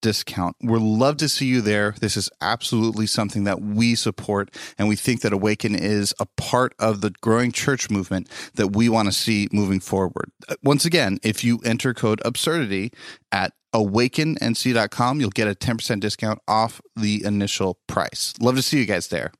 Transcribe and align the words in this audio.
discount. 0.00 0.56
We'd 0.62 0.80
love 0.80 1.16
to 1.18 1.28
see 1.28 1.46
you 1.46 1.60
there. 1.60 1.94
This 2.00 2.16
is 2.16 2.30
absolutely 2.40 3.06
something 3.06 3.44
that 3.44 3.60
we 3.60 3.94
support, 3.94 4.54
and 4.78 4.88
we 4.88 4.96
think 4.96 5.20
that 5.22 5.32
Awaken 5.32 5.74
is 5.74 6.14
a 6.18 6.26
part 6.36 6.74
of 6.78 7.00
the 7.00 7.10
growing 7.20 7.52
church 7.52 7.90
movement 7.90 8.28
that 8.54 8.74
we 8.74 8.88
want 8.88 9.06
to 9.06 9.12
see 9.12 9.48
moving 9.52 9.80
forward. 9.80 10.30
Uh, 10.48 10.54
once 10.62 10.84
again, 10.84 11.18
if 11.22 11.44
you 11.44 11.60
enter 11.64 11.94
code 11.94 12.20
absurdity 12.24 12.92
at 13.32 13.52
awakennc.com, 13.74 15.20
you'll 15.20 15.30
get 15.30 15.48
a 15.48 15.54
10% 15.54 16.00
discount 16.00 16.40
off 16.48 16.80
the 16.96 17.24
initial 17.24 17.78
price. 17.86 18.32
Love 18.40 18.56
to 18.56 18.62
see 18.62 18.78
you 18.78 18.86
guys 18.86 19.08
there. 19.08 19.32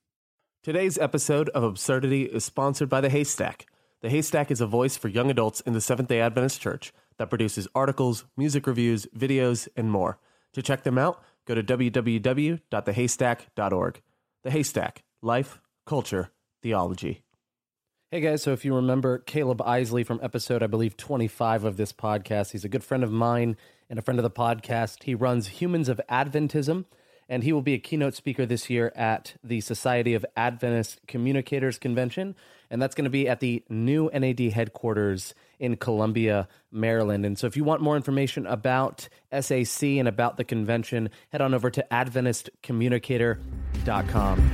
Today's 0.63 0.99
episode 0.99 1.49
of 1.51 1.63
Absurdity 1.63 2.25
is 2.25 2.45
sponsored 2.45 2.89
by 2.89 3.01
The 3.01 3.09
Haystack. 3.09 3.67
The 4.03 4.11
Haystack 4.11 4.51
is 4.51 4.61
a 4.61 4.67
voice 4.67 4.97
for 4.97 5.09
young 5.09 5.31
adults 5.31 5.61
in 5.61 5.73
the 5.73 5.81
Seventh 5.81 6.09
day 6.09 6.21
Adventist 6.21 6.61
Church 6.61 6.93
that 7.17 7.31
produces 7.31 7.67
articles, 7.75 8.27
music 8.37 8.67
reviews, 8.67 9.07
videos, 9.17 9.69
and 9.77 9.91
more. 9.91 10.19
To 10.59 10.63
check 10.63 10.83
them 10.83 10.99
out, 10.99 11.23
go 11.47 11.55
to 11.55 11.63
www.thehaystack.org. 11.63 14.03
The 14.43 14.51
Haystack 14.51 15.05
Life, 15.23 15.61
Culture, 15.87 16.31
Theology. 16.65 17.23
Hey 18.11 18.21
guys, 18.21 18.43
so 18.43 18.53
if 18.53 18.65
you 18.65 18.75
remember 18.75 19.19
Caleb 19.19 19.63
Isley 19.63 20.03
from 20.03 20.19
episode, 20.21 20.65
I 20.65 20.67
believe, 20.67 20.97
25 20.97 21.63
of 21.63 21.77
this 21.77 21.93
podcast, 21.93 22.51
he's 22.51 22.65
a 22.65 22.69
good 22.69 22.83
friend 22.83 23.05
of 23.05 23.13
mine 23.13 23.57
and 23.89 24.01
a 24.01 24.03
friend 24.03 24.19
of 24.19 24.25
the 24.25 24.33
podcast. 24.33 25.05
He 25.05 25.15
runs 25.15 25.47
Humans 25.47 25.89
of 25.89 26.01
Adventism, 26.11 26.87
and 27.29 27.45
he 27.45 27.53
will 27.53 27.63
be 27.63 27.75
a 27.75 27.79
keynote 27.79 28.17
speaker 28.17 28.45
this 28.45 28.69
year 28.69 28.93
at 28.97 29.37
the 29.45 29.61
Society 29.61 30.15
of 30.15 30.27
Adventist 30.37 30.99
Communicators 31.07 31.79
Convention, 31.79 32.35
and 32.71 32.81
that's 32.81 32.95
going 32.95 33.05
to 33.05 33.11
be 33.11 33.29
at 33.29 33.41
the 33.41 33.63
new 33.69 34.09
NAD 34.13 34.39
headquarters 34.41 35.35
in 35.59 35.77
Columbia, 35.77 36.49
Maryland. 36.71 37.27
And 37.27 37.37
so 37.39 37.47
if 37.47 37.57
you 37.57 37.65
want 37.65 37.81
more 37.81 37.97
information 37.97 38.47
about 38.47 39.09
SAC 39.33 39.83
and 39.83 40.07
about 40.07 40.37
the 40.37 40.45
convention, 40.45 41.09
head 41.31 41.41
on 41.41 41.55
over 41.55 41.71
to 41.71 41.83
AdventistCommunicator.com. 41.91 44.51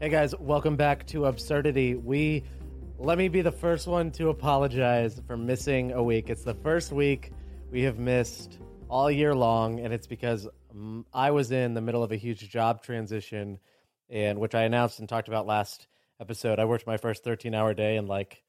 Hey 0.00 0.08
guys, 0.08 0.34
welcome 0.38 0.76
back 0.76 1.06
to 1.08 1.26
Absurdity. 1.26 1.94
We 1.94 2.44
let 2.98 3.18
me 3.18 3.28
be 3.28 3.42
the 3.42 3.52
first 3.52 3.86
one 3.86 4.10
to 4.12 4.28
apologize 4.28 5.20
for 5.26 5.36
missing 5.36 5.92
a 5.92 6.02
week. 6.02 6.30
It's 6.30 6.42
the 6.42 6.54
first 6.54 6.92
week 6.92 7.32
we 7.70 7.82
have 7.82 7.98
missed 7.98 8.58
all 8.88 9.10
year 9.10 9.34
long, 9.34 9.80
and 9.80 9.92
it's 9.92 10.06
because 10.06 10.48
mm, 10.74 11.04
I 11.12 11.30
was 11.30 11.50
in 11.50 11.74
the 11.74 11.80
middle 11.80 12.02
of 12.02 12.12
a 12.12 12.16
huge 12.16 12.48
job 12.48 12.82
transition, 12.82 13.58
and 14.08 14.38
which 14.38 14.54
I 14.54 14.62
announced 14.62 14.98
and 14.98 15.08
talked 15.08 15.28
about 15.28 15.46
last 15.46 15.86
episode. 16.20 16.58
I 16.58 16.64
worked 16.64 16.86
my 16.86 16.96
first 16.96 17.24
13 17.24 17.54
hour 17.54 17.74
day 17.74 17.96
in 17.96 18.06
like 18.06 18.42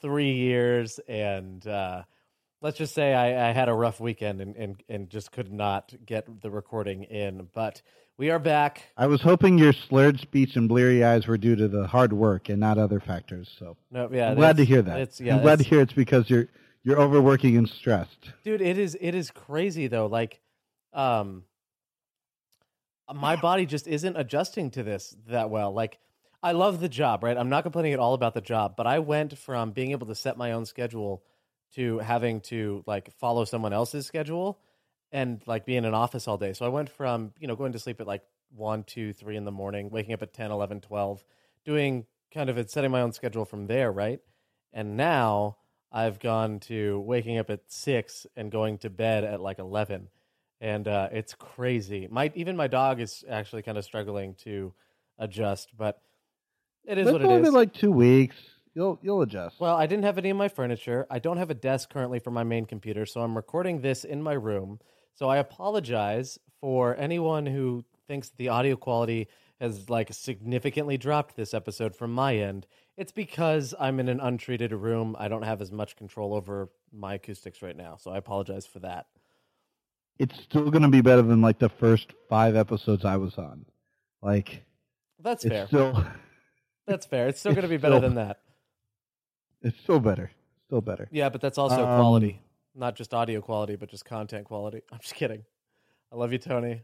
three 0.00 0.32
years, 0.32 1.00
and 1.08 1.66
uh, 1.66 2.02
let's 2.60 2.78
just 2.78 2.94
say 2.94 3.14
I, 3.14 3.50
I, 3.50 3.52
had 3.52 3.68
a 3.68 3.74
rough 3.74 4.00
weekend 4.00 4.40
and, 4.40 4.56
and, 4.56 4.82
and 4.88 5.08
just 5.08 5.32
could 5.32 5.52
not 5.52 5.94
get 6.04 6.42
the 6.42 6.50
recording 6.50 7.04
in. 7.04 7.48
But 7.54 7.82
we 8.16 8.30
are 8.30 8.38
back. 8.38 8.82
I 8.96 9.06
was 9.06 9.20
hoping 9.20 9.58
your 9.58 9.72
slurred 9.72 10.20
speech 10.20 10.56
and 10.56 10.68
bleary 10.68 11.02
eyes 11.04 11.26
were 11.26 11.38
due 11.38 11.56
to 11.56 11.68
the 11.68 11.86
hard 11.86 12.12
work 12.12 12.48
and 12.48 12.60
not 12.60 12.78
other 12.78 13.00
factors. 13.00 13.54
So 13.58 13.76
no, 13.90 14.08
yeah, 14.12 14.30
I'm 14.30 14.36
glad 14.36 14.56
to 14.58 14.64
hear 14.64 14.82
that. 14.82 15.00
It's, 15.00 15.20
yeah, 15.20 15.36
I'm 15.36 15.42
glad 15.42 15.58
to 15.58 15.64
hear 15.64 15.80
it's 15.80 15.92
because 15.92 16.28
you're 16.30 16.48
you're 16.82 17.00
overworking 17.00 17.56
and 17.56 17.68
stressed. 17.68 18.32
Dude, 18.44 18.60
it 18.60 18.78
is 18.78 18.96
it 19.00 19.14
is 19.14 19.30
crazy 19.30 19.86
though. 19.86 20.06
Like, 20.06 20.40
um, 20.92 21.44
my 23.12 23.36
body 23.36 23.66
just 23.66 23.86
isn't 23.86 24.16
adjusting 24.16 24.70
to 24.72 24.82
this 24.82 25.14
that 25.28 25.50
well. 25.50 25.72
Like 25.72 25.98
I 26.42 26.52
love 26.52 26.80
the 26.80 26.88
job, 26.88 27.24
right? 27.24 27.36
I'm 27.36 27.48
not 27.48 27.62
complaining 27.62 27.92
at 27.92 27.98
all 27.98 28.14
about 28.14 28.34
the 28.34 28.40
job, 28.40 28.74
but 28.76 28.86
I 28.86 28.98
went 28.98 29.36
from 29.38 29.72
being 29.72 29.92
able 29.92 30.06
to 30.06 30.14
set 30.14 30.36
my 30.36 30.52
own 30.52 30.66
schedule 30.66 31.22
to 31.74 31.98
having 31.98 32.40
to 32.42 32.84
like 32.86 33.10
follow 33.18 33.44
someone 33.44 33.72
else's 33.72 34.06
schedule 34.06 34.58
and 35.10 35.42
like 35.46 35.64
be 35.64 35.76
in 35.76 35.84
an 35.84 35.94
office 35.94 36.28
all 36.28 36.36
day. 36.36 36.52
So 36.52 36.66
I 36.66 36.68
went 36.68 36.90
from, 36.90 37.32
you 37.38 37.48
know, 37.48 37.56
going 37.56 37.72
to 37.72 37.78
sleep 37.78 38.00
at 38.00 38.06
like 38.06 38.22
one, 38.54 38.84
two, 38.84 39.12
three 39.12 39.36
in 39.36 39.44
the 39.44 39.52
morning, 39.52 39.90
waking 39.90 40.12
up 40.12 40.22
at 40.22 40.32
10, 40.32 40.50
11, 40.50 40.80
12, 40.82 41.24
doing 41.64 42.06
kind 42.32 42.50
of 42.50 42.70
setting 42.70 42.90
my 42.90 43.00
own 43.00 43.12
schedule 43.12 43.44
from 43.44 43.66
there, 43.66 43.90
right? 43.90 44.20
And 44.72 44.96
now 44.96 45.56
I've 45.90 46.18
gone 46.18 46.60
to 46.60 47.00
waking 47.00 47.38
up 47.38 47.50
at 47.50 47.60
six 47.68 48.26
and 48.36 48.50
going 48.50 48.78
to 48.78 48.90
bed 48.90 49.24
at 49.24 49.40
like 49.40 49.58
11. 49.58 50.08
And 50.60 50.88
uh, 50.88 51.08
it's 51.12 51.34
crazy. 51.34 52.08
My 52.10 52.32
even 52.34 52.56
my 52.56 52.68
dog 52.68 53.00
is 53.00 53.24
actually 53.28 53.62
kind 53.62 53.76
of 53.76 53.84
struggling 53.84 54.34
to 54.44 54.72
adjust, 55.18 55.76
but 55.76 56.00
it 56.84 56.98
is 56.98 57.06
Let's 57.06 57.22
what 57.22 57.22
it 57.22 57.44
is. 57.44 57.52
Like 57.52 57.72
two 57.72 57.92
weeks. 57.92 58.36
You'll 58.74 58.98
you'll 59.02 59.22
adjust. 59.22 59.60
Well, 59.60 59.76
I 59.76 59.86
didn't 59.86 60.04
have 60.04 60.18
any 60.18 60.30
of 60.30 60.36
my 60.36 60.48
furniture. 60.48 61.06
I 61.10 61.18
don't 61.18 61.36
have 61.36 61.50
a 61.50 61.54
desk 61.54 61.90
currently 61.90 62.18
for 62.18 62.30
my 62.30 62.44
main 62.44 62.66
computer, 62.66 63.06
so 63.06 63.20
I'm 63.20 63.36
recording 63.36 63.80
this 63.80 64.04
in 64.04 64.22
my 64.22 64.32
room. 64.32 64.80
So 65.14 65.28
I 65.28 65.36
apologize 65.36 66.38
for 66.60 66.96
anyone 66.96 67.46
who 67.46 67.84
thinks 68.08 68.30
the 68.30 68.48
audio 68.48 68.76
quality 68.76 69.28
has 69.60 69.88
like 69.88 70.12
significantly 70.12 70.98
dropped 70.98 71.36
this 71.36 71.54
episode 71.54 71.94
from 71.94 72.12
my 72.12 72.36
end. 72.36 72.66
It's 72.96 73.12
because 73.12 73.74
I'm 73.78 74.00
in 74.00 74.08
an 74.08 74.20
untreated 74.20 74.72
room. 74.72 75.14
I 75.18 75.28
don't 75.28 75.42
have 75.42 75.60
as 75.62 75.70
much 75.70 75.96
control 75.96 76.34
over 76.34 76.68
my 76.92 77.14
acoustics 77.14 77.62
right 77.62 77.76
now, 77.76 77.96
so 77.96 78.10
I 78.10 78.18
apologize 78.18 78.66
for 78.66 78.80
that. 78.80 79.06
It's 80.18 80.38
still 80.40 80.70
going 80.70 80.82
to 80.82 80.88
be 80.88 81.00
better 81.00 81.22
than 81.22 81.40
like 81.40 81.58
the 81.58 81.68
first 81.68 82.12
5 82.28 82.54
episodes 82.56 83.04
I 83.04 83.16
was 83.16 83.36
on. 83.36 83.64
Like 84.22 84.62
That's 85.20 85.44
it's 85.44 85.52
fair. 85.52 85.66
Still 85.66 86.04
That's 86.86 87.06
fair. 87.06 87.28
It's 87.28 87.40
still 87.40 87.52
going 87.58 87.62
to 87.62 87.68
be 87.68 87.76
better 87.76 87.94
still- 87.96 88.00
than 88.08 88.14
that. 88.16 88.40
It's 89.62 89.78
still 89.80 90.00
better. 90.00 90.30
Still 90.66 90.80
better. 90.82 91.08
Yeah, 91.10 91.30
but 91.30 91.40
that's 91.40 91.56
also 91.58 91.86
Um, 91.86 91.98
quality, 91.98 92.40
not 92.74 92.96
just 92.96 93.14
audio 93.14 93.40
quality, 93.40 93.76
but 93.76 93.88
just 93.88 94.04
content 94.04 94.44
quality. 94.46 94.82
I'm 94.92 94.98
just 95.00 95.14
kidding. 95.14 95.42
I 96.12 96.16
love 96.16 96.32
you, 96.32 96.38
Tony. 96.38 96.82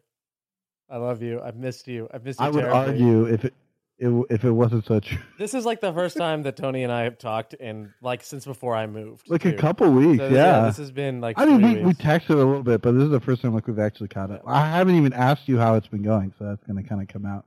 I 0.88 0.96
love 0.96 1.22
you. 1.22 1.40
I've 1.42 1.56
missed 1.56 1.86
you. 1.88 2.08
I've 2.12 2.24
missed 2.24 2.40
you. 2.40 2.46
I 2.46 2.48
would 2.50 2.60
terribly. 2.62 2.92
argue 2.92 3.24
if 3.26 3.44
it, 3.44 3.54
it 4.00 4.26
if 4.30 4.44
it 4.44 4.50
wasn't 4.50 4.84
such 4.86 5.16
This 5.38 5.54
is 5.54 5.64
like 5.64 5.80
the 5.80 5.92
first 5.92 6.16
time 6.16 6.42
that 6.44 6.56
Tony 6.56 6.82
and 6.82 6.92
I 6.92 7.02
have 7.02 7.18
talked, 7.18 7.54
and 7.60 7.90
like 8.02 8.22
since 8.22 8.44
before 8.44 8.74
I 8.74 8.86
moved. 8.86 9.28
like 9.30 9.44
a 9.44 9.52
couple 9.52 9.90
weeks. 9.90 10.18
So, 10.18 10.28
yeah. 10.28 10.62
this 10.66 10.78
has 10.78 10.90
been 10.90 11.20
like. 11.20 11.38
I 11.38 11.44
mean, 11.44 11.62
we, 11.62 11.82
we 11.82 11.92
texted 11.92 12.30
a 12.30 12.34
little 12.36 12.62
bit, 12.62 12.80
but 12.82 12.92
this 12.92 13.04
is 13.04 13.10
the 13.10 13.20
first 13.20 13.42
time 13.42 13.54
like 13.54 13.66
we've 13.66 13.78
actually 13.78 14.08
caught 14.08 14.30
up. 14.30 14.42
I 14.46 14.66
haven't 14.68 14.96
even 14.96 15.12
asked 15.12 15.46
you 15.48 15.58
how 15.58 15.74
it's 15.74 15.86
been 15.88 16.02
going, 16.02 16.32
so 16.38 16.46
that's 16.46 16.64
going 16.64 16.82
to 16.82 16.88
kind 16.88 17.02
of 17.02 17.08
come 17.08 17.26
out. 17.26 17.44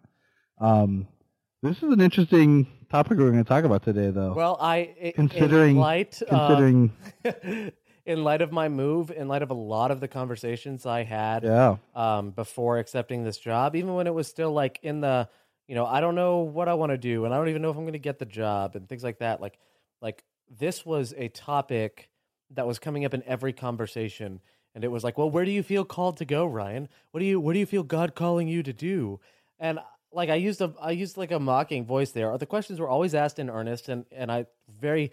Um, 0.60 1.08
this 1.64 1.78
is 1.78 1.84
an 1.92 2.02
interesting 2.02 2.68
topic 2.90 3.18
we're 3.18 3.32
going 3.32 3.44
to 3.44 3.48
talk 3.50 3.64
about 3.64 3.84
today, 3.84 4.12
though. 4.12 4.34
well, 4.34 4.58
I 4.62 4.94
i- 5.04 5.14
considering 5.16 5.72
in 5.72 5.82
light 5.82 6.22
of- 6.22 6.28
considering, 6.30 6.92
in 8.06 8.24
light 8.24 8.42
of 8.42 8.52
my 8.52 8.70
move, 8.70 9.12
in 9.12 9.28
light 9.28 9.42
of 9.42 9.50
a 9.50 9.56
lot 9.56 9.90
of 9.92 10.00
the 10.00 10.08
conversations 10.08 10.86
I 10.86 11.04
had 11.04 11.44
yeah, 11.44 11.78
um, 11.96 12.32
before 12.32 12.78
accepting 12.80 13.24
this 13.24 13.38
job, 13.38 13.76
even 13.76 13.96
when 13.96 14.08
it 14.08 14.14
was 14.14 14.28
still 14.28 14.52
like 14.52 14.80
in 14.84 15.02
the, 15.02 15.30
you 15.68 15.76
know, 15.76 15.86
I 15.86 16.02
don't 16.02 16.16
know 16.16 16.40
what 16.40 16.68
I 16.68 16.74
want 16.74 16.92
to 16.92 16.98
do, 16.98 17.26
and 17.26 17.34
I 17.34 17.38
don't 17.38 17.50
even 17.50 17.62
know 17.62 17.70
if 17.70 17.78
I'm 17.78 17.84
going 17.84 17.94
to 17.94 18.00
get 18.00 18.20
the 18.20 18.26
job, 18.26 18.76
and 18.76 18.88
things 18.88 19.04
like 19.04 19.20
that. 19.20 19.42
Like, 19.42 19.58
like 20.02 20.24
this 20.50 20.86
was 20.86 21.14
a 21.18 21.30
topic 21.30 22.10
that 22.52 22.68
was 22.68 22.80
coming 22.80 23.06
up 23.06 23.14
in 23.14 23.24
every 23.24 23.54
conversation, 23.54 24.42
and 24.76 24.84
it 24.84 24.90
was 24.90 25.04
like, 25.04 25.18
well, 25.18 25.30
where 25.30 25.46
do 25.46 25.52
you 25.52 25.64
feel 25.64 25.86
called 25.86 26.18
to 26.18 26.26
go, 26.26 26.46
Ryan? 26.46 26.90
What 27.12 27.20
do 27.20 27.26
you, 27.26 27.40
where 27.40 27.54
do 27.54 27.60
you 27.60 27.66
feel 27.66 27.84
God 27.84 28.16
calling 28.16 28.48
you 28.48 28.64
to 28.64 28.74
do? 28.74 29.20
And 29.60 29.80
like 30.14 30.30
I 30.30 30.36
used 30.36 30.62
a 30.62 30.74
I 30.82 30.92
used 30.92 31.18
like 31.18 31.32
a 31.32 31.40
mocking 31.40 31.86
voice 31.86 32.12
there. 32.12 32.38
The 32.38 32.46
questions 32.46 32.80
were 32.80 32.88
always 32.88 33.16
asked 33.16 33.40
in 33.40 33.50
earnest, 33.50 33.90
and 33.90 34.06
and 34.12 34.32
I 34.32 34.46
very 34.70 35.12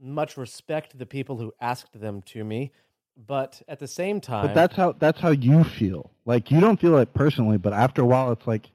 much 0.00 0.36
respect 0.36 0.98
the 0.98 1.06
people 1.06 1.36
who 1.36 1.52
asked 1.60 1.98
them 1.98 2.22
to 2.22 2.44
me. 2.44 2.72
But 3.16 3.62
at 3.68 3.78
the 3.78 3.86
same 3.86 4.20
time, 4.20 4.48
But 4.48 4.54
that's 4.54 4.76
how 4.76 4.92
that's 4.92 5.20
how 5.20 5.30
you 5.30 5.64
feel. 5.64 6.10
Like 6.26 6.50
you 6.50 6.60
don't 6.60 6.80
feel 6.80 6.98
it 6.98 7.14
personally, 7.14 7.58
but 7.58 7.72
after 7.72 8.02
a 8.02 8.06
while, 8.06 8.32
it's 8.32 8.46
like, 8.46 8.70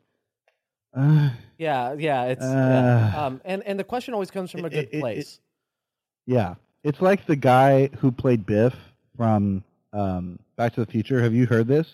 uh, 0.95 1.29
yeah, 1.57 1.93
yeah, 1.97 2.23
it's 2.25 2.43
Uh. 2.43 3.11
yeah. 3.13 3.25
um, 3.25 3.41
and 3.45 3.63
and 3.63 3.79
the 3.79 3.83
question 3.83 4.13
always 4.13 4.31
comes 4.31 4.51
from 4.51 4.61
a 4.63 4.67
It- 4.67 4.71
good 4.71 4.79
it- 4.85 4.93
it- 4.93 4.99
place. 5.01 5.39
yeah. 6.25 6.55
It's 6.83 7.01
like 7.01 7.25
the 7.25 7.35
guy 7.35 7.87
who 7.99 8.09
played 8.11 8.45
Biff 8.45 8.73
from 9.17 9.63
um, 9.91 10.39
Back 10.55 10.73
to 10.75 10.79
the 10.85 10.89
Future. 10.89 11.21
Have 11.21 11.33
you 11.33 11.45
heard 11.45 11.67
this? 11.67 11.87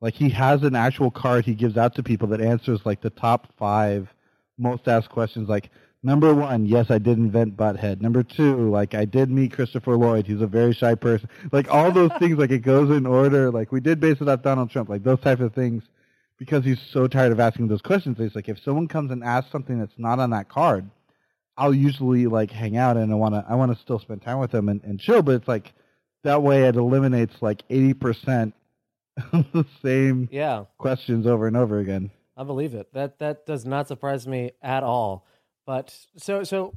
Like 0.00 0.14
he 0.14 0.30
has 0.30 0.62
an 0.62 0.74
actual 0.74 1.10
card 1.10 1.44
he 1.44 1.54
gives 1.54 1.76
out 1.76 1.94
to 1.96 2.02
people 2.02 2.28
that 2.28 2.40
answers 2.40 2.80
like 2.86 3.02
the 3.02 3.10
top 3.10 3.48
five 3.58 4.08
most 4.56 4.88
asked 4.88 5.10
questions. 5.10 5.48
Like 5.48 5.68
number 6.02 6.32
one, 6.34 6.64
yes, 6.64 6.90
I 6.90 6.96
did 6.98 7.18
invent 7.18 7.54
Butthead. 7.56 8.00
Number 8.00 8.22
two, 8.22 8.70
like 8.70 8.94
I 8.94 9.04
did 9.04 9.28
meet 9.30 9.52
Christopher 9.52 9.96
Lloyd. 9.98 10.26
He's 10.26 10.40
a 10.40 10.46
very 10.46 10.72
shy 10.72 10.94
person. 10.94 11.28
Like 11.52 11.68
all 11.70 11.92
those 11.92 12.12
things. 12.18 12.38
Like 12.38 12.50
it 12.50 12.60
goes 12.60 12.88
in 12.96 13.04
order. 13.04 13.50
Like 13.50 13.72
we 13.72 13.80
did 13.80 14.00
base 14.00 14.20
it 14.22 14.28
off 14.28 14.40
Donald 14.42 14.70
Trump. 14.70 14.88
Like 14.88 15.02
those 15.02 15.20
type 15.20 15.40
of 15.40 15.52
things. 15.52 15.82
Because 16.38 16.64
he's 16.64 16.80
so 16.92 17.08
tired 17.08 17.32
of 17.32 17.40
asking 17.40 17.68
those 17.68 17.82
questions. 17.82 18.16
He's 18.18 18.34
like 18.34 18.48
if 18.48 18.60
someone 18.62 18.86
comes 18.88 19.10
and 19.10 19.24
asks 19.24 19.50
something 19.50 19.78
that's 19.78 19.98
not 19.98 20.20
on 20.20 20.30
that 20.30 20.48
card, 20.48 20.88
I'll 21.56 21.74
usually 21.74 22.26
like 22.26 22.50
hang 22.52 22.76
out 22.76 22.96
and 22.96 23.10
I 23.10 23.16
want 23.16 23.34
to 23.34 23.44
I 23.48 23.56
want 23.56 23.74
to 23.74 23.78
still 23.82 23.98
spend 23.98 24.22
time 24.22 24.38
with 24.38 24.52
them 24.52 24.68
and, 24.68 24.82
and 24.84 25.00
chill. 25.00 25.22
But 25.22 25.34
it's 25.34 25.48
like 25.48 25.72
that 26.22 26.42
way 26.42 26.64
it 26.64 26.76
eliminates 26.76 27.42
like 27.42 27.64
eighty 27.70 27.92
percent 27.94 28.54
of 29.32 29.46
the 29.52 29.64
same 29.82 30.30
Yeah, 30.30 30.64
questions 30.78 31.26
over 31.26 31.48
and 31.48 31.56
over 31.56 31.78
again. 31.80 32.10
I 32.36 32.44
believe 32.44 32.74
it. 32.74 32.92
That 32.92 33.18
that 33.18 33.46
does 33.46 33.64
not 33.66 33.88
surprise 33.88 34.26
me 34.26 34.52
at 34.62 34.84
all. 34.84 35.26
But 35.66 35.94
so 36.16 36.44
so 36.44 36.74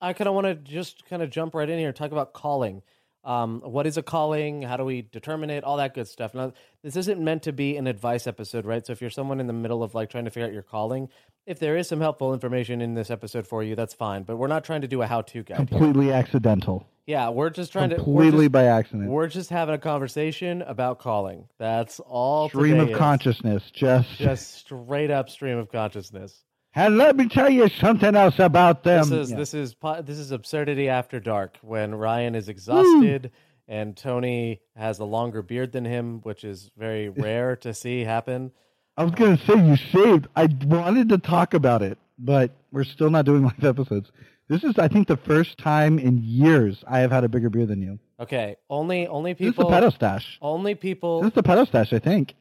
I 0.00 0.14
kind 0.14 0.28
of 0.28 0.34
want 0.34 0.46
to 0.46 0.54
just 0.54 1.04
kind 1.04 1.22
of 1.22 1.30
jump 1.30 1.54
right 1.54 1.68
in 1.68 1.78
here 1.78 1.88
and 1.88 1.96
talk 1.96 2.12
about 2.12 2.32
calling. 2.32 2.82
Um, 3.24 3.60
what 3.64 3.86
is 3.86 3.96
a 3.96 4.02
calling? 4.02 4.62
How 4.62 4.76
do 4.76 4.84
we 4.84 5.02
determine 5.02 5.48
it? 5.50 5.62
All 5.64 5.76
that 5.76 5.94
good 5.94 6.08
stuff. 6.08 6.34
Now, 6.34 6.52
this 6.82 6.96
isn't 6.96 7.20
meant 7.22 7.44
to 7.44 7.52
be 7.52 7.76
an 7.76 7.86
advice 7.86 8.26
episode, 8.26 8.64
right? 8.66 8.84
So 8.84 8.92
if 8.92 9.00
you're 9.00 9.10
someone 9.10 9.38
in 9.38 9.46
the 9.46 9.52
middle 9.52 9.82
of 9.82 9.94
like 9.94 10.10
trying 10.10 10.24
to 10.24 10.30
figure 10.30 10.46
out 10.46 10.52
your 10.52 10.62
calling, 10.62 11.08
if 11.46 11.58
there 11.58 11.76
is 11.76 11.88
some 11.88 12.00
helpful 12.00 12.34
information 12.34 12.80
in 12.80 12.94
this 12.94 13.10
episode 13.10 13.46
for 13.46 13.62
you, 13.62 13.76
that's 13.76 13.94
fine. 13.94 14.24
But 14.24 14.36
we're 14.38 14.48
not 14.48 14.64
trying 14.64 14.80
to 14.80 14.88
do 14.88 15.02
a 15.02 15.06
how-to 15.06 15.42
guide. 15.44 15.58
Here. 15.58 15.66
Completely 15.78 16.12
accidental. 16.12 16.88
Yeah, 17.06 17.30
we're 17.30 17.50
just 17.50 17.72
trying 17.72 17.90
to 17.90 17.96
Completely 17.96 18.46
by 18.48 18.64
accident. 18.64 19.08
we're 19.10 19.26
just 19.26 19.50
having 19.50 19.74
a 19.74 19.78
conversation 19.78 20.62
about 20.62 21.00
calling. 21.00 21.48
That's 21.58 21.98
all. 22.00 22.48
Stream 22.48 22.78
of 22.78 22.90
is. 22.90 22.96
consciousness. 22.96 23.62
Just, 23.72 24.08
Just 24.18 24.54
straight 24.54 25.10
up 25.10 25.28
stream 25.28 25.58
of 25.58 25.70
consciousness. 25.70 26.44
And 26.74 26.96
let 26.98 27.16
me 27.16 27.28
tell 27.28 27.50
you 27.50 27.68
something 27.68 28.14
else 28.16 28.38
about 28.38 28.82
them. 28.84 29.00
This 29.08 29.10
is 29.10 29.30
Yeah. 29.30 29.36
this 29.36 29.54
is 29.54 29.74
this 30.04 30.18
is 30.18 30.30
absurdity 30.30 30.88
after 30.88 31.20
dark 31.20 31.58
when 31.62 31.94
Ryan 31.94 32.34
is 32.34 32.48
exhausted 32.48 33.30
and 33.68 33.96
Tony 33.96 34.60
has 34.76 34.98
a 34.98 35.04
longer 35.04 35.42
beard 35.42 35.72
than 35.72 35.84
him, 35.84 36.20
which 36.22 36.44
is 36.44 36.70
very 36.76 37.08
rare 37.26 37.56
to 37.56 37.72
see 37.74 38.00
happen. 38.04 38.52
I 38.96 39.04
was 39.04 39.12
gonna 39.12 39.38
say 39.38 39.54
you 39.54 39.76
saved. 39.76 40.28
I 40.36 40.48
wanted 40.66 41.08
to 41.10 41.18
talk 41.18 41.54
about 41.54 41.82
it, 41.82 41.98
but 42.18 42.50
we're 42.70 42.84
still 42.84 43.10
not 43.10 43.24
doing 43.24 43.42
live 43.44 43.64
episodes. 43.64 44.10
This 44.48 44.64
is, 44.64 44.78
I 44.78 44.88
think, 44.88 45.08
the 45.08 45.16
first 45.16 45.56
time 45.56 45.98
in 45.98 46.18
years 46.18 46.84
I 46.86 46.98
have 46.98 47.10
had 47.10 47.24
a 47.24 47.28
bigger 47.28 47.48
beard 47.48 47.68
than 47.68 47.80
you. 47.80 47.98
Okay, 48.20 48.56
only 48.68 49.06
only 49.06 49.34
people. 49.34 49.64
This 49.70 49.76
is 49.76 49.80
the 49.80 49.86
pedo 49.88 49.94
stash. 49.94 50.38
only 50.42 50.74
people 50.74 51.22
This 51.22 51.28
is 51.28 51.34
the 51.34 51.42
pedo 51.42 51.66
stash, 51.66 51.92
I 51.92 51.98
think. 51.98 52.34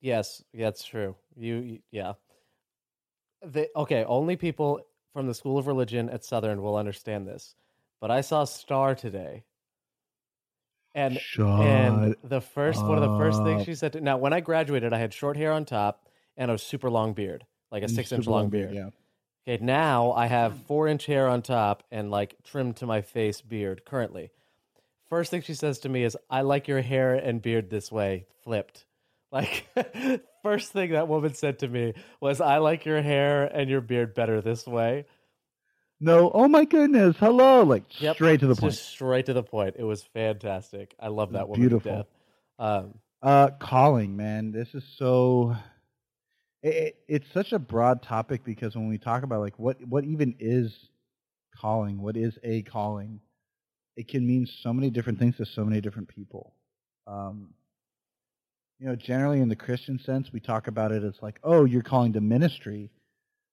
Yes, 0.00 0.42
that's 0.54 0.82
true. 0.84 1.14
You, 1.36 1.56
you 1.56 1.78
yeah. 1.90 2.12
The, 3.44 3.68
okay, 3.76 4.04
only 4.04 4.36
people 4.36 4.80
from 5.12 5.26
the 5.26 5.34
School 5.34 5.58
of 5.58 5.66
Religion 5.66 6.08
at 6.08 6.24
Southern 6.24 6.62
will 6.62 6.76
understand 6.76 7.26
this. 7.26 7.54
But 8.00 8.10
I 8.10 8.20
saw 8.20 8.44
Star 8.44 8.94
today. 8.94 9.44
And 10.94 11.18
Shut 11.18 11.46
and 11.46 12.16
the 12.22 12.40
first 12.40 12.84
one 12.84 13.02
of 13.02 13.10
the 13.10 13.16
first 13.16 13.42
things 13.44 13.64
she 13.64 13.74
said 13.74 13.94
to, 13.94 14.00
now 14.00 14.18
when 14.18 14.34
I 14.34 14.40
graduated 14.40 14.92
I 14.92 14.98
had 14.98 15.14
short 15.14 15.36
hair 15.38 15.52
on 15.52 15.64
top 15.64 16.06
and 16.36 16.50
a 16.50 16.58
super 16.58 16.90
long 16.90 17.14
beard, 17.14 17.46
like 17.70 17.82
a 17.82 17.88
6 17.88 18.12
inch 18.12 18.24
super 18.24 18.30
long 18.30 18.50
beard. 18.50 18.74
Yeah. 18.74 18.90
Okay, 19.48 19.64
now 19.64 20.12
I 20.12 20.26
have 20.26 20.56
four 20.66 20.86
inch 20.86 21.06
hair 21.06 21.28
on 21.28 21.42
top 21.42 21.82
and 21.90 22.10
like 22.10 22.36
trimmed 22.44 22.76
to 22.76 22.86
my 22.86 23.00
face 23.00 23.40
beard 23.40 23.84
currently. 23.84 24.30
First 25.08 25.30
thing 25.30 25.42
she 25.42 25.54
says 25.54 25.78
to 25.80 25.88
me 25.88 26.04
is, 26.04 26.16
I 26.30 26.42
like 26.42 26.68
your 26.68 26.80
hair 26.80 27.14
and 27.14 27.42
beard 27.42 27.68
this 27.70 27.90
way, 27.90 28.26
flipped. 28.44 28.86
Like, 29.30 29.66
first 30.42 30.72
thing 30.72 30.92
that 30.92 31.08
woman 31.08 31.34
said 31.34 31.60
to 31.60 31.68
me 31.68 31.94
was, 32.20 32.40
I 32.40 32.58
like 32.58 32.84
your 32.84 33.02
hair 33.02 33.44
and 33.44 33.70
your 33.70 33.80
beard 33.80 34.14
better 34.14 34.40
this 34.40 34.66
way. 34.66 35.06
No, 36.00 36.30
oh 36.34 36.48
my 36.48 36.64
goodness, 36.64 37.16
hello, 37.18 37.62
like 37.62 37.84
Yep, 38.00 38.16
straight 38.16 38.40
to 38.40 38.46
the 38.48 38.54
just 38.54 38.60
point. 38.60 38.74
straight 38.74 39.26
to 39.26 39.32
the 39.34 39.42
point. 39.44 39.76
It 39.78 39.84
was 39.84 40.02
fantastic. 40.02 40.94
I 40.98 41.08
love 41.08 41.32
that 41.32 41.48
woman. 41.48 41.60
Beautiful. 41.60 42.08
Um, 42.58 42.94
Uh, 43.22 43.50
calling, 43.60 44.16
man, 44.16 44.50
this 44.50 44.74
is 44.74 44.82
so. 44.96 45.56
It, 46.64 46.74
it, 46.74 46.96
it's 47.08 47.32
such 47.32 47.52
a 47.52 47.58
broad 47.58 48.02
topic 48.02 48.42
because 48.44 48.74
when 48.74 48.88
we 48.88 48.98
talk 48.98 49.22
about 49.22 49.40
like 49.40 49.58
what 49.58 49.76
what 49.86 50.04
even 50.04 50.34
is 50.40 50.74
calling, 51.56 52.00
what 52.02 52.16
is 52.16 52.36
a 52.42 52.62
calling, 52.62 53.20
it 53.96 54.08
can 54.08 54.26
mean 54.26 54.46
so 54.46 54.72
many 54.72 54.90
different 54.90 55.18
things 55.20 55.36
to 55.36 55.46
so 55.46 55.64
many 55.64 55.80
different 55.80 56.08
people. 56.08 56.54
Um, 57.06 57.54
you 58.82 58.88
know, 58.88 58.96
generally 58.96 59.40
in 59.40 59.48
the 59.48 59.54
Christian 59.54 60.00
sense, 60.00 60.32
we 60.32 60.40
talk 60.40 60.66
about 60.66 60.90
it 60.90 61.04
as 61.04 61.14
like, 61.22 61.38
oh, 61.44 61.64
you're 61.64 61.82
calling 61.82 62.14
to 62.14 62.20
ministry, 62.20 62.90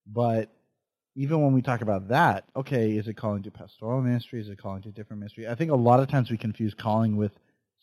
but 0.08 0.50
even 1.16 1.44
when 1.44 1.54
we 1.54 1.62
talk 1.62 1.81
about 1.81 2.08
that, 2.08 2.46
okay, 2.56 2.94
is 2.94 3.08
it 3.08 3.14
calling 3.14 3.44
to 3.44 3.52
pastoral 3.52 4.02
ministry? 4.02 4.42
Is 4.42 4.50
it 4.50 4.58
calling 4.58 4.81
to 4.81 4.90
different 4.90 5.20
ministry? 5.20 5.48
I 5.48 5.54
think 5.54 5.70
a 5.70 5.76
lot 5.76 6.00
of 6.00 6.08
times 6.08 6.31
we 6.31 6.38
confuse 6.38 6.74
calling 6.74 7.16
with 7.16 7.31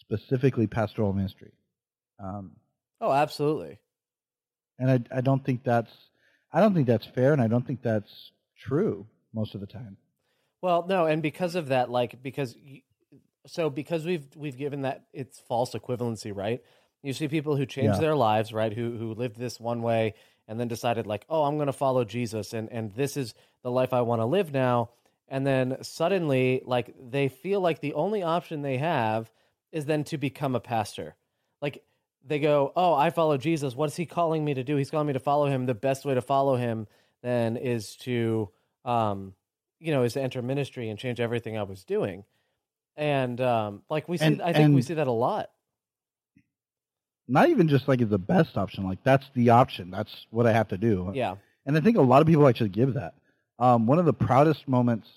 specifically 0.01 0.67
pastoral 0.67 1.13
ministry. 1.13 1.53
Um, 2.19 2.57
oh, 3.01 3.13
absolutely. 3.13 3.79
and 4.81 4.91
I, 4.91 5.19
I 5.19 5.21
don't 5.21 5.45
think 5.45 5.63
that's 5.63 5.93
I 6.53 6.59
don't 6.59 6.75
think 6.75 6.89
that's 6.89 7.07
fair, 7.07 7.33
and 7.33 7.41
I 7.41 7.47
don't 7.47 7.65
think 7.65 7.81
that's 7.81 8.33
true 8.59 9.07
most 9.33 9.55
of 9.55 9.61
the 9.61 9.69
time. 9.69 9.99
Well, 10.63 10.85
no, 10.89 11.07
and 11.07 11.23
because 11.23 11.55
of 11.55 11.69
that, 11.69 11.91
like 11.91 12.21
because 12.25 12.57
so 13.47 13.71
because 13.71 14.05
we've 14.05 14.27
we've 14.35 14.59
given 14.59 14.83
that 14.83 15.05
it's 15.13 15.39
false 15.39 15.75
equivalency, 15.75 16.35
right? 16.35 16.61
You 17.07 17.13
see 17.13 17.29
people 17.29 17.57
who 17.57 17.67
change 17.67 17.95
Yeah. 17.95 18.01
their 18.01 18.17
lives, 18.17 18.53
right? 18.53 18.73
Who 18.73 18.97
who 18.97 19.15
lived 19.15 19.37
this 19.37 19.61
one 19.61 19.83
way 19.83 20.15
and 20.49 20.59
then 20.61 20.69
decided 20.69 21.07
like, 21.07 21.25
oh, 21.29 21.45
I'm 21.45 21.57
going 21.57 21.67
to 21.69 21.73
follow 21.73 22.05
Jesus, 22.05 22.53
and 22.53 22.71
and 22.73 22.93
this 22.95 23.17
is 23.17 23.35
the 23.63 23.71
life 23.71 23.93
I 23.93 24.01
want 24.03 24.21
to 24.21 24.27
live 24.27 24.53
now. 24.53 24.91
And 25.29 25.47
then 25.47 25.79
suddenly, 25.83 26.63
like 26.65 26.95
they 27.11 27.29
feel 27.29 27.61
like 27.61 27.81
the 27.81 27.95
only 27.95 28.23
option 28.23 28.63
they 28.63 28.79
have 28.79 29.31
is 29.73 29.85
then 29.87 30.05
to 30.05 30.19
become 30.19 30.55
a 30.55 30.61
pastor. 30.61 31.15
Like 31.63 31.83
they 32.25 32.39
go, 32.39 32.73
oh, 32.77 32.93
I 32.95 33.11
follow 33.11 33.37
Jesus. 33.37 33.75
What 33.77 33.89
is 33.91 33.97
he 33.97 34.07
calling 34.07 34.45
me 34.45 34.55
to 34.55 34.65
do? 34.65 34.77
He's 34.77 34.91
calling 34.91 35.07
me 35.07 35.13
to 35.13 35.21
follow 35.21 35.47
him. 35.47 35.67
The 35.67 35.75
best 35.75 36.05
way 36.05 36.15
to 36.15 36.23
follow 36.23 36.57
him 36.57 36.87
then 37.23 37.57
is 37.57 37.97
to 37.99 38.51
um, 38.85 39.35
you 39.81 39.93
know, 39.93 40.03
is 40.05 40.15
to 40.15 40.23
enter 40.23 40.43
ministry 40.43 40.89
and 40.91 40.99
change 40.99 41.21
everything 41.21 41.57
I 41.59 41.63
was 41.65 41.85
doing. 41.85 42.25
And 42.97 43.41
um, 43.41 43.83
like 43.91 44.09
we 44.09 44.17
see, 44.17 44.25
And- 44.27 44.43
I 44.43 44.53
think 44.53 44.75
we 44.75 44.83
see 44.83 44.95
that 44.95 45.07
a 45.07 45.13
lot. 45.13 45.51
Not 47.29 47.49
even 47.49 47.69
just 47.69 47.89
like 47.89 48.01
it's 48.01 48.11
the 48.11 48.19
best 48.19 48.57
option, 48.57 48.85
like 48.85 49.03
that's 49.03 49.27
the 49.35 49.51
option. 49.51 49.91
That's 49.91 50.27
what 50.31 50.47
I 50.47 50.53
have 50.53 50.69
to 50.69 50.79
do. 50.79 51.11
Yeah, 51.15 51.37
And 51.65 51.77
I 51.77 51.81
think 51.81 51.97
a 51.97 52.03
lot 52.03 52.21
of 52.23 52.29
people 52.29 52.47
actually 52.47 52.69
give 52.71 52.95
that. 52.95 53.15
Um, 53.59 53.87
one 53.87 53.99
of 53.99 54.05
the 54.05 54.13
proudest 54.13 54.69
moments 54.69 55.09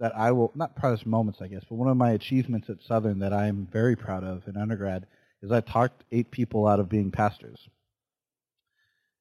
that 0.00 0.16
I 0.16 0.32
will, 0.32 0.50
not 0.54 0.74
proudest 0.76 1.04
moments, 1.06 1.40
I 1.42 1.48
guess, 1.48 1.62
but 1.68 1.74
one 1.76 1.88
of 1.88 1.96
my 1.96 2.12
achievements 2.12 2.70
at 2.70 2.78
Southern 2.86 3.18
that 3.20 3.32
I'm 3.32 3.66
very 3.70 3.96
proud 3.96 4.24
of 4.24 4.46
in 4.48 4.56
undergrad 4.56 5.06
is 5.42 5.52
I 5.52 5.60
talked 5.60 6.04
eight 6.10 6.30
people 6.30 6.66
out 6.66 6.80
of 6.80 6.88
being 6.88 7.10
pastors. 7.10 7.68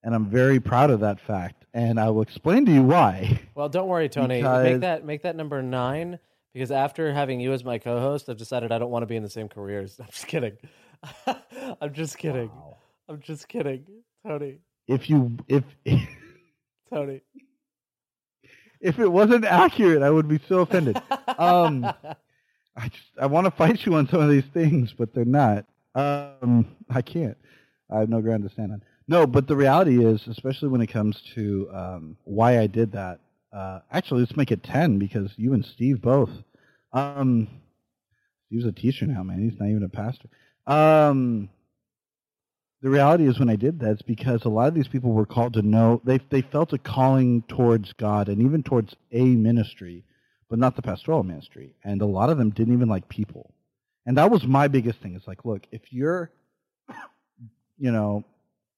And 0.04 0.16
I'm 0.16 0.30
very 0.30 0.60
proud 0.60 0.90
of 0.90 1.02
that 1.02 1.20
fact. 1.20 1.66
And 1.74 2.00
I 2.00 2.10
will 2.10 2.22
explain 2.22 2.66
to 2.66 2.72
you 2.72 2.82
why. 2.84 3.40
Well, 3.56 3.70
don't 3.70 3.88
worry, 3.88 4.10
Tony. 4.10 4.38
Because- 4.40 4.64
Make 4.66 4.82
that 4.82 5.06
make 5.06 5.24
that 5.24 5.36
number 5.36 5.62
nine 5.62 6.20
because 6.54 6.72
after 6.72 7.14
having 7.14 7.40
you 7.40 7.54
as 7.54 7.64
my 7.64 7.78
co-host, 7.78 8.28
I've 8.30 8.38
decided 8.38 8.72
I 8.72 8.78
don't 8.80 8.90
want 8.92 9.04
to 9.04 9.08
be 9.08 9.16
in 9.16 9.24
the 9.24 9.30
same 9.30 9.48
careers. 9.48 9.98
I'm 10.00 10.08
just 10.08 10.28
kidding. 10.28 10.58
I'm 11.82 11.94
just 11.94 12.18
kidding. 12.18 12.50
Wow. 12.50 12.78
I'm 13.10 13.20
just 13.22 13.48
kidding, 13.48 13.86
Tony. 14.26 14.60
If 14.88 15.10
you, 15.10 15.38
if, 15.48 15.64
Tony. 16.94 17.22
if 18.80 19.00
it 19.00 19.08
wasn't 19.08 19.46
accurate, 19.46 20.02
I 20.02 20.10
would 20.10 20.28
be 20.28 20.40
so 20.48 20.60
offended. 20.60 21.02
Um, 21.38 21.86
I 22.76 22.90
just 22.90 23.08
I 23.20 23.26
want 23.26 23.46
to 23.46 23.52
fight 23.52 23.86
you 23.86 23.96
on 23.96 24.08
some 24.08 24.20
of 24.20 24.30
these 24.30 24.46
things, 24.54 24.94
but 24.96 25.14
they're 25.14 25.26
not. 25.26 25.66
Um, 25.96 26.76
I 26.90 27.02
can't. 27.02 27.38
I 27.90 28.00
have 28.00 28.10
no 28.10 28.22
ground 28.22 28.44
to 28.44 28.50
stand 28.50 28.72
on. 28.72 28.84
No, 29.08 29.26
but 29.26 29.48
the 29.48 29.56
reality 29.56 30.06
is, 30.06 30.28
especially 30.28 30.70
when 30.70 30.82
it 30.82 30.88
comes 30.88 31.22
to 31.34 31.70
um, 31.74 32.18
why 32.26 32.60
I 32.60 32.68
did 32.68 32.92
that. 32.92 33.22
Uh, 33.52 33.80
actually, 33.92 34.22
let's 34.22 34.38
make 34.38 34.52
it 34.52 34.64
ten 34.64 35.00
because 35.00 35.32
you 35.36 35.54
and 35.54 35.66
Steve 35.66 36.02
both. 36.02 36.30
Um, 36.94 37.48
Steve's 38.48 38.66
a 38.66 38.72
teacher 38.72 39.08
now, 39.08 39.24
man. 39.24 39.40
He's 39.40 39.60
not 39.60 39.70
even 39.70 39.84
a 39.84 39.90
pastor. 39.90 40.30
Um, 40.68 41.50
the 42.82 42.90
reality 42.90 43.28
is 43.28 43.40
when 43.40 43.50
I 43.50 43.56
did 43.56 43.80
that, 43.80 43.92
it's 43.92 44.02
because 44.02 44.44
a 44.46 44.50
lot 44.50 44.68
of 44.68 44.74
these 44.74 44.88
people 44.88 45.12
were 45.12 45.26
called 45.26 45.54
to 45.54 45.62
know 45.62 46.02
they 46.04 46.20
they 46.30 46.42
felt 46.42 46.74
a 46.74 46.78
calling 46.78 47.44
towards 47.44 47.94
God 47.94 48.28
and 48.28 48.42
even 48.42 48.64
towards 48.64 48.96
a 49.12 49.24
ministry, 49.24 50.04
but 50.50 50.58
not 50.58 50.76
the 50.76 50.82
pastoral 50.82 51.24
ministry. 51.24 51.76
And 51.84 52.02
a 52.02 52.06
lot 52.06 52.30
of 52.30 52.38
them 52.38 52.50
didn't 52.50 52.74
even 52.74 52.90
like 52.90 53.08
people. 53.08 53.54
And 54.06 54.18
that 54.18 54.32
was 54.32 54.46
my 54.46 54.68
biggest 54.68 55.00
thing. 55.00 55.16
It's 55.16 55.28
like, 55.28 55.46
look, 55.46 55.68
if 55.72 55.82
you're, 55.92 56.32
you 57.78 57.92
know, 57.92 58.24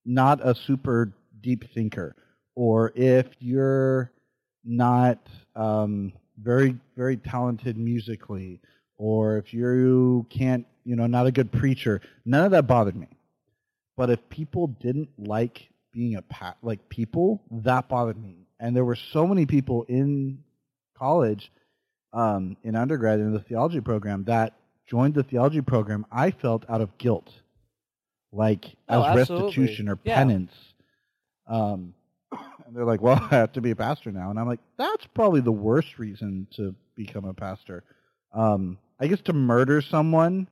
not 0.06 0.46
a 0.46 0.54
super 0.54 1.14
deep 1.40 1.64
thinker, 1.74 2.16
or 2.56 2.92
if 2.96 3.28
you're 3.40 4.12
not 4.66 5.20
um, 5.56 6.12
very 6.38 6.78
very 6.98 7.16
talented 7.16 7.78
musically, 7.78 8.60
or 8.98 9.38
if 9.38 9.54
you 9.54 10.26
can't, 10.30 10.66
you 10.86 10.96
know, 10.96 11.08
not 11.08 11.26
a 11.28 11.32
good 11.32 11.52
preacher, 11.52 12.02
none 12.26 12.46
of 12.46 12.52
that 12.52 12.68
bothered 12.68 12.96
me. 12.96 13.08
But 13.96 14.10
if 14.10 14.28
people 14.30 14.68
didn't 14.68 15.10
like 15.18 15.70
being 15.92 16.16
a 16.16 16.22
pa- 16.24 16.56
like 16.64 16.90
people, 16.90 17.42
that 17.52 17.88
bothered 17.88 18.18
me. 18.22 18.48
And 18.60 18.76
there 18.76 18.86
were 18.86 18.96
so 18.96 19.28
many 19.28 19.46
people 19.46 19.84
in 19.84 20.40
college, 20.98 21.52
um, 22.14 22.58
in 22.64 22.76
undergrad 22.76 23.20
in 23.20 23.34
the 23.34 23.40
theology 23.40 23.82
program 23.82 24.24
that 24.26 24.54
joined 24.88 25.14
the 25.14 25.24
theology 25.24 25.62
program. 25.62 26.06
I 26.12 26.32
felt 26.32 26.66
out 26.70 26.82
of 26.82 26.98
guilt, 26.98 27.30
like 28.32 28.66
Oh, 28.90 29.04
as 29.04 29.20
absolutely. 29.20 29.46
restitution 29.48 29.90
or 29.90 30.00
Yeah. 30.04 30.16
penance. 30.16 30.54
Um, 31.48 31.94
and 32.32 32.76
they're 32.76 32.86
like, 32.86 33.02
"Well, 33.02 33.16
I 33.32 33.36
have 33.36 33.52
to 33.54 33.62
be 33.62 33.72
a 33.72 33.76
pastor 33.76 34.12
now," 34.12 34.30
and 34.32 34.40
I'm 34.40 34.48
like, 34.48 34.60
"That's 34.78 35.06
probably 35.14 35.42
the 35.42 35.52
worst 35.52 36.00
reason 36.00 36.48
to 36.56 36.74
become 36.96 37.26
a 37.26 37.34
pastor." 37.34 37.84
Um, 38.34 38.80
I 39.00 39.08
guess 39.08 39.22
to 39.24 39.34
murder 39.34 39.82
someone, 39.82 40.48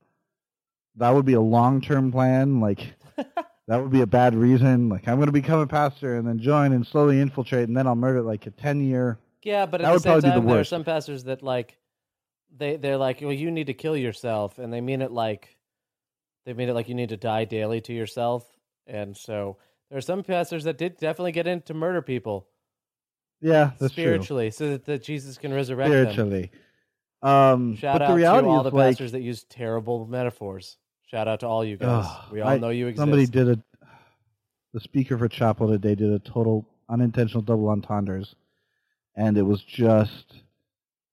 that 0.96 1.10
would 1.10 1.24
be 1.24 1.34
a 1.34 1.40
long 1.40 1.80
term 1.80 2.12
plan. 2.12 2.60
Like 2.60 2.94
that 3.16 3.76
would 3.82 3.90
be 3.90 4.00
a 4.02 4.06
bad 4.06 4.34
reason. 4.34 4.88
Like 4.88 5.08
I'm 5.08 5.16
going 5.16 5.26
to 5.26 5.32
become 5.32 5.60
a 5.60 5.66
pastor 5.66 6.16
and 6.16 6.26
then 6.26 6.38
join 6.38 6.72
and 6.72 6.86
slowly 6.86 7.20
infiltrate, 7.20 7.68
and 7.68 7.76
then 7.76 7.86
I'll 7.86 7.94
murder 7.94 8.22
like 8.22 8.46
a 8.46 8.50
ten 8.50 8.82
year. 8.82 9.18
Yeah, 9.42 9.66
but 9.66 9.80
at 9.80 9.84
That 9.84 9.92
the 9.94 9.98
same 9.98 10.14
be 10.16 10.20
the 10.20 10.34
time, 10.34 10.46
there 10.46 10.60
are 10.60 10.64
some 10.64 10.84
pastors 10.84 11.24
that 11.24 11.42
like 11.42 11.76
they 12.56 12.76
they're 12.76 12.96
like, 12.96 13.20
well, 13.20 13.32
you 13.32 13.50
need 13.50 13.66
to 13.66 13.74
kill 13.74 13.96
yourself, 13.96 14.58
and 14.58 14.72
they 14.72 14.80
mean 14.80 15.02
it 15.02 15.10
like 15.12 15.56
they 16.44 16.52
mean 16.52 16.68
it 16.68 16.74
like 16.74 16.88
you 16.88 16.94
need 16.94 17.08
to 17.10 17.16
die 17.16 17.44
daily 17.44 17.80
to 17.82 17.92
yourself, 17.92 18.46
and 18.86 19.16
so 19.16 19.56
there 19.88 19.98
are 19.98 20.02
some 20.02 20.22
pastors 20.22 20.64
that 20.64 20.78
did 20.78 20.96
definitely 20.98 21.32
get 21.32 21.46
into 21.46 21.74
murder 21.74 22.02
people 22.02 22.48
Yeah, 23.40 23.72
that's 23.78 23.94
true. 23.94 24.04
spiritually, 24.04 24.50
so 24.50 24.70
that, 24.70 24.84
that 24.86 25.02
Jesus 25.02 25.38
can 25.38 25.52
resurrect 25.52 25.90
them. 25.90 26.12
Spiritually. 26.12 26.50
Um, 27.22 27.76
Shout 27.76 27.94
but 27.94 28.02
out 28.02 28.08
the 28.08 28.14
reality 28.14 28.48
to 28.48 28.50
all 28.50 28.62
the 28.62 28.70
like, 28.70 28.92
pastors 28.92 29.12
that 29.12 29.22
use 29.22 29.44
terrible 29.44 30.06
metaphors. 30.06 30.76
Shout 31.12 31.28
out 31.28 31.40
to 31.40 31.46
all 31.46 31.62
you 31.62 31.76
guys. 31.76 32.06
Ugh, 32.08 32.32
we 32.32 32.40
all 32.40 32.48
I- 32.48 32.58
know 32.58 32.70
you 32.70 32.86
exist. 32.86 33.02
somebody 33.02 33.26
did 33.26 33.48
a. 33.48 33.58
The 34.72 34.80
speaker 34.80 35.18
for 35.18 35.28
chapel 35.28 35.68
today 35.68 35.94
did 35.94 36.10
a 36.10 36.18
total 36.18 36.64
unintentional 36.88 37.42
double 37.42 37.68
entendres, 37.68 38.34
and 39.14 39.36
it 39.36 39.42
was 39.42 39.62
just, 39.62 40.24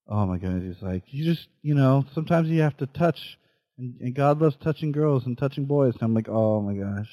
oh 0.08 0.25
my 0.25 0.38
goodness! 0.38 0.77
He's 0.77 0.82
like, 0.82 1.03
you 1.08 1.25
just, 1.25 1.50
you 1.62 1.75
know, 1.75 2.06
sometimes 2.13 2.48
you 2.48 2.62
have 2.62 2.77
to 2.77 2.86
touch, 2.88 3.38
and, 3.77 4.00
and 4.00 4.15
God 4.15 4.39
loves 4.39 4.56
touching 4.56 4.94
girls 4.94 5.25
and 5.25 5.38
touching 5.38 5.65
boys. 5.65 5.96
And 5.96 6.03
I'm 6.03 6.13
like, 6.13 6.29
oh 6.29 6.62
my 6.62 6.74
gosh. 6.74 7.10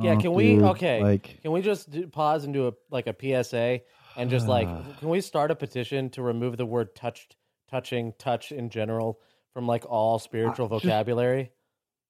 Yeah, 0.00 0.14
Oh, 0.14 0.20
can 0.20 0.32
we- 0.34 0.60
okay. 0.60 1.02
Like, 1.02 1.40
Can 1.42 1.50
we 1.50 1.62
just 1.62 1.90
do, 1.90 2.06
pause 2.06 2.44
and 2.44 2.54
do 2.54 2.68
a 2.68 2.72
like 2.90 3.08
a 3.08 3.14
PSA 3.20 3.80
and 4.16 4.30
just 4.30 4.46
like 4.46 4.68
can 5.00 5.08
we 5.08 5.20
start 5.20 5.50
a 5.50 5.56
petition 5.56 6.10
to 6.10 6.22
remove 6.22 6.56
the 6.56 6.66
word 6.66 6.94
touched, 6.94 7.34
touching, 7.68 8.12
touch 8.20 8.52
in 8.52 8.70
general 8.70 9.18
from 9.52 9.66
like 9.66 9.84
all 9.88 10.20
spiritual 10.20 10.68
just- 10.68 10.84
vocabulary? 10.84 11.50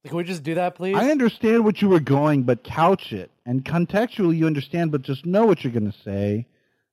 Can 0.04 0.16
we 0.16 0.24
just 0.24 0.42
do 0.42 0.54
that, 0.54 0.74
please? 0.74 0.96
I 0.96 1.10
understand 1.10 1.64
what 1.64 1.80
you 1.80 1.88
were 1.88 2.00
going, 2.00 2.42
but 2.42 2.62
couch 2.62 3.12
it 3.12 3.30
and 3.46 3.64
contextually 3.64 4.36
you 4.36 4.46
understand, 4.46 4.92
but 4.92 5.02
just 5.02 5.24
know 5.24 5.46
what 5.46 5.64
you're 5.64 5.72
going 5.72 5.90
to 5.90 5.98
say. 6.04 6.46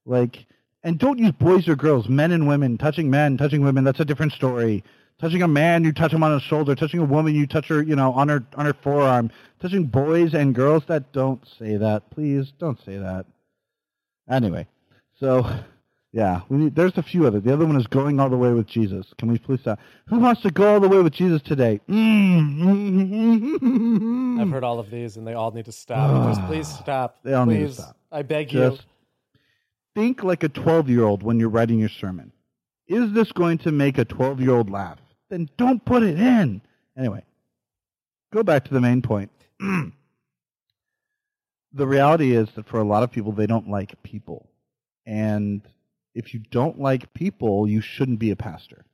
Like, 0.06 0.46
and 0.84 0.98
don't 0.98 1.20
use 1.20 1.32
boys 1.34 1.68
or 1.68 1.75
girls, 1.75 2.08
men 2.08 2.32
and 2.32 2.48
women, 2.48 2.77
touching 2.77 3.10
men, 3.10 3.38
touching 3.38 3.62
women. 3.62 3.84
That's 3.84 4.00
a 4.00 4.06
different 4.06 4.32
story. 4.32 4.84
Touching 5.20 5.44
a 5.44 5.48
man, 5.48 5.84
you 5.84 5.91
touch 5.91 6.12
him 6.12 6.24
on 6.24 6.32
his 6.32 6.41
shoulder. 6.41 6.74
Touching 6.74 7.00
a 7.00 7.06
woman, 7.06 7.36
you 7.36 7.46
touch 7.46 7.68
her, 7.68 7.84
you 7.84 7.96
know, 7.96 8.12
on 8.13 8.30
her 8.30 8.44
on 8.56 8.65
her 8.65 8.74
forearm. 8.74 9.30
Touching 9.60 9.84
boys 9.84 10.34
and 10.34 10.56
girls, 10.56 10.84
that 10.88 11.12
don't 11.12 11.46
say 11.60 11.77
that. 11.77 12.10
Please 12.10 12.51
don't 12.58 12.84
say 12.84 12.98
that. 12.98 13.27
Anyway, 14.27 14.65
so 15.20 15.48
yeah, 16.13 16.41
we 16.50 16.58
need. 16.58 16.75
There's 16.75 16.98
a 16.98 17.03
few 17.03 17.25
other. 17.25 17.39
The 17.39 17.53
other 17.53 17.65
one 17.65 17.77
is 17.77 17.88
going 17.88 18.20
all 18.20 18.30
the 18.30 18.36
way 18.36 18.51
with 18.51 18.68
Jesus. 18.68 19.13
Can 19.18 19.32
we 19.32 19.38
please 19.38 19.62
stop? 19.62 19.80
Who 20.08 20.20
wants 20.20 20.41
to 20.41 20.51
go 20.51 20.74
all 20.74 20.82
the 20.82 20.89
way 20.89 21.01
with 21.01 21.13
Jesus 21.13 21.41
today? 21.41 21.80
Mm. 21.88 23.62
I've 24.41 24.50
heard 24.50 24.65
all 24.65 24.80
of 24.80 24.91
these 24.91 25.15
and 25.15 25.25
they 25.25 25.34
all 25.34 25.51
need 25.51 25.65
to 25.65 25.72
stop. 25.72 26.36
just 26.36 26.46
please 26.48 26.68
stop. 26.68 27.20
They 27.24 27.34
all 27.34 27.46
need 27.46 27.68
to 27.68 27.74
stop. 27.74 27.96
I 28.12 28.24
beg 28.24 28.51
you. 28.51 28.77
Think 29.96 30.24
like 30.24 30.44
a 30.44 30.50
12 30.50 30.89
year 30.89 31.03
old 31.03 31.24
when 31.24 31.39
you're 31.39 31.50
writing 31.50 31.80
your 31.80 31.89
sermon. 31.89 32.34
Is 32.88 33.13
this 33.13 33.32
going 33.32 33.60
to 33.60 33.72
make 33.72 33.98
a 33.98 34.03
12 34.03 34.41
year 34.41 34.51
old 34.51 34.70
laugh? 34.70 35.00
Then 35.30 35.50
don't 35.56 35.84
put 35.86 36.03
it 36.03 36.20
in. 36.20 36.62
Anyway, 36.98 37.24
go 38.34 38.44
back 38.44 38.65
to 38.65 38.74
the 38.74 38.82
main 38.82 39.01
point. 39.01 39.32
the 39.60 39.94
reality 41.74 42.36
is 42.36 42.50
that 42.56 42.68
for 42.68 42.82
a 42.82 42.84
lot 42.84 43.03
of 43.03 43.12
people, 43.12 43.32
they 43.32 43.48
don't 43.48 43.70
like 43.70 44.03
people. 44.03 44.50
And 45.06 45.62
if 46.13 46.34
you 46.34 46.41
don't 46.51 46.80
like 46.80 47.13
people, 47.13 47.68
you 47.68 47.82
shouldn't 47.82 48.20
be 48.20 48.32
a 48.32 48.36
pastor. 48.36 48.86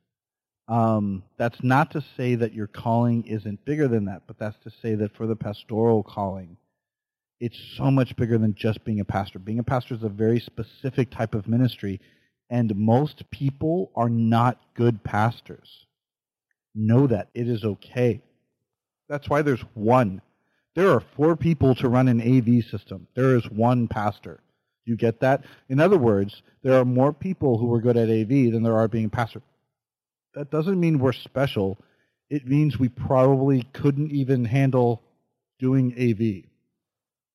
Um, 0.68 1.22
that's 1.38 1.62
not 1.62 1.92
to 1.92 2.04
say 2.16 2.34
that 2.34 2.52
your 2.52 2.66
calling 2.66 3.24
isn't 3.24 3.64
bigger 3.64 3.88
than 3.88 4.04
that, 4.04 4.22
but 4.26 4.38
that's 4.38 4.58
to 4.64 4.70
say 4.82 4.94
that 4.96 5.16
for 5.16 5.26
the 5.26 5.36
pastoral 5.36 6.02
calling, 6.02 6.58
it's 7.40 7.58
so 7.76 7.90
much 7.90 8.14
bigger 8.16 8.36
than 8.36 8.54
just 8.54 8.84
being 8.84 9.00
a 9.00 9.04
pastor. 9.04 9.38
Being 9.38 9.60
a 9.60 9.64
pastor 9.64 9.94
is 9.94 10.02
a 10.02 10.08
very 10.08 10.40
specific 10.40 11.10
type 11.10 11.34
of 11.34 11.48
ministry, 11.48 12.00
and 12.50 12.74
most 12.76 13.30
people 13.30 13.90
are 13.94 14.10
not 14.10 14.60
good 14.74 15.02
pastors. 15.04 15.86
Know 16.74 17.06
that. 17.06 17.28
It 17.34 17.48
is 17.48 17.64
okay. 17.64 18.20
That's 19.08 19.28
why 19.28 19.42
there's 19.42 19.64
one. 19.74 20.20
There 20.74 20.90
are 20.90 21.02
four 21.16 21.34
people 21.34 21.74
to 21.76 21.88
run 21.88 22.08
an 22.08 22.20
AV 22.20 22.64
system. 22.64 23.06
There 23.14 23.36
is 23.36 23.48
one 23.50 23.88
pastor. 23.88 24.40
You 24.88 24.96
get 24.96 25.20
that? 25.20 25.44
In 25.68 25.80
other 25.80 25.98
words, 25.98 26.42
there 26.62 26.74
are 26.80 26.84
more 26.84 27.12
people 27.12 27.58
who 27.58 27.72
are 27.74 27.80
good 27.80 27.96
at 27.96 28.08
AV 28.08 28.52
than 28.52 28.62
there 28.62 28.76
are 28.76 28.88
being 28.88 29.06
a 29.06 29.10
pastor. 29.10 29.42
That 30.34 30.50
doesn't 30.50 30.78
mean 30.78 30.98
we're 30.98 31.12
special. 31.12 31.78
It 32.30 32.46
means 32.46 32.78
we 32.78 32.88
probably 32.88 33.62
couldn't 33.72 34.12
even 34.12 34.44
handle 34.44 35.02
doing 35.58 35.92
AV. 35.98 36.48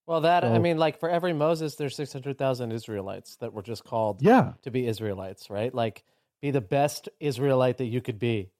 Well, 0.05 0.22
that 0.22 0.43
I 0.43 0.60
mean, 0.60 0.77
like 0.77 1.00
for 1.00 1.10
every 1.10 1.31
Moses, 1.33 1.75
there's 1.75 1.95
six 1.95 2.12
hundred 2.12 2.38
thousand 2.38 2.72
Israelites 2.72 3.38
that 3.38 3.53
were 3.53 3.62
just 3.62 3.86
called 3.86 4.22
Yeah. 4.22 4.53
to 4.63 4.72
be 4.72 4.86
Israelites, 4.86 5.50
right? 5.50 5.74
Like, 5.74 6.03
be 6.41 6.51
the 6.51 6.62
best 6.62 7.07
Israelite 7.22 7.77
that 7.77 7.86
you 7.86 8.01
could 8.01 8.19
be. 8.19 8.51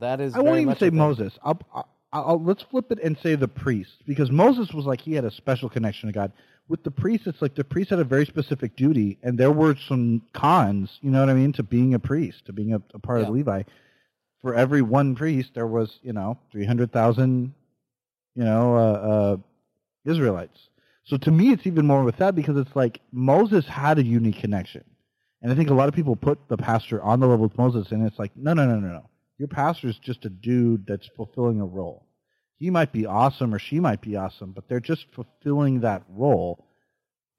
That 0.00 0.20
is. 0.20 0.34
I 0.34 0.40
won't 0.40 0.60
even 0.60 0.76
say. 0.76 0.90
Moses. 0.90 1.38
I'll, 1.42 1.60
I'll, 1.74 1.88
I'll 2.12 2.42
let's 2.42 2.62
flip 2.62 2.90
it 2.90 2.98
and 3.02 3.16
say 3.18 3.34
the 3.34 3.48
priest 3.48 4.02
because 4.06 4.30
Moses 4.30 4.72
was 4.72 4.86
like 4.86 5.02
he 5.02 5.12
had 5.12 5.24
a 5.26 5.30
special 5.30 5.68
connection 5.68 6.08
to 6.08 6.12
God. 6.12 6.32
With 6.68 6.84
the 6.84 6.90
priest, 6.90 7.26
it's 7.26 7.40
like 7.40 7.54
the 7.54 7.64
priest 7.64 7.90
had 7.90 7.98
a 7.98 8.04
very 8.04 8.26
specific 8.26 8.76
duty, 8.76 9.18
and 9.22 9.38
there 9.38 9.50
were 9.50 9.74
some 9.88 10.22
cons. 10.34 10.98
You 11.00 11.10
know 11.10 11.20
what 11.20 11.30
I 11.30 11.34
mean 11.34 11.52
to 11.54 11.62
being 11.62 11.94
a 11.94 11.98
priest, 11.98 12.44
to 12.46 12.52
being 12.52 12.74
a, 12.74 12.82
a 12.92 12.98
part 12.98 13.22
of 13.22 13.30
Levi. 13.30 13.62
For 14.42 14.54
every 14.54 14.82
one 14.82 15.16
priest, 15.16 15.52
there 15.54 15.66
was 15.66 15.98
you 16.02 16.12
know 16.12 16.38
three 16.52 16.66
hundred 16.66 16.92
thousand, 16.92 17.54
you 18.34 18.44
know, 18.44 18.76
uh, 18.76 18.78
uh, 18.80 19.36
Israelites. 20.04 20.58
So 21.04 21.16
to 21.16 21.30
me, 21.30 21.52
it's 21.52 21.66
even 21.66 21.86
more 21.86 22.04
with 22.04 22.18
that 22.18 22.34
because 22.34 22.58
it's 22.58 22.76
like 22.76 23.00
Moses 23.12 23.66
had 23.66 23.98
a 23.98 24.04
unique 24.04 24.38
connection, 24.40 24.84
and 25.40 25.50
I 25.50 25.54
think 25.54 25.70
a 25.70 25.74
lot 25.74 25.88
of 25.88 25.94
people 25.94 26.16
put 26.16 26.48
the 26.48 26.58
pastor 26.58 27.02
on 27.02 27.20
the 27.20 27.26
level 27.26 27.46
with 27.46 27.56
Moses, 27.56 27.90
and 27.92 28.06
it's 28.06 28.18
like 28.18 28.32
no, 28.36 28.52
no, 28.52 28.66
no, 28.66 28.78
no, 28.78 28.88
no. 28.88 29.08
Your 29.38 29.48
pastor 29.48 29.88
is 29.88 29.98
just 29.98 30.26
a 30.26 30.28
dude 30.28 30.86
that's 30.86 31.08
fulfilling 31.16 31.60
a 31.60 31.66
role. 31.66 32.07
He 32.58 32.70
might 32.70 32.92
be 32.92 33.06
awesome 33.06 33.54
or 33.54 33.58
she 33.58 33.78
might 33.78 34.00
be 34.00 34.16
awesome, 34.16 34.52
but 34.52 34.68
they're 34.68 34.80
just 34.80 35.06
fulfilling 35.14 35.80
that 35.80 36.02
role. 36.08 36.64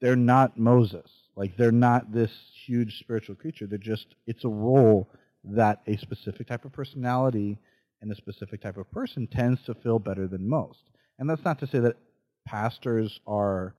They're 0.01 0.15
not 0.15 0.57
Moses. 0.57 1.11
Like 1.35 1.57
they're 1.57 1.71
not 1.71 2.13
this 2.13 2.31
huge 2.65 2.99
spiritual 2.99 3.35
creature. 3.35 3.67
They're 3.67 3.77
just 3.77 4.07
it's 4.25 4.45
a 4.45 4.49
role 4.49 5.09
that 5.43 5.81
a 5.88 5.97
specific 5.97 6.47
type 6.47 6.65
of 6.65 6.71
personality 6.71 7.57
and 8.01 8.11
a 8.11 8.15
specific 8.15 8.61
type 8.61 8.77
of 8.77 8.89
person 8.91 9.27
tends 9.27 9.61
to 9.65 9.73
fill 9.73 9.99
better 9.99 10.27
than 10.27 10.47
most. 10.47 10.79
And 11.17 11.29
that's 11.29 11.43
not 11.43 11.59
to 11.59 11.67
say 11.67 11.79
that 11.79 11.97
pastors 12.45 13.19
are 13.27 13.75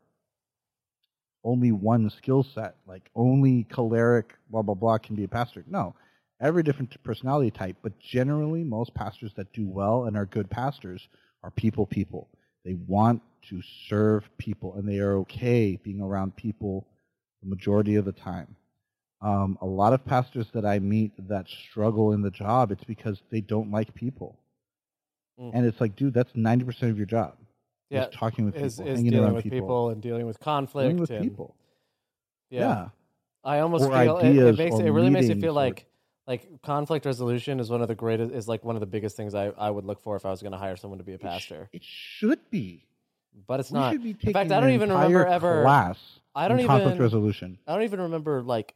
only 1.43 1.73
one 1.73 2.11
skill 2.11 2.47
set, 2.55 2.77
like 2.87 3.11
only 3.15 3.65
choleric, 3.65 4.35
blah 4.51 4.63
blah 4.63 4.75
blah, 4.75 4.99
can 4.99 5.17
be 5.17 5.25
a 5.25 5.29
pastor. 5.29 5.65
No, 5.67 5.95
every 6.39 6.63
different 6.63 7.03
personality 7.03 7.51
type, 7.51 7.77
but 7.83 7.99
generally, 7.99 8.63
most 8.63 8.93
pastors 8.95 9.33
that 9.37 9.53
do 9.55 9.67
well 9.67 10.05
and 10.05 10.19
are 10.19 10.27
good 10.27 10.51
pastors 10.51 11.09
are 11.43 11.51
people 11.51 11.87
people. 11.87 12.29
They 12.65 12.75
want 12.75 13.23
to 13.49 13.63
serve 13.89 14.29
people, 14.39 14.75
and 14.75 14.89
they 14.89 14.99
are 14.99 15.19
okay 15.19 15.77
being 15.83 16.01
around 16.01 16.37
people 16.37 16.87
the 17.43 17.49
majority 17.49 17.97
of 17.97 18.05
the 18.05 18.13
time. 18.13 18.57
Um, 19.23 19.59
a 19.61 19.67
lot 19.67 19.93
of 19.93 20.05
pastors 20.05 20.47
that 20.53 20.65
I 20.65 20.79
meet 20.79 21.13
that 21.29 21.49
struggle 21.49 22.13
in 22.13 22.23
the 22.23 22.31
job, 22.31 22.71
it's 22.71 22.85
because 22.85 23.21
they 23.31 23.41
don't 23.41 23.71
like 23.71 23.95
people. 23.95 24.39
Mm. 25.39 25.51
And 25.55 25.67
it's 25.67 25.81
like, 25.81 25.97
dude, 25.97 26.15
that's 26.15 26.33
90% 26.33 26.91
of 26.91 26.97
your 26.97 27.07
job. 27.07 27.37
Yeah, 27.91 28.05
is 28.05 28.15
talking 28.15 28.45
with 28.45 28.55
is, 28.55 28.77
people, 28.77 28.91
is 28.91 28.99
hanging 28.99 29.13
dealing 29.13 29.35
with 29.35 29.43
people, 29.43 29.59
people. 29.59 29.91
and 29.91 30.01
dealing 30.01 30.27
with 30.27 30.39
conflict 30.39 30.85
dealing 30.85 31.01
with 31.01 31.11
and 31.11 31.23
people. 31.23 31.57
Yeah. 32.49 32.61
Yeah. 32.61 32.89
I 33.43 33.61
almost 33.61 33.85
Or 33.85 33.91
feel 33.91 34.19
it, 34.19 34.37
it 34.37 34.59
makes 34.59 34.79
it 34.79 34.91
really 34.91 35.11
makes 35.11 35.29
you 35.29 35.41
feel 35.41 35.55
like 35.55 35.87
like 36.27 36.63
conflict 36.63 37.07
resolution 37.07 37.61
is 37.61 37.71
one 37.71 37.83
of 37.83 37.89
the 37.89 37.95
greatest 37.95 38.33
is 38.33 38.47
like 38.49 38.65
one 38.65 38.77
of 38.77 38.81
the 38.81 38.87
biggest 38.87 39.17
things 39.17 39.35
I, 39.35 39.47
I 39.59 39.71
would 39.71 39.85
look 39.85 40.01
for 40.03 40.17
if 40.17 40.25
I 40.25 40.31
was 40.31 40.43
going 40.43 40.53
to 40.53 40.59
hire 40.59 40.77
someone 40.77 40.99
to 40.99 41.05
be 41.05 41.13
a 41.13 41.17
It 41.17 41.21
sh- 41.21 41.25
pastor. 41.25 41.69
It 41.73 41.83
should 41.85 42.39
be. 42.51 42.87
But 43.47 43.61
it's 43.61 43.71
we 43.71 43.79
not. 43.79 43.93
should 43.93 44.03
be 44.03 44.17
In 44.21 44.33
fact, 44.33 44.51
I 44.53 44.61
don't 44.61 44.71
even 44.71 44.91
remember 44.91 45.27
ever 45.27 45.63
class 45.63 45.99
I 46.35 46.49
don't 46.49 46.61
in 46.61 46.67
conflict 46.67 46.95
even- 46.97 47.03
resolution. 47.03 47.59
I 47.67 47.75
don't 47.75 47.85
even 47.85 48.01
remember 48.01 48.43
like 48.43 48.75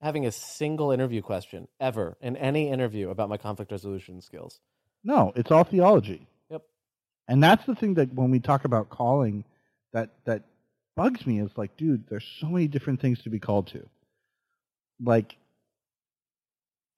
having 0.00 0.26
a 0.26 0.32
single 0.32 0.90
interview 0.92 1.22
question 1.22 1.68
ever 1.80 2.16
in 2.20 2.36
any 2.36 2.68
interview 2.68 3.10
about 3.10 3.28
my 3.28 3.36
conflict 3.36 3.70
resolution 3.72 4.20
skills. 4.20 4.60
No, 5.04 5.32
it's 5.36 5.50
all 5.50 5.64
theology. 5.64 6.26
Yep. 6.50 6.62
And 7.28 7.42
that's 7.42 7.64
the 7.66 7.74
thing 7.74 7.94
that 7.94 8.12
when 8.12 8.30
we 8.30 8.40
talk 8.40 8.64
about 8.64 8.88
calling, 8.90 9.44
that 9.92 10.10
that 10.24 10.42
bugs 10.96 11.26
me 11.26 11.40
is 11.40 11.50
like, 11.56 11.76
dude, 11.76 12.08
there's 12.08 12.26
so 12.40 12.46
many 12.48 12.66
different 12.68 13.00
things 13.00 13.22
to 13.22 13.30
be 13.30 13.38
called 13.38 13.68
to. 13.68 13.86
Like 15.02 15.36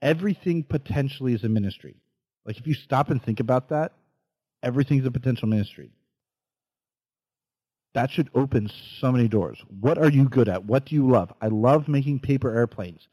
everything 0.03 0.63
potentially 0.65 1.35
is 1.35 1.45
a 1.45 1.49
ministry. 1.49 1.97
Like 2.45 2.59
if 2.59 2.67
you 2.67 2.75
stop 2.75 3.11
and 3.11 3.23
think 3.23 3.41
about 3.41 3.69
that, 3.71 3.93
everything's 4.63 5.07
a 5.07 5.11
potential 5.11 5.49
ministry. 5.49 5.91
That 7.95 8.11
should 8.11 8.31
open 8.35 8.71
so 9.01 9.11
many 9.11 9.29
doors. 9.29 9.63
What 9.81 9.99
are 9.99 10.11
you 10.11 10.29
good 10.29 10.49
at? 10.49 10.65
What 10.65 10.87
do 10.87 10.95
you 10.95 11.09
love? 11.09 11.33
I 11.41 11.49
love 11.49 11.89
making 11.89 12.21
paper 12.21 12.55
airplanes. 12.55 13.09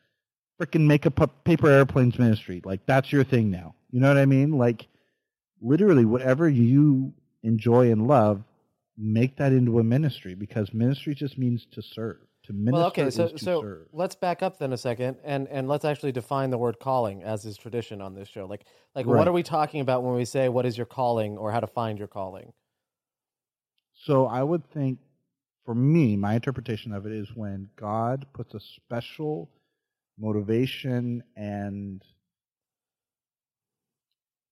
Freaking 0.61 0.85
make 0.85 1.05
a 1.05 1.11
paper 1.11 1.69
airplanes 1.69 2.19
ministry. 2.19 2.61
Like 2.63 2.85
that's 2.85 3.11
your 3.11 3.23
thing 3.23 3.49
now. 3.49 3.75
You 3.91 3.99
know 3.99 4.07
what 4.07 4.17
I 4.17 4.25
mean? 4.25 4.51
Like 4.51 4.87
literally 5.61 6.05
whatever 6.05 6.47
you 6.47 7.13
enjoy 7.43 7.91
and 7.91 8.07
love, 8.07 8.43
make 8.97 9.37
that 9.37 9.51
into 9.51 9.79
a 9.79 9.83
ministry 9.83 10.35
because 10.35 10.73
ministry 10.73 11.15
just 11.15 11.37
means 11.37 11.65
to 11.73 11.81
serve. 11.81 12.17
To 12.45 12.53
minister 12.53 12.73
well, 12.73 12.87
okay, 12.87 13.09
so 13.09 13.35
so 13.35 13.61
serve. 13.61 13.87
let's 13.91 14.13
back 14.13 14.43
up 14.43 14.59
then 14.59 14.71
a 14.71 14.77
second 14.77 15.17
and 15.23 15.47
and 15.47 15.67
let's 15.67 15.83
actually 15.83 16.11
define 16.11 16.51
the 16.51 16.57
word 16.59 16.79
calling 16.79 17.23
as 17.23 17.43
is 17.45 17.57
tradition 17.57 18.01
on 18.01 18.13
this 18.13 18.27
show. 18.27 18.45
Like 18.45 18.65
like 18.93 19.07
what 19.07 19.27
are 19.27 19.31
we 19.31 19.41
talking 19.41 19.81
about 19.81 20.03
when 20.03 20.15
we 20.15 20.25
say 20.25 20.47
what 20.49 20.65
is 20.65 20.77
your 20.77 20.85
calling 20.85 21.37
or 21.37 21.51
how 21.51 21.59
to 21.59 21.67
find 21.67 21.97
your 21.97 22.07
calling? 22.07 22.53
So 24.05 24.27
I 24.27 24.43
would 24.43 24.69
think, 24.71 24.99
for 25.65 25.73
me, 25.73 26.15
my 26.15 26.35
interpretation 26.35 26.93
of 26.93 27.05
it 27.05 27.11
is 27.11 27.29
when 27.33 27.69
God 27.75 28.27
puts 28.33 28.53
a 28.53 28.59
special 28.59 29.49
motivation 30.19 31.23
and 31.35 32.03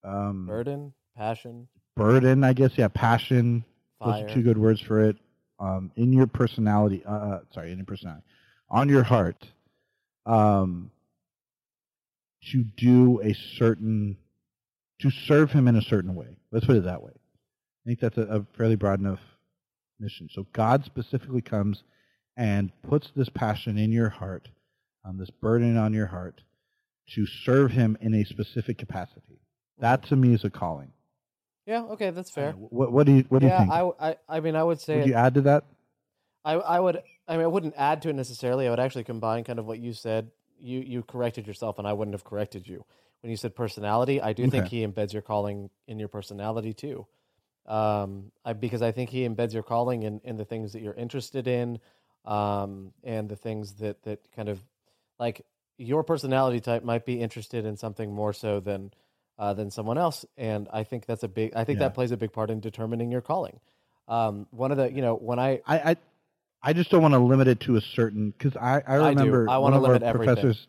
um, 0.03 0.47
Burden, 0.47 0.93
passion, 1.15 1.67
burden, 1.95 2.43
I 2.43 2.53
guess, 2.53 2.71
yeah, 2.75 2.87
passion. 2.87 3.63
Those 4.03 4.23
are 4.23 4.29
two 4.29 4.41
good 4.41 4.57
words 4.57 4.81
for 4.81 4.99
it. 5.01 5.17
Um, 5.63 5.91
in 5.95 6.11
your 6.11 6.27
personality, 6.27 7.03
uh, 7.07 7.39
sorry, 7.53 7.71
in 7.71 7.77
your 7.77 7.85
personality, 7.85 8.25
on 8.69 8.89
your 8.89 9.03
heart, 9.03 9.45
um, 10.25 10.91
to 12.51 12.63
do 12.63 13.21
a 13.23 13.33
certain, 13.57 14.17
to 14.99 15.09
serve 15.09 15.51
Him 15.51 15.69
in 15.69 15.77
a 15.77 15.81
certain 15.81 16.15
way. 16.15 16.35
Let's 16.51 16.65
put 16.65 16.75
it 16.75 16.83
that 16.83 17.01
way. 17.01 17.13
I 17.15 17.83
think 17.85 17.99
that's 18.01 18.17
a, 18.17 18.23
a 18.23 18.45
fairly 18.57 18.75
broad 18.75 18.99
enough 18.99 19.21
mission. 20.01 20.27
So 20.33 20.47
God 20.51 20.83
specifically 20.83 21.41
comes 21.41 21.83
and 22.35 22.71
puts 22.81 23.11
this 23.15 23.29
passion 23.29 23.77
in 23.77 23.93
your 23.93 24.09
heart, 24.09 24.49
um, 25.05 25.17
this 25.17 25.29
burden 25.29 25.77
on 25.77 25.93
your 25.93 26.07
heart, 26.07 26.41
to 27.15 27.25
serve 27.25 27.71
Him 27.71 27.97
in 28.01 28.13
a 28.13 28.25
specific 28.25 28.77
capacity. 28.77 29.39
That 29.79 30.03
to 30.07 30.17
me 30.17 30.33
is 30.33 30.43
a 30.43 30.49
calling. 30.49 30.91
Yeah, 31.65 31.83
okay, 31.91 32.09
that's 32.11 32.29
fair. 32.29 32.49
Uh, 32.49 32.53
What, 32.69 32.91
what 32.91 33.05
do 33.05 33.13
you 33.13 33.23
What 33.29 33.39
do 33.39 33.47
yeah, 33.47 33.59
you 33.61 33.71
think? 33.71 33.93
I, 33.99 34.09
I 34.09 34.15
I 34.37 34.39
mean 34.39 34.55
I 34.55 34.63
would 34.63 34.79
say 34.79 34.97
Would 34.97 35.05
it- 35.05 35.09
you 35.09 35.13
add 35.13 35.33
to 35.35 35.41
that? 35.41 35.63
I 36.45 36.53
I 36.53 36.79
would 36.79 37.01
I 37.27 37.37
mean 37.37 37.43
I 37.45 37.47
wouldn't 37.47 37.75
add 37.77 38.01
to 38.03 38.09
it 38.09 38.13
necessarily. 38.15 38.67
I 38.67 38.69
would 38.69 38.79
actually 38.79 39.05
combine 39.05 39.43
kind 39.43 39.59
of 39.59 39.65
what 39.65 39.79
you 39.79 39.93
said. 39.93 40.31
You 40.59 40.79
you 40.79 41.03
corrected 41.03 41.47
yourself, 41.47 41.79
and 41.79 41.87
I 41.87 41.93
wouldn't 41.93 42.13
have 42.13 42.23
corrected 42.23 42.67
you 42.67 42.85
when 43.21 43.29
you 43.31 43.37
said 43.37 43.55
personality. 43.55 44.21
I 44.21 44.33
do 44.33 44.47
think 44.47 44.67
he 44.67 44.85
embeds 44.85 45.13
your 45.13 45.21
calling 45.21 45.69
in 45.87 45.99
your 45.99 46.07
personality 46.09 46.73
too, 46.73 47.05
um, 47.65 48.31
I, 48.45 48.53
because 48.53 48.81
I 48.81 48.91
think 48.91 49.09
he 49.09 49.27
embeds 49.27 49.53
your 49.53 49.63
calling 49.63 50.03
in 50.03 50.21
in 50.23 50.37
the 50.37 50.45
things 50.45 50.73
that 50.73 50.81
you're 50.81 50.93
interested 50.93 51.47
in, 51.47 51.79
um, 52.25 52.93
and 53.03 53.29
the 53.29 53.35
things 53.37 53.75
that 53.75 54.03
that 54.03 54.19
kind 54.35 54.49
of 54.49 54.59
like 55.19 55.45
your 55.77 56.03
personality 56.03 56.59
type 56.59 56.83
might 56.83 57.05
be 57.05 57.19
interested 57.19 57.65
in 57.65 57.75
something 57.77 58.11
more 58.13 58.33
so 58.33 58.59
than 58.59 58.91
uh, 59.37 59.53
than 59.53 59.71
someone 59.71 59.97
else, 59.97 60.25
and 60.37 60.67
I 60.71 60.83
think 60.83 61.05
that's 61.05 61.23
a 61.23 61.27
big. 61.27 61.53
I 61.55 61.63
think 61.63 61.77
Yeah. 61.77 61.87
that 61.87 61.95
plays 61.95 62.11
a 62.11 62.17
big 62.17 62.33
part 62.33 62.49
in 62.49 62.59
determining 62.59 63.11
your 63.11 63.21
calling. 63.21 63.59
Um, 64.07 64.47
one 64.51 64.71
of 64.71 64.77
the 64.77 64.91
you 64.91 65.01
know 65.01 65.15
when 65.15 65.39
I 65.39 65.61
I, 65.65 65.91
I 65.91 65.95
I 66.61 66.73
just 66.73 66.89
don't 66.89 67.01
want 67.01 67.13
to 67.13 67.19
limit 67.19 67.47
it 67.47 67.59
to 67.61 67.75
a 67.77 67.81
certain 67.81 68.31
because 68.31 68.55
I, 68.55 68.81
I 68.87 68.95
I 68.95 69.09
remember 69.09 69.49
I 69.49 69.57
one 69.57 69.73
of 69.73 69.81
limit 69.81 70.03
our 70.03 70.13
professors 70.13 70.67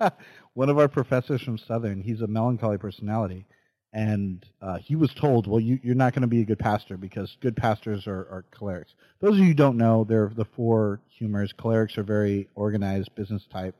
one 0.54 0.68
of 0.68 0.78
our 0.78 0.88
professors 0.88 1.42
from 1.42 1.58
Southern 1.58 2.00
he's 2.00 2.20
a 2.20 2.26
melancholy 2.26 2.78
personality 2.78 3.46
and 3.92 4.46
uh, 4.62 4.78
he 4.78 4.96
was 4.96 5.12
told 5.12 5.46
well 5.46 5.60
you, 5.60 5.78
you're 5.82 5.94
not 5.94 6.14
going 6.14 6.22
to 6.22 6.28
be 6.28 6.40
a 6.40 6.44
good 6.44 6.58
pastor 6.58 6.96
because 6.96 7.36
good 7.40 7.56
pastors 7.56 8.06
are, 8.06 8.20
are 8.30 8.44
cholerics 8.54 8.94
those 9.20 9.32
of 9.34 9.38
you 9.38 9.46
who 9.46 9.54
don't 9.54 9.76
know 9.76 10.04
they're 10.04 10.32
the 10.34 10.46
four 10.56 11.00
humors 11.18 11.52
Cholerics 11.58 11.98
are 11.98 12.02
very 12.02 12.48
organized 12.54 13.14
business 13.14 13.46
type 13.52 13.74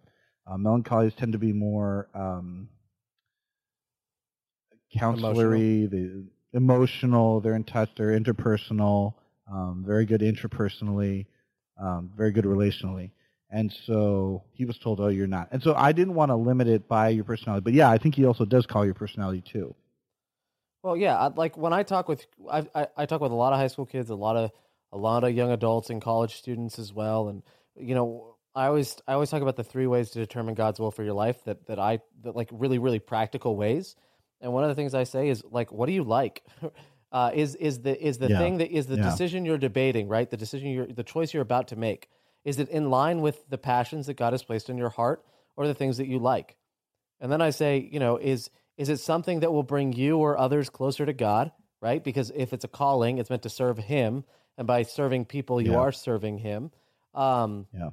uh, 0.47 0.57
melancholies 0.57 1.15
tend 1.15 1.33
to 1.33 1.39
be 1.39 1.53
more 1.53 2.09
um, 2.15 2.69
counselory 4.97 5.91
the 5.91 6.25
emotional 6.53 7.41
they're 7.41 7.55
in 7.55 7.65
touch 7.65 7.91
they're 7.97 8.19
interpersonal 8.19 9.15
um, 9.53 9.85
very 9.87 10.07
good 10.07 10.21
intrapersonally, 10.21 11.27
um, 11.79 12.11
very 12.17 12.33
good 12.33 12.45
relationally. 12.45 13.11
And 13.51 13.71
so 13.87 14.45
he 14.53 14.65
was 14.65 14.79
told, 14.79 14.99
"Oh, 15.01 15.09
you're 15.09 15.27
not." 15.27 15.49
And 15.53 15.63
so 15.63 15.75
I 15.75 15.93
didn't 15.93 16.15
want 16.15 16.31
to 16.31 16.37
limit 16.37 16.69
it 16.69 16.89
by 16.89 17.11
your 17.11 17.25
personality, 17.25 17.63
but 17.63 17.75
yeah, 17.75 17.91
I 17.91 17.99
think 17.99 18.15
he 18.15 18.25
also 18.25 18.47
does 18.47 18.67
call 18.67 18.85
your 18.85 18.95
personality 18.95 19.43
too. 19.43 19.75
Well, 20.83 20.97
yeah, 20.97 21.17
I, 21.17 21.27
like 21.29 21.57
when 21.57 21.73
I 21.73 21.83
talk 21.83 22.09
with 22.09 22.27
I, 22.51 22.67
I 22.75 22.87
I 22.97 23.07
talk 23.07 23.21
with 23.21 23.31
a 23.31 23.37
lot 23.37 23.53
of 23.53 23.59
high 23.59 23.67
school 23.67 23.85
kids, 23.85 24.09
a 24.09 24.15
lot 24.15 24.37
of 24.37 24.51
a 24.91 24.97
lot 24.97 25.23
of 25.23 25.35
young 25.35 25.51
adults 25.51 25.91
and 25.91 26.01
college 26.01 26.37
students 26.37 26.79
as 26.79 26.95
well, 26.95 27.29
and 27.29 27.43
you 27.77 27.95
know, 27.95 28.37
I 28.55 28.67
always 28.69 28.97
I 29.07 29.13
always 29.13 29.29
talk 29.29 29.43
about 29.43 29.57
the 29.57 29.65
three 29.65 29.87
ways 29.87 30.11
to 30.11 30.19
determine 30.19 30.55
God's 30.55 30.81
will 30.81 30.91
for 30.91 31.03
your 31.03 31.15
life 31.15 31.45
that 31.45 31.67
that 31.67 31.79
I 31.79 32.01
that 32.23 32.35
like 32.35 32.49
really 32.53 32.79
really 32.79 33.01
practical 33.01 33.55
ways. 33.55 33.97
And 34.43 34.53
one 34.53 34.65
of 34.65 34.69
the 34.69 34.75
things 34.75 34.93
I 34.93 35.05
say 35.05 35.29
is 35.29 35.43
like, 35.51 35.73
what 35.73 35.87
do 35.87 35.93
you 35.93 36.05
like? 36.05 36.45
Uh, 37.13 37.31
is 37.35 37.57
is 37.57 37.83
the 37.83 38.03
is 38.03 38.17
the 38.17 38.31
Yeah. 38.31 38.39
thing 38.39 38.57
that 38.57 38.71
is 38.71 38.87
the 38.87 38.97
Yeah. 38.97 39.03
decision 39.03 39.45
you're 39.45 39.59
debating, 39.59 40.09
right? 40.09 40.31
The 40.31 40.37
decision 40.39 40.71
you're 40.71 40.87
the 40.87 41.03
choice 41.05 41.35
you're 41.35 41.43
about 41.43 41.69
to 41.69 41.77
make. 41.77 42.09
Is 42.43 42.59
it 42.59 42.71
in 42.71 42.89
line 42.89 43.21
with 43.21 43.47
the 43.51 43.59
passions 43.59 44.07
that 44.07 44.15
God 44.15 44.33
has 44.33 44.43
placed 44.43 44.71
in 44.71 44.79
your 44.79 44.89
heart, 44.89 45.23
or 45.55 45.67
the 45.67 45.75
things 45.75 45.99
that 45.99 46.07
you 46.07 46.19
like? 46.19 46.57
And 47.21 47.31
then 47.31 47.43
I 47.43 47.51
say, 47.51 47.87
you 47.93 48.01
know, 48.01 48.17
is 48.17 48.49
is 48.79 48.89
it 48.89 48.97
something 48.99 49.41
that 49.41 49.53
will 49.53 49.63
bring 49.63 49.93
you 49.93 50.17
or 50.17 50.39
others 50.39 50.71
closer 50.71 51.05
to 51.05 51.13
God, 51.13 51.53
right? 51.83 52.03
Because 52.03 52.33
if 52.35 52.55
it's 52.55 52.65
a 52.65 52.69
calling, 52.69 53.19
it's 53.19 53.29
meant 53.29 53.43
to 53.43 53.51
serve 53.51 53.77
Him, 53.77 54.25
and 54.57 54.67
by 54.67 54.83
serving 54.83 55.27
people, 55.27 55.61
you 55.61 55.73
Yeah. 55.73 55.81
are 55.81 55.93
serving 55.93 56.39
Him. 56.39 56.71
Um, 57.13 57.67
Yeah. 57.75 57.91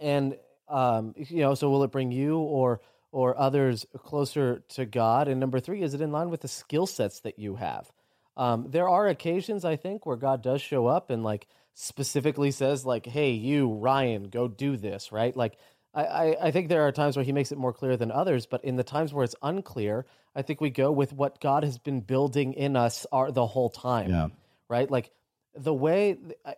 and 0.00 0.36
um, 0.66 1.14
you 1.16 1.42
know, 1.42 1.54
so 1.54 1.70
will 1.70 1.84
it 1.84 1.92
bring 1.92 2.10
you 2.10 2.36
or 2.38 2.80
or 3.12 3.38
others 3.38 3.86
closer 3.98 4.62
to 4.70 4.84
God? 4.86 5.28
And 5.28 5.40
number 5.40 5.60
three, 5.60 5.82
is 5.82 5.94
it 5.94 6.00
in 6.00 6.12
line 6.12 6.30
with 6.30 6.40
the 6.42 6.48
skill 6.48 6.86
sets 6.86 7.20
that 7.20 7.38
you 7.38 7.56
have? 7.56 7.90
Um, 8.36 8.66
there 8.70 8.88
are 8.88 9.08
occasions 9.08 9.64
I 9.64 9.76
think 9.76 10.06
where 10.06 10.16
God 10.16 10.42
does 10.42 10.62
show 10.62 10.86
up 10.86 11.10
and 11.10 11.22
like 11.22 11.46
specifically 11.74 12.50
says 12.50 12.84
like, 12.86 13.06
"Hey, 13.06 13.32
you 13.32 13.72
Ryan, 13.72 14.28
go 14.30 14.48
do 14.48 14.76
this," 14.76 15.12
right? 15.12 15.36
Like. 15.36 15.56
I, 15.92 16.04
I, 16.04 16.36
I 16.46 16.50
think 16.52 16.68
there 16.68 16.86
are 16.86 16.92
times 16.92 17.16
where 17.16 17.24
he 17.24 17.32
makes 17.32 17.50
it 17.50 17.58
more 17.58 17.72
clear 17.72 17.96
than 17.96 18.12
others, 18.12 18.46
but 18.46 18.62
in 18.64 18.76
the 18.76 18.84
times 18.84 19.12
where 19.12 19.24
it's 19.24 19.34
unclear, 19.42 20.06
I 20.36 20.42
think 20.42 20.60
we 20.60 20.70
go 20.70 20.92
with 20.92 21.12
what 21.12 21.40
God 21.40 21.64
has 21.64 21.78
been 21.78 22.00
building 22.00 22.52
in 22.52 22.76
us 22.76 23.06
our, 23.10 23.32
the 23.32 23.44
whole 23.44 23.70
time 23.70 24.08
Yeah. 24.08 24.28
right? 24.68 24.88
Like 24.88 25.10
the 25.56 25.74
way 25.74 26.16
I, 26.46 26.54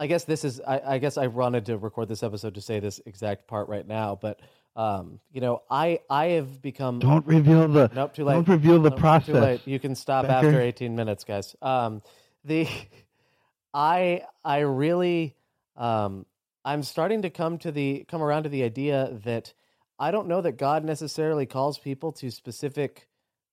I 0.00 0.08
guess 0.08 0.24
this 0.24 0.42
is. 0.42 0.60
I, 0.60 0.80
I 0.94 0.98
guess 0.98 1.16
I 1.16 1.28
wanted 1.28 1.66
to 1.66 1.78
record 1.78 2.08
this 2.08 2.24
episode 2.24 2.56
to 2.56 2.60
say 2.60 2.80
this 2.80 3.00
exact 3.06 3.46
part 3.46 3.68
right 3.68 3.86
now, 3.86 4.18
but 4.20 4.40
um, 4.76 5.20
you 5.32 5.40
know, 5.40 5.62
I 5.70 6.00
I 6.08 6.26
have 6.30 6.62
become 6.62 6.98
Don't 6.98 7.26
reveal 7.26 7.68
the. 7.68 7.90
nope 7.94 8.14
too 8.14 8.24
late. 8.24 8.34
Don't 8.34 8.48
reveal 8.48 8.80
the 8.80 8.90
Nope, 8.90 8.98
process. 9.00 9.26
Too 9.26 9.34
late. 9.34 9.60
You 9.66 9.78
can 9.78 9.94
stop 9.94 10.26
Becker. 10.26 10.46
after 10.46 10.60
18 10.60 10.94
minutes, 10.96 11.24
guys. 11.24 11.54
Um, 11.60 12.02
the 12.44 12.66
I 13.74 14.22
I 14.44 14.60
really 14.60 15.36
um, 15.76 16.26
I'm 16.64 16.82
starting 16.82 17.22
to 17.22 17.30
come 17.30 17.58
to 17.58 17.72
the 17.72 18.04
come 18.08 18.22
around 18.22 18.44
to 18.44 18.48
the 18.48 18.62
idea 18.62 19.18
that 19.24 19.52
I 19.98 20.10
don't 20.10 20.28
know 20.28 20.40
that 20.40 20.52
God 20.56 20.84
necessarily 20.84 21.46
calls 21.46 21.78
people 21.78 22.12
to 22.12 22.30
specific 22.30 23.08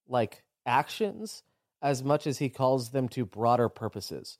like 0.07 0.43
actions 0.65 1.43
as 1.81 2.03
much 2.03 2.27
as 2.27 2.37
he 2.37 2.49
calls 2.49 2.89
them 2.89 3.07
to 3.09 3.25
broader 3.25 3.69
purposes. 3.69 4.37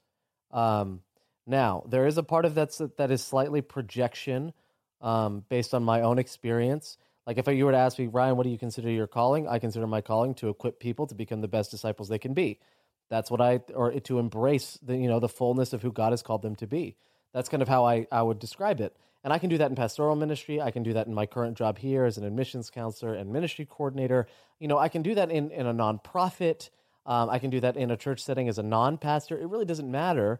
Um, 0.52 1.02
now 1.48 1.84
there 1.88 2.08
is 2.08 2.18
a 2.18 2.24
part 2.24 2.46
of 2.46 2.56
that's 2.56 2.82
that 2.98 3.12
is 3.12 3.24
slightly 3.24 3.62
projection 3.62 4.54
um, 5.02 5.44
based 5.50 5.74
on 5.74 5.84
my 5.84 6.02
own 6.02 6.20
experience. 6.20 6.98
Like 7.26 7.38
if 7.38 7.48
you 7.48 7.66
were 7.66 7.72
to 7.72 7.78
ask 7.78 8.00
me, 8.00 8.08
Ryan, 8.08 8.38
what 8.38 8.44
do 8.44 8.50
you 8.50 8.58
consider 8.58 8.90
your 8.90 9.08
calling? 9.08 9.48
I 9.48 9.60
consider 9.60 9.86
my 9.88 10.02
calling 10.02 10.34
to 10.36 10.50
equip 10.50 10.80
people 10.80 11.08
to 11.08 11.16
become 11.16 11.42
the 11.42 11.48
best 11.48 11.72
disciples 11.72 12.10
they 12.10 12.18
can 12.18 12.34
be. 12.34 12.60
That's 13.10 13.30
what 13.30 13.42
I 13.42 13.62
or 13.74 13.92
to 13.92 14.20
embrace 14.20 14.78
the 14.82 14.96
you 14.96 15.08
know 15.08 15.20
the 15.20 15.30
fullness 15.30 15.74
of 15.74 15.82
who 15.82 15.92
God 15.92 16.12
has 16.12 16.22
called 16.22 16.42
them 16.42 16.56
to 16.58 16.68
be. 16.68 16.96
That's 17.34 17.50
kind 17.50 17.62
of 17.62 17.68
how 17.68 17.86
I, 17.86 18.08
I 18.12 18.22
would 18.22 18.40
describe 18.40 18.80
it. 18.80 18.96
And 19.24 19.34
I 19.34 19.38
can 19.38 19.50
do 19.50 19.58
that 19.58 19.70
in 19.70 19.76
pastoral 19.76 20.16
ministry. 20.16 20.62
I 20.62 20.72
can 20.72 20.84
do 20.84 20.94
that 20.94 21.08
in 21.08 21.14
my 21.14 21.26
current 21.26 21.58
job 21.58 21.78
here 21.78 22.06
as 22.06 22.18
an 22.18 22.24
admissions 22.24 22.70
counselor 22.70 23.14
and 23.14 23.32
ministry 23.32 23.68
coordinator. 23.70 24.28
You 24.60 24.68
know, 24.68 24.78
I 24.78 24.88
can 24.88 25.02
do 25.02 25.14
that 25.16 25.30
in, 25.30 25.52
in 25.52 25.68
a 25.68 25.74
nonprofit. 25.74 26.70
Um, 27.06 27.30
I 27.30 27.40
can 27.40 27.50
do 27.50 27.60
that 27.60 27.76
in 27.76 27.92
a 27.92 27.98
church 27.98 28.22
setting 28.24 28.48
as 28.48 28.58
a 28.58 28.64
non 28.64 28.98
pastor. 28.98 29.38
It 29.38 29.48
really 29.48 29.66
doesn't 29.66 29.90
matter. 29.90 30.40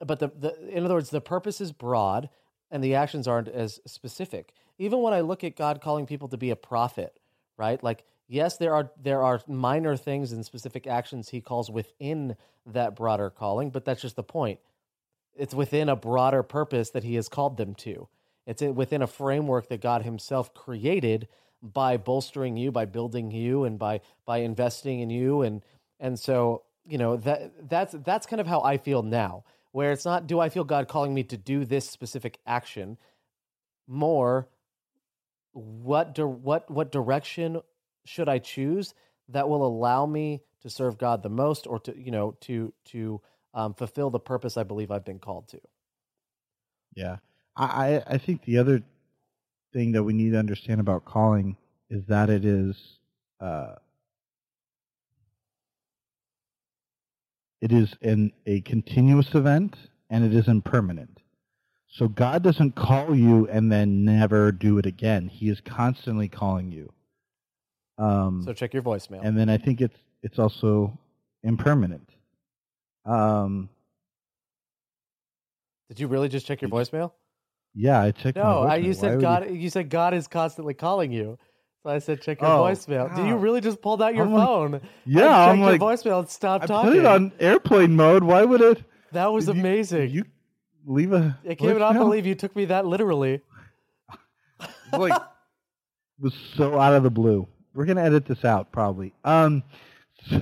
But 0.00 0.20
the, 0.20 0.28
the, 0.28 0.68
in 0.68 0.84
other 0.84 0.94
words, 0.94 1.10
the 1.10 1.20
purpose 1.20 1.60
is 1.60 1.72
broad 1.72 2.28
and 2.74 2.82
the 2.82 2.96
actions 2.96 3.28
aren't 3.28 3.46
as 3.46 3.80
specific. 3.86 4.52
Even 4.78 5.00
when 5.00 5.14
I 5.14 5.20
look 5.20 5.44
at 5.44 5.54
God 5.54 5.80
calling 5.80 6.06
people 6.06 6.26
to 6.26 6.36
be 6.36 6.50
a 6.50 6.56
prophet, 6.56 7.20
right? 7.56 7.80
Like, 7.80 8.04
yes, 8.26 8.56
there 8.56 8.74
are 8.74 8.90
there 9.00 9.22
are 9.22 9.40
minor 9.46 9.96
things 9.96 10.32
and 10.32 10.44
specific 10.44 10.88
actions 10.88 11.28
he 11.28 11.40
calls 11.40 11.70
within 11.70 12.34
that 12.66 12.96
broader 12.96 13.30
calling, 13.30 13.70
but 13.70 13.84
that's 13.84 14.02
just 14.02 14.16
the 14.16 14.24
point. 14.24 14.58
It's 15.36 15.54
within 15.54 15.88
a 15.88 15.94
broader 15.94 16.42
purpose 16.42 16.90
that 16.90 17.04
he 17.04 17.14
has 17.14 17.28
called 17.28 17.58
them 17.58 17.76
to. 17.76 18.08
It's 18.44 18.60
within 18.60 19.02
a 19.02 19.06
framework 19.06 19.68
that 19.68 19.80
God 19.80 20.02
himself 20.02 20.52
created 20.52 21.28
by 21.62 21.96
bolstering 21.96 22.56
you, 22.56 22.72
by 22.72 22.86
building 22.86 23.30
you 23.30 23.62
and 23.62 23.78
by 23.78 24.00
by 24.26 24.38
investing 24.38 24.98
in 24.98 25.10
you 25.10 25.42
and 25.42 25.62
and 26.00 26.18
so, 26.18 26.64
you 26.84 26.98
know, 26.98 27.18
that 27.18 27.68
that's 27.68 27.94
that's 28.04 28.26
kind 28.26 28.40
of 28.40 28.48
how 28.48 28.62
I 28.62 28.78
feel 28.78 29.04
now, 29.04 29.44
where 29.74 29.90
it's 29.90 30.04
not 30.04 30.28
do 30.28 30.38
I 30.38 30.50
feel 30.50 30.62
God 30.62 30.86
calling 30.86 31.12
me 31.12 31.24
to 31.24 31.36
do 31.36 31.64
this 31.64 31.90
specific 31.90 32.38
action, 32.46 32.96
more 33.88 34.48
what 35.50 36.14
di- 36.14 36.22
what 36.22 36.70
what 36.70 36.92
direction 36.92 37.60
should 38.04 38.28
I 38.28 38.38
choose 38.38 38.94
that 39.30 39.48
will 39.48 39.66
allow 39.66 40.06
me 40.06 40.42
to 40.62 40.70
serve 40.70 40.96
God 40.96 41.24
the 41.24 41.28
most 41.28 41.66
or 41.66 41.80
to, 41.80 41.98
you 42.00 42.12
know, 42.12 42.36
to 42.42 42.72
to 42.92 43.20
um, 43.52 43.74
fulfill 43.74 44.10
the 44.10 44.20
purpose 44.20 44.56
I 44.56 44.62
believe 44.62 44.92
I've 44.92 45.04
been 45.04 45.18
called 45.18 45.48
to. 45.48 45.60
Yeah. 46.94 47.16
I, 47.56 48.00
I 48.06 48.18
think 48.18 48.44
the 48.44 48.58
other 48.58 48.80
thing 49.72 49.90
that 49.92 50.04
we 50.04 50.12
need 50.12 50.30
to 50.30 50.38
understand 50.38 50.80
about 50.80 51.04
calling 51.04 51.56
is 51.90 52.04
that 52.06 52.30
it 52.30 52.44
is 52.44 53.00
uh, 53.40 53.74
it 57.60 57.72
is 57.72 57.94
in 58.00 58.32
a 58.46 58.60
continuous 58.62 59.34
event 59.34 59.76
and 60.10 60.24
it 60.24 60.34
is 60.34 60.48
impermanent. 60.48 61.20
So 61.88 62.08
God 62.08 62.42
doesn't 62.42 62.74
call 62.74 63.14
you 63.14 63.46
and 63.48 63.70
then 63.70 64.04
never 64.04 64.50
do 64.50 64.78
it 64.78 64.86
again. 64.86 65.28
He 65.28 65.48
is 65.48 65.60
constantly 65.60 66.28
calling 66.28 66.72
you. 66.72 66.92
Um, 67.98 68.42
so 68.44 68.52
check 68.52 68.74
your 68.74 68.82
voicemail. 68.82 69.20
And 69.22 69.38
then 69.38 69.48
I 69.48 69.58
think 69.58 69.80
it's 69.80 69.96
it's 70.22 70.38
also 70.38 70.98
impermanent. 71.44 72.08
Um, 73.04 73.68
Did 75.88 76.00
you 76.00 76.08
really 76.08 76.28
just 76.28 76.46
check 76.46 76.62
your 76.62 76.70
voicemail? 76.70 77.12
Yeah, 77.74 78.00
I 78.00 78.10
checked. 78.10 78.36
No, 78.36 78.62
I, 78.62 78.76
you 78.76 78.94
said 78.94 79.20
God. 79.20 79.48
You... 79.48 79.54
you... 79.54 79.70
said 79.70 79.90
God 79.90 80.14
is 80.14 80.26
constantly 80.26 80.74
calling 80.74 81.12
you. 81.12 81.38
So 81.84 81.90
I 81.90 81.98
said 81.98 82.22
check 82.22 82.40
your 82.40 82.50
oh, 82.50 82.62
voicemail. 82.62 83.08
God. 83.10 83.16
Did 83.16 83.26
you 83.28 83.36
really 83.36 83.60
just 83.60 83.82
pulled 83.82 84.00
out 84.00 84.14
your 84.14 84.24
I'm 84.24 84.32
phone? 84.32 84.72
Like, 84.72 84.82
yeah, 85.04 85.50
I'm 85.50 85.58
your 85.58 85.72
like 85.72 85.80
voicemail 85.82 86.20
and 86.20 86.28
stop 86.30 86.62
I 86.62 86.66
talking. 86.66 86.90
put 86.90 86.98
it 86.98 87.04
on 87.04 87.30
airplane 87.38 87.94
mode. 87.94 88.24
Why 88.24 88.42
would 88.42 88.62
it? 88.62 88.82
That 89.12 89.30
was 89.32 89.48
amazing. 89.48 90.08
You, 90.10 90.24
you 90.24 90.24
leave 90.86 91.12
a. 91.12 91.38
I 91.46 91.54
cannot 91.54 91.92
believe 91.92 92.24
you 92.24 92.34
took 92.34 92.56
me 92.56 92.64
that 92.66 92.86
literally. 92.86 93.42
like 94.94 95.12
was 96.18 96.32
so 96.56 96.80
out 96.80 96.94
of 96.94 97.02
the 97.02 97.10
blue. 97.10 97.46
We're 97.74 97.84
gonna 97.84 98.02
edit 98.02 98.24
this 98.24 98.46
out 98.46 98.72
probably. 98.72 99.12
Um, 99.22 99.62
so, 100.30 100.40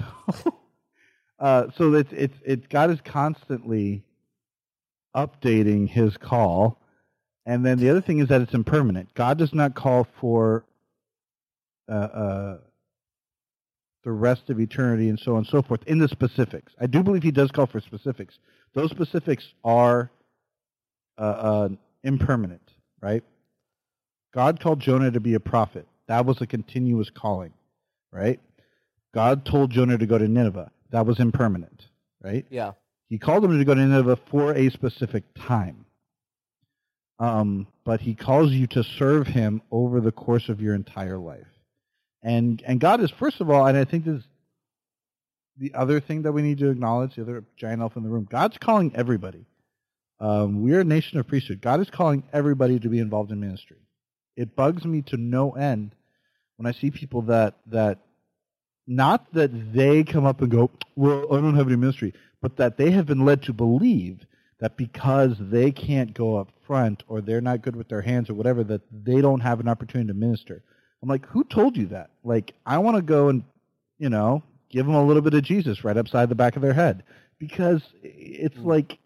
uh, 1.40 1.66
so 1.76 1.92
it's 1.94 2.12
it's 2.12 2.38
it's 2.44 2.66
God 2.68 2.92
is 2.92 3.00
constantly 3.04 4.04
updating 5.16 5.88
His 5.88 6.16
call 6.16 6.78
and 7.44 7.66
then 7.66 7.78
the 7.78 7.90
other 7.90 8.00
thing 8.00 8.18
is 8.18 8.28
that 8.28 8.40
it's 8.40 8.54
impermanent. 8.54 9.12
God 9.14 9.38
does 9.38 9.52
not 9.52 9.74
call 9.74 10.06
for 10.20 10.64
uh, 11.88 11.92
uh, 11.92 12.58
the 14.04 14.12
rest 14.12 14.50
of 14.50 14.60
eternity 14.60 15.08
and 15.08 15.18
so 15.18 15.32
on 15.32 15.38
and 15.38 15.46
so 15.46 15.62
forth 15.62 15.82
in 15.86 15.98
the 15.98 16.08
specifics. 16.08 16.72
I 16.80 16.86
do 16.86 17.02
believe 17.02 17.22
he 17.22 17.30
does 17.30 17.50
call 17.50 17.66
for 17.66 17.80
specifics. 17.80 18.38
Those 18.74 18.90
specifics 18.90 19.46
are 19.64 20.10
uh, 21.18 21.20
uh 21.20 21.68
impermanent, 22.02 22.70
right? 23.00 23.22
God 24.34 24.60
called 24.60 24.80
Jonah 24.80 25.10
to 25.10 25.20
be 25.20 25.34
a 25.34 25.40
prophet. 25.40 25.86
That 26.08 26.26
was 26.26 26.40
a 26.40 26.46
continuous 26.46 27.10
calling, 27.10 27.52
right? 28.10 28.40
God 29.14 29.44
told 29.44 29.70
Jonah 29.70 29.98
to 29.98 30.06
go 30.06 30.18
to 30.18 30.26
Nineveh. 30.26 30.70
That 30.90 31.06
was 31.06 31.20
impermanent, 31.20 31.86
right? 32.22 32.46
Yeah. 32.50 32.72
He 33.08 33.18
called 33.18 33.44
him 33.44 33.56
to 33.58 33.64
go 33.64 33.74
to 33.74 33.80
Nineveh 33.80 34.18
for 34.30 34.54
a 34.54 34.70
specific 34.70 35.24
time. 35.34 35.84
Um, 37.18 37.66
but 37.84 38.00
he 38.00 38.14
calls 38.14 38.52
you 38.52 38.66
to 38.68 38.82
serve 38.82 39.26
him 39.26 39.62
over 39.70 40.00
the 40.00 40.12
course 40.12 40.48
of 40.48 40.60
your 40.60 40.74
entire 40.74 41.18
life. 41.18 41.46
And 42.22 42.62
and 42.66 42.80
God 42.80 43.00
is 43.00 43.10
first 43.10 43.40
of 43.40 43.50
all, 43.50 43.66
and 43.66 43.76
I 43.76 43.84
think 43.84 44.04
this 44.04 44.18
is 44.18 44.24
the 45.58 45.74
other 45.74 46.00
thing 46.00 46.22
that 46.22 46.32
we 46.32 46.42
need 46.42 46.58
to 46.58 46.70
acknowledge, 46.70 47.16
the 47.16 47.22
other 47.22 47.44
giant 47.56 47.80
elephant 47.80 48.04
in 48.04 48.10
the 48.10 48.14
room. 48.14 48.28
God's 48.30 48.58
calling 48.58 48.92
everybody. 48.94 49.44
Um, 50.20 50.62
we're 50.62 50.80
a 50.80 50.84
nation 50.84 51.18
of 51.18 51.26
priesthood. 51.26 51.60
God 51.60 51.80
is 51.80 51.90
calling 51.90 52.22
everybody 52.32 52.78
to 52.78 52.88
be 52.88 53.00
involved 53.00 53.32
in 53.32 53.40
ministry. 53.40 53.78
It 54.36 54.54
bugs 54.54 54.84
me 54.84 55.02
to 55.02 55.16
no 55.16 55.50
end 55.52 55.94
when 56.56 56.66
I 56.66 56.72
see 56.78 56.90
people 56.90 57.22
that 57.22 57.54
that 57.66 57.98
not 58.86 59.32
that 59.34 59.72
they 59.72 60.04
come 60.04 60.24
up 60.24 60.40
and 60.40 60.50
go, 60.50 60.70
well, 60.96 61.26
I 61.32 61.40
don't 61.40 61.56
have 61.56 61.66
any 61.66 61.76
ministry, 61.76 62.14
but 62.40 62.56
that 62.56 62.76
they 62.76 62.90
have 62.92 63.06
been 63.06 63.24
led 63.24 63.42
to 63.44 63.52
believe 63.52 64.26
that 64.58 64.76
because 64.76 65.36
they 65.38 65.72
can't 65.72 66.14
go 66.14 66.36
up 66.36 66.48
front 66.66 67.02
or 67.08 67.20
they're 67.20 67.40
not 67.40 67.62
good 67.62 67.76
with 67.76 67.88
their 67.88 68.00
hands 68.00 68.30
or 68.30 68.34
whatever, 68.34 68.62
that 68.64 68.82
they 68.92 69.20
don't 69.20 69.40
have 69.40 69.60
an 69.60 69.68
opportunity 69.68 70.08
to 70.08 70.14
minister. 70.14 70.62
I'm 71.02 71.08
like, 71.08 71.26
who 71.26 71.44
told 71.44 71.76
you 71.76 71.86
that? 71.86 72.10
Like, 72.22 72.54
I 72.64 72.78
want 72.78 72.96
to 72.96 73.02
go 73.02 73.28
and, 73.28 73.42
you 73.98 74.08
know, 74.08 74.42
give 74.70 74.86
them 74.86 74.94
a 74.94 75.04
little 75.04 75.22
bit 75.22 75.34
of 75.34 75.42
Jesus 75.42 75.84
right 75.84 75.96
upside 75.96 76.28
the 76.28 76.34
back 76.34 76.56
of 76.56 76.62
their 76.62 76.72
head 76.72 77.02
because 77.38 77.82
it's 78.02 78.56
mm. 78.56 78.64
like, 78.64 78.98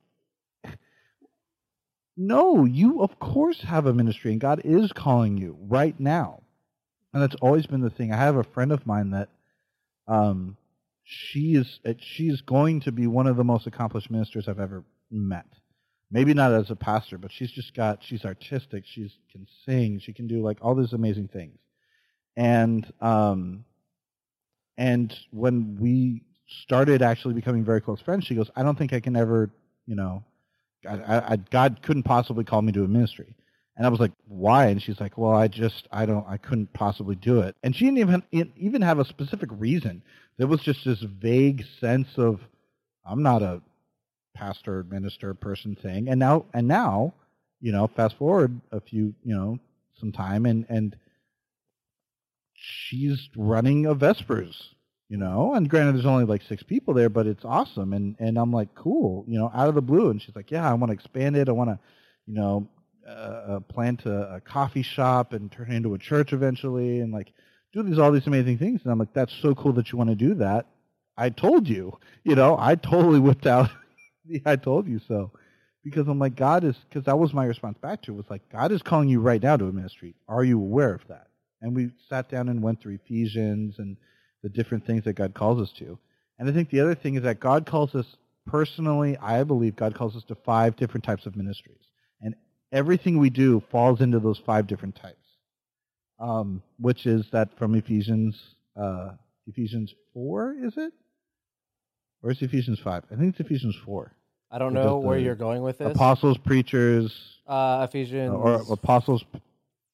no, 2.16 2.64
you 2.64 3.02
of 3.02 3.18
course 3.18 3.60
have 3.62 3.86
a 3.86 3.92
ministry 3.92 4.32
and 4.32 4.40
God 4.40 4.62
is 4.64 4.92
calling 4.92 5.36
you 5.36 5.56
right 5.68 5.98
now. 5.98 6.42
And 7.12 7.22
that's 7.22 7.36
always 7.40 7.66
been 7.66 7.80
the 7.80 7.90
thing. 7.90 8.12
I 8.12 8.16
have 8.16 8.36
a 8.36 8.44
friend 8.44 8.72
of 8.72 8.86
mine 8.86 9.10
that, 9.10 9.28
um, 10.06 10.56
she 11.08 11.54
is 11.54 11.78
she 12.00 12.28
is 12.28 12.42
going 12.42 12.80
to 12.80 12.90
be 12.90 13.06
one 13.06 13.28
of 13.28 13.36
the 13.36 13.44
most 13.44 13.66
accomplished 13.68 14.10
ministers 14.10 14.48
I've 14.48 14.58
ever 14.58 14.82
met. 15.08 15.46
Maybe 16.10 16.34
not 16.34 16.52
as 16.52 16.70
a 16.70 16.76
pastor, 16.76 17.16
but 17.16 17.30
she's 17.32 17.52
just 17.52 17.74
got 17.74 18.02
she's 18.02 18.24
artistic. 18.24 18.84
She 18.86 19.12
can 19.30 19.46
sing. 19.64 20.00
She 20.00 20.12
can 20.12 20.26
do 20.26 20.42
like 20.42 20.58
all 20.60 20.74
these 20.74 20.92
amazing 20.92 21.28
things. 21.28 21.58
And 22.36 22.90
um, 23.00 23.64
and 24.76 25.16
when 25.30 25.78
we 25.80 26.22
started 26.62 27.02
actually 27.02 27.34
becoming 27.34 27.64
very 27.64 27.80
close 27.80 28.00
friends, 28.00 28.24
she 28.24 28.34
goes, 28.34 28.50
"I 28.56 28.62
don't 28.62 28.76
think 28.76 28.92
I 28.92 29.00
can 29.00 29.16
ever, 29.16 29.50
you 29.86 29.96
know, 29.96 30.22
I, 30.88 31.32
I, 31.32 31.36
God 31.50 31.80
couldn't 31.82 32.02
possibly 32.04 32.44
call 32.44 32.62
me 32.62 32.72
to 32.72 32.84
a 32.84 32.88
ministry." 32.88 33.34
And 33.76 33.86
I 33.86 33.90
was 33.90 34.00
like, 34.00 34.12
"Why?" 34.28 34.66
And 34.66 34.82
she's 34.82 35.00
like, 35.00 35.16
"Well, 35.18 35.32
I 35.32 35.48
just 35.48 35.88
I 35.90 36.06
don't 36.06 36.26
I 36.28 36.36
couldn't 36.36 36.72
possibly 36.72 37.16
do 37.16 37.40
it." 37.40 37.56
And 37.62 37.74
she 37.74 37.86
didn't 37.86 37.98
even 37.98 38.22
even 38.56 38.82
have 38.82 38.98
a 38.98 39.04
specific 39.04 39.50
reason. 39.52 40.02
There 40.38 40.46
was 40.46 40.60
just 40.60 40.84
this 40.84 41.00
vague 41.00 41.64
sense 41.80 42.08
of 42.18 42.40
I'm 43.04 43.22
not 43.22 43.42
a 43.42 43.62
pastor, 44.34 44.84
minister, 44.84 45.34
person 45.34 45.74
thing. 45.74 46.08
And 46.08 46.20
now, 46.20 46.44
and 46.52 46.68
now, 46.68 47.14
you 47.60 47.72
know, 47.72 47.86
fast 47.88 48.16
forward 48.16 48.60
a 48.72 48.80
few, 48.80 49.14
you 49.24 49.34
know, 49.34 49.58
some 49.98 50.12
time, 50.12 50.46
and 50.46 50.66
and 50.68 50.96
she's 52.56 53.28
running 53.36 53.86
a 53.86 53.94
Vespers, 53.94 54.74
you 55.08 55.16
know. 55.16 55.54
And 55.54 55.68
granted, 55.68 55.94
there's 55.94 56.06
only 56.06 56.24
like 56.24 56.42
six 56.42 56.62
people 56.62 56.94
there, 56.94 57.08
but 57.08 57.26
it's 57.26 57.44
awesome. 57.44 57.92
And 57.92 58.16
and 58.18 58.38
I'm 58.38 58.52
like, 58.52 58.74
cool, 58.74 59.24
you 59.28 59.38
know, 59.38 59.50
out 59.54 59.68
of 59.68 59.74
the 59.74 59.82
blue. 59.82 60.10
And 60.10 60.20
she's 60.20 60.36
like, 60.36 60.50
yeah, 60.50 60.68
I 60.68 60.74
want 60.74 60.90
to 60.90 60.94
expand 60.94 61.36
it. 61.36 61.48
I 61.48 61.52
want 61.52 61.70
to, 61.70 61.78
you 62.26 62.34
know, 62.34 62.68
uh, 63.06 63.10
uh, 63.10 63.60
plant 63.60 64.06
a, 64.06 64.36
a 64.36 64.40
coffee 64.40 64.82
shop 64.82 65.32
and 65.32 65.50
turn 65.52 65.70
it 65.70 65.76
into 65.76 65.94
a 65.94 65.98
church 65.98 66.32
eventually, 66.32 67.00
and 67.00 67.12
like 67.12 67.32
do 67.72 67.82
these 67.82 67.98
all 67.98 68.12
these 68.12 68.26
amazing 68.26 68.58
things. 68.58 68.80
And 68.82 68.92
I'm 68.92 68.98
like, 68.98 69.12
that's 69.12 69.34
so 69.42 69.54
cool 69.54 69.72
that 69.74 69.92
you 69.92 69.98
want 69.98 70.10
to 70.10 70.16
do 70.16 70.34
that. 70.34 70.66
I 71.16 71.30
told 71.30 71.68
you, 71.68 71.98
you 72.24 72.34
know, 72.34 72.56
I 72.58 72.74
totally 72.74 73.20
whipped 73.20 73.46
out 73.46 73.70
I 74.46 74.56
told 74.56 74.86
you 74.86 75.00
so. 75.06 75.32
Because 75.84 76.08
I'm 76.08 76.18
like, 76.18 76.34
God 76.34 76.64
is, 76.64 76.76
because 76.88 77.04
that 77.04 77.18
was 77.18 77.32
my 77.32 77.44
response 77.44 77.78
back 77.78 78.02
to 78.02 78.12
it, 78.12 78.16
was 78.16 78.26
like, 78.28 78.48
God 78.50 78.72
is 78.72 78.82
calling 78.82 79.08
you 79.08 79.20
right 79.20 79.40
now 79.40 79.56
to 79.56 79.66
a 79.66 79.72
ministry. 79.72 80.16
Are 80.28 80.42
you 80.42 80.58
aware 80.58 80.92
of 80.92 81.06
that? 81.08 81.28
And 81.60 81.74
we 81.74 81.90
sat 82.08 82.28
down 82.28 82.48
and 82.48 82.62
went 82.62 82.80
through 82.80 82.98
Ephesians 83.04 83.76
and 83.78 83.96
the 84.42 84.48
different 84.48 84.86
things 84.86 85.04
that 85.04 85.14
God 85.14 85.34
calls 85.34 85.60
us 85.60 85.72
to. 85.78 85.98
And 86.38 86.48
I 86.48 86.52
think 86.52 86.70
the 86.70 86.80
other 86.80 86.94
thing 86.94 87.14
is 87.14 87.22
that 87.22 87.40
God 87.40 87.66
calls 87.66 87.94
us 87.94 88.06
personally, 88.46 89.16
I 89.16 89.42
believe 89.44 89.74
God 89.74 89.94
calls 89.94 90.14
us 90.16 90.24
to 90.24 90.34
five 90.34 90.76
different 90.76 91.04
types 91.04 91.26
of 91.26 91.34
ministries. 91.34 91.80
And 92.20 92.34
everything 92.72 93.18
we 93.18 93.30
do 93.30 93.62
falls 93.70 94.00
into 94.00 94.20
those 94.20 94.40
five 94.44 94.66
different 94.66 94.96
types. 94.96 95.16
Um, 96.18 96.62
which 96.78 97.06
is 97.06 97.26
that 97.32 97.58
from 97.58 97.74
Ephesians, 97.74 98.40
uh, 98.74 99.10
Ephesians 99.46 99.92
4, 100.14 100.56
is 100.62 100.72
it? 100.76 100.92
Or 102.22 102.30
is 102.30 102.42
it 102.42 102.46
Ephesians 102.46 102.80
five? 102.82 103.04
I 103.12 103.14
think 103.16 103.30
it's 103.30 103.40
Ephesians 103.40 103.76
four. 103.84 104.12
I 104.50 104.58
don't 104.58 104.74
know 104.74 104.98
where 104.98 105.18
you're 105.18 105.34
going 105.36 105.62
with 105.62 105.78
this. 105.78 105.94
Apostles, 105.94 106.38
preachers, 106.38 107.16
uh, 107.46 107.86
Ephesians. 107.88 108.32
or 108.34 108.62
apostles, 108.70 109.24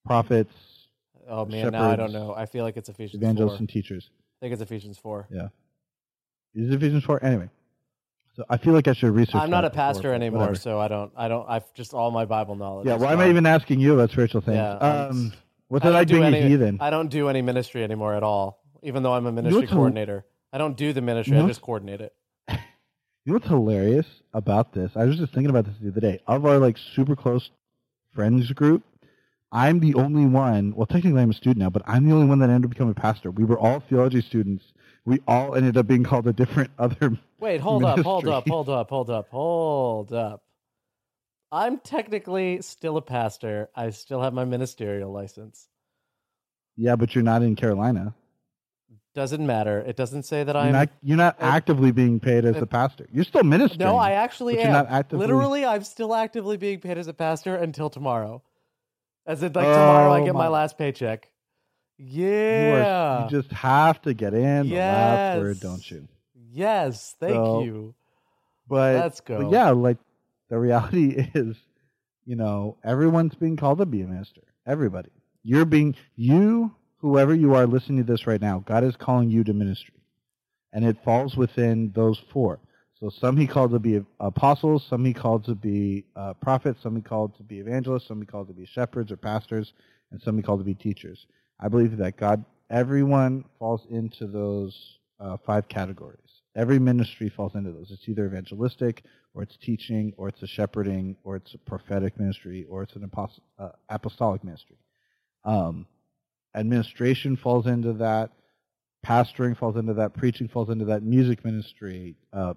prophets, 0.07 0.53
oh 1.33 1.47
man, 1.47 1.73
now 1.73 1.91
I 1.91 1.97
don't 1.97 2.13
know. 2.13 2.35
I 2.35 2.47
feel 2.47 2.65
like 2.65 2.77
it's 2.77 2.89
Ephesians 2.89 3.23
evangelists, 3.23 3.53
four. 3.55 3.59
and 3.59 3.69
teachers. 3.69 4.11
I 4.13 4.45
think 4.45 4.53
it's 4.53 4.63
Ephesians 4.63 4.99
four. 4.99 5.27
Yeah, 5.31 5.49
Is 6.55 6.71
it 6.71 6.75
Ephesians 6.75 7.05
four? 7.05 7.25
Anyway, 7.25 7.49
so 8.37 8.45
I 8.49 8.57
feel 8.57 8.73
like 8.73 8.89
I 8.89 8.93
should 8.93 9.11
research. 9.15 9.35
I'm 9.35 9.51
not 9.51 9.63
that 9.63 9.73
a 9.73 9.75
pastor 9.75 10.11
but 10.11 10.15
anymore, 10.15 10.41
whatever. 10.41 10.59
so 10.59 10.79
I 10.79 10.89
don't. 10.89 11.13
I 11.17 11.29
don't. 11.29 11.49
I've 11.49 11.73
just 11.75 11.95
all 11.95 12.11
my 12.11 12.25
Bible 12.25 12.55
knowledge. 12.57 12.87
Yeah, 12.87 12.97
why 12.97 13.13
am 13.13 13.21
I 13.21 13.29
even 13.29 13.47
asking 13.47 13.81
you 13.81 13.95
about 13.95 14.11
spiritual 14.11 14.41
things? 14.41 14.57
Yeah, 14.57 14.73
um, 14.75 15.33
what's 15.69 15.85
I 15.85 15.89
don't 15.89 15.95
like 15.95 16.09
do 16.09 16.15
being 16.15 16.27
any- 16.35 16.41
a 16.41 16.49
heathen? 16.49 16.79
I 16.81 16.91
don't 16.91 17.09
do 17.09 17.29
any 17.29 17.43
ministry 17.43 17.83
anymore 17.83 18.15
at 18.15 18.23
all. 18.23 18.63
Even 18.83 19.03
though 19.03 19.13
I'm 19.15 19.27
a 19.27 19.33
ministry 19.33 19.61
what's 19.61 19.71
hil- 19.71 19.79
coordinator, 19.79 20.25
I 20.53 20.59
don't 20.59 20.77
do 20.77 20.93
the 20.93 21.01
ministry. 21.01 21.35
You 21.37 21.41
know 21.41 21.47
I 21.47 21.49
just 21.49 21.63
coordinate 21.63 22.01
it. 22.01 22.15
You 23.25 23.31
know 23.31 23.35
what's 23.37 23.47
hilarious 23.47 24.07
about 24.35 24.73
this? 24.75 24.91
I 24.97 25.05
was 25.05 25.17
just 25.17 25.33
thinking 25.33 25.51
about 25.51 25.65
this 25.65 25.75
the 25.81 25.91
other 25.91 26.01
day. 26.01 26.21
Of 26.27 26.45
our 26.45 26.59
like 26.59 26.77
super 26.97 27.15
close 27.15 27.51
friends 28.13 28.51
group, 28.51 28.83
I'm 29.53 29.81
the 29.81 29.95
only 29.95 30.25
one. 30.25 30.75
Well, 30.75 30.87
technically 30.87 31.21
I'm 31.21 31.31
a 31.31 31.35
student 31.35 31.59
now, 31.59 31.69
but 31.71 31.83
I'm 31.87 32.09
the 32.09 32.15
only 32.15 32.27
one 32.27 32.39
that 32.39 32.49
ended 32.49 32.65
up 32.65 32.71
becoming 32.71 32.93
a 32.97 33.01
pastor. 33.01 33.31
We 33.31 33.45
were 33.45 33.59
all 33.59 33.81
theology 33.81 34.23
students. 34.23 34.65
We 35.05 35.21
all 35.29 35.55
ended 35.55 35.77
up 35.77 35.87
being 35.87 36.05
called 36.05 36.27
a 36.27 36.33
different 36.33 36.71
other. 36.79 37.19
Wait, 37.39 37.61
hold 37.61 37.85
up, 37.85 38.01
hold 38.01 38.27
up, 38.29 38.49
hold 38.49 38.69
up, 38.71 38.89
hold 38.89 39.11
up, 39.11 39.29
hold 39.29 40.13
up. 40.13 40.43
I'm 41.51 41.79
technically 41.81 42.63
still 42.63 42.97
a 42.97 43.03
pastor. 43.03 43.69
I 43.77 43.91
still 43.91 44.23
have 44.23 44.33
my 44.33 44.47
ministerial 44.47 45.13
license. 45.13 45.69
Yeah, 46.77 46.97
but 46.97 47.15
you're 47.15 47.25
not 47.25 47.43
in 47.43 47.55
Carolina. 47.55 48.15
Doesn't 49.15 49.45
matter. 49.47 49.81
It 49.81 49.95
doesn't 49.97 50.23
say 50.23 50.43
that 50.45 50.57
I'm. 50.57 50.73
not, 50.73 50.89
you're 51.03 51.19
not 51.19 51.37
actively 51.39 51.93
being 51.93 52.19
paid 52.19 52.47
as 52.47 52.57
a 52.57 52.67
pastor. 52.67 53.07
You're 53.13 53.25
still 53.25 53.43
ministering. 53.43 53.87
no, 53.87 53.99
I 53.99 54.13
actually 54.13 54.55
but 54.55 54.61
you're 54.61 54.69
am. 54.69 54.85
not 54.85 54.91
actively- 54.91 55.27
Literally, 55.27 55.67
I'm 55.67 55.85
still 55.85 56.15
actively 56.15 56.57
being 56.57 56.81
paid 56.81 56.97
as 56.97 57.09
a 57.09 57.13
pastor 57.13 57.55
until 57.55 57.91
tomorrow. 57.91 58.43
As 59.27 59.43
in, 59.43 59.53
like 59.53 59.65
tomorrow, 59.67 60.13
I 60.13 60.21
Oh 60.21 60.25
get 60.25 60.35
my 60.35 60.41
my- 60.45 60.49
last 60.49 60.77
paycheck. 60.79 61.29
You, 61.99 62.27
Yeah. 62.29 62.87
are, 62.89 63.25
you 63.25 63.31
just 63.31 63.53
have 63.53 64.03
to 64.03 64.15
get 64.15 64.35
in 64.35 64.69
the 64.69 64.77
last 64.77 65.39
word, 65.39 65.61
don't 65.61 65.91
you? 65.91 66.09
yes. 66.51 67.15
Thank 67.21 67.35
So- 67.35 67.63
you. 67.63 67.95
But 68.69 68.97
Let's 68.97 69.21
go. 69.21 69.43
But 69.43 69.51
yeah, 69.53 69.71
like 69.71 69.99
the 70.49 70.59
reality 70.59 71.11
is, 71.35 71.57
you 72.25 72.37
know, 72.37 72.77
everyone's 72.83 73.35
being 73.35 73.57
called 73.57 73.79
to 73.79 73.87
be 73.87 74.03
a 74.03 74.07
minister. 74.07 74.43
Everybody. 74.67 75.11
You're 75.43 75.65
being 75.65 75.95
you, 76.17 76.75
whoever 76.99 77.35
you 77.35 77.55
are 77.55 77.67
listening 77.67 77.99
to 77.99 78.11
this 78.13 78.27
right 78.27 78.41
now, 78.41 78.61
God 78.61 78.85
is 78.85 78.97
calling 78.97 79.29
you 79.31 79.45
to 79.45 79.53
ministry. 79.53 79.95
And 80.73 80.85
it 80.85 80.97
falls 81.05 81.37
within 81.37 81.91
those 81.95 82.19
four. 82.33 82.61
So 83.03 83.11
some 83.11 83.37
he 83.37 83.49
called 83.49 83.73
to 83.73 83.81
be 83.81 84.01
apostles, 84.21 84.87
some 84.89 85.05
he 85.05 85.13
called 85.13 85.45
to 85.47 85.57
be 85.57 86.05
uh, 86.15 86.35
prophets, 86.35 86.85
some 86.85 86.95
he 86.95 87.03
called 87.03 87.37
to 87.37 87.43
be 87.43 87.59
evangelists, 87.59 88.07
some 88.07 88.21
he 88.21 88.27
called 88.27 88.47
to 88.47 88.55
be 88.55 88.65
shepherds 88.65 89.11
or 89.11 89.17
pastors, 89.17 89.73
and 90.13 90.23
some 90.23 90.37
he 90.37 90.43
called 90.45 90.61
to 90.61 90.65
be 90.65 90.75
teachers. 90.75 91.27
I 91.59 91.67
believe 91.67 91.97
that 91.97 92.17
God, 92.17 92.45
everyone 92.71 93.45
falls 93.59 93.81
into 93.91 94.29
those 94.29 95.01
uh, 95.19 95.37
five 95.45 95.67
categories. 95.67 96.21
Every 96.55 96.79
ministry 96.79 97.29
falls 97.29 97.57
into 97.57 97.73
those. 97.73 97.91
It's 97.91 98.09
either 98.09 98.25
evangelistic, 98.25 99.03
or 99.35 99.43
it's 99.43 99.57
teaching, 99.57 100.13
or 100.17 100.29
it's 100.29 100.43
a 100.45 100.47
shepherding, 100.47 101.17
or 101.25 101.35
it's 101.35 101.55
a 101.55 101.59
prophetic 101.59 102.17
ministry, 102.21 102.67
or 102.71 102.85
it's 102.85 102.95
an 102.95 103.11
uh, 103.59 103.69
apostolic 103.89 104.45
ministry. 104.45 104.77
Um, 105.45 105.89
administration 106.55 107.37
falls 107.37 107.67
into 107.67 107.95
that. 107.95 108.31
Pastoring 109.05 109.59
falls 109.59 109.75
into 109.75 109.95
that. 109.95 110.15
Preaching 110.15 110.47
falls 110.47 110.71
into 110.71 110.85
that. 110.85 111.03
Music 111.03 111.45
ministry, 111.45 112.15
uh, 112.33 112.55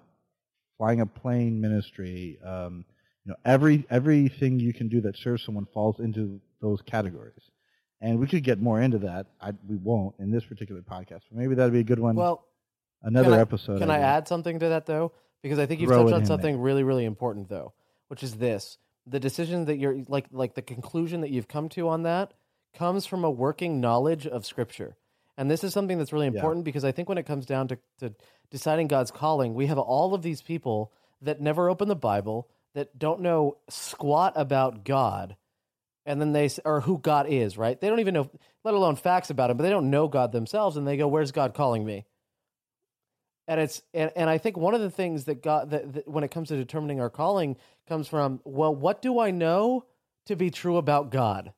flying 0.78 1.00
a 1.00 1.06
plane 1.06 1.60
ministry. 1.60 2.38
Um, 2.44 2.84
you 3.24 3.30
know, 3.30 3.36
every 3.44 3.86
everything 3.90 4.60
you 4.60 4.72
can 4.72 4.88
do 4.88 5.00
that 5.02 5.16
serves 5.16 5.44
someone 5.44 5.66
falls 5.72 6.00
into 6.00 6.40
those 6.60 6.80
categories. 6.82 7.50
And 8.00 8.18
we 8.18 8.26
could 8.26 8.44
get 8.44 8.60
more 8.60 8.80
into 8.80 8.98
that. 8.98 9.26
I, 9.40 9.52
we 9.66 9.76
won't 9.76 10.14
in 10.18 10.30
this 10.30 10.44
particular 10.44 10.82
podcast, 10.82 11.22
but 11.30 11.32
maybe 11.32 11.54
that'd 11.54 11.72
be 11.72 11.80
a 11.80 11.84
good 11.84 11.98
one. 11.98 12.14
Well, 12.14 12.46
another 13.02 13.30
can 13.30 13.38
I- 13.38 13.40
episode. 13.40 13.78
Can 13.78 13.90
I 13.90 13.94
think. 13.96 14.04
add 14.04 14.28
something 14.28 14.58
to 14.58 14.68
that 14.68 14.86
though? 14.86 15.12
Because 15.42 15.58
I 15.58 15.66
think 15.66 15.80
you've 15.80 15.90
touched 15.90 16.12
on 16.12 16.20
in 16.20 16.26
something 16.26 16.58
really, 16.60 16.82
really 16.82 17.04
important 17.04 17.48
though, 17.48 17.72
which 18.08 18.22
is 18.22 18.34
this: 18.34 18.78
the 19.06 19.20
decision 19.20 19.64
that 19.66 19.78
you're 19.78 20.02
like, 20.08 20.26
like 20.30 20.54
the 20.54 20.62
conclusion 20.62 21.20
that 21.22 21.30
you've 21.30 21.48
come 21.48 21.68
to 21.70 21.88
on 21.88 22.02
that 22.02 22.34
comes 22.74 23.06
from 23.06 23.24
a 23.24 23.30
working 23.30 23.80
knowledge 23.80 24.26
of 24.26 24.44
Scripture, 24.44 24.96
and 25.36 25.50
this 25.50 25.64
is 25.64 25.72
something 25.72 25.98
that's 25.98 26.12
really 26.12 26.26
Yeah. 26.26 26.34
important 26.34 26.64
because 26.64 26.84
I 26.84 26.92
think 26.92 27.08
when 27.08 27.18
it 27.18 27.26
comes 27.26 27.46
down 27.46 27.68
to, 27.68 27.78
to 27.98 28.14
deciding 28.50 28.88
God's 28.88 29.10
calling, 29.10 29.54
we 29.54 29.66
have 29.66 29.78
all 29.78 30.14
of 30.14 30.22
these 30.22 30.42
people 30.42 30.92
that 31.22 31.40
never 31.40 31.68
open 31.68 31.88
the 31.88 31.96
Bible, 31.96 32.48
that 32.74 32.98
don't 32.98 33.20
know 33.20 33.56
squat 33.68 34.32
about 34.36 34.84
God, 34.84 35.36
and 36.04 36.20
then 36.20 36.32
they 36.32 36.48
or 36.64 36.80
who 36.82 36.98
God 36.98 37.26
is, 37.28 37.56
right? 37.58 37.80
They 37.80 37.88
don't 37.88 38.00
even 38.00 38.14
know, 38.14 38.30
let 38.64 38.74
alone 38.74 38.96
facts 38.96 39.30
about 39.30 39.50
him, 39.50 39.56
but 39.56 39.64
they 39.64 39.70
don't 39.70 39.90
know 39.90 40.08
God 40.08 40.32
themselves, 40.32 40.76
and 40.76 40.86
they 40.86 40.96
go, 40.96 41.08
"Where's 41.08 41.32
God 41.32 41.54
calling 41.54 41.84
me?" 41.84 42.04
and 43.48 43.60
it's 43.60 43.82
and, 43.94 44.10
and 44.16 44.28
I 44.28 44.38
think 44.38 44.56
one 44.56 44.74
of 44.74 44.80
the 44.80 44.90
things 44.90 45.24
that 45.24 45.42
God 45.42 45.70
that, 45.70 45.92
that 45.94 46.08
when 46.08 46.24
it 46.24 46.30
comes 46.30 46.48
to 46.48 46.56
determining 46.56 47.00
our 47.00 47.10
calling 47.10 47.56
comes 47.88 48.08
from 48.08 48.40
well, 48.44 48.74
what 48.74 49.02
do 49.02 49.18
I 49.18 49.30
know 49.30 49.84
to 50.26 50.36
be 50.36 50.50
true 50.50 50.76
about 50.76 51.10
God? 51.10 51.52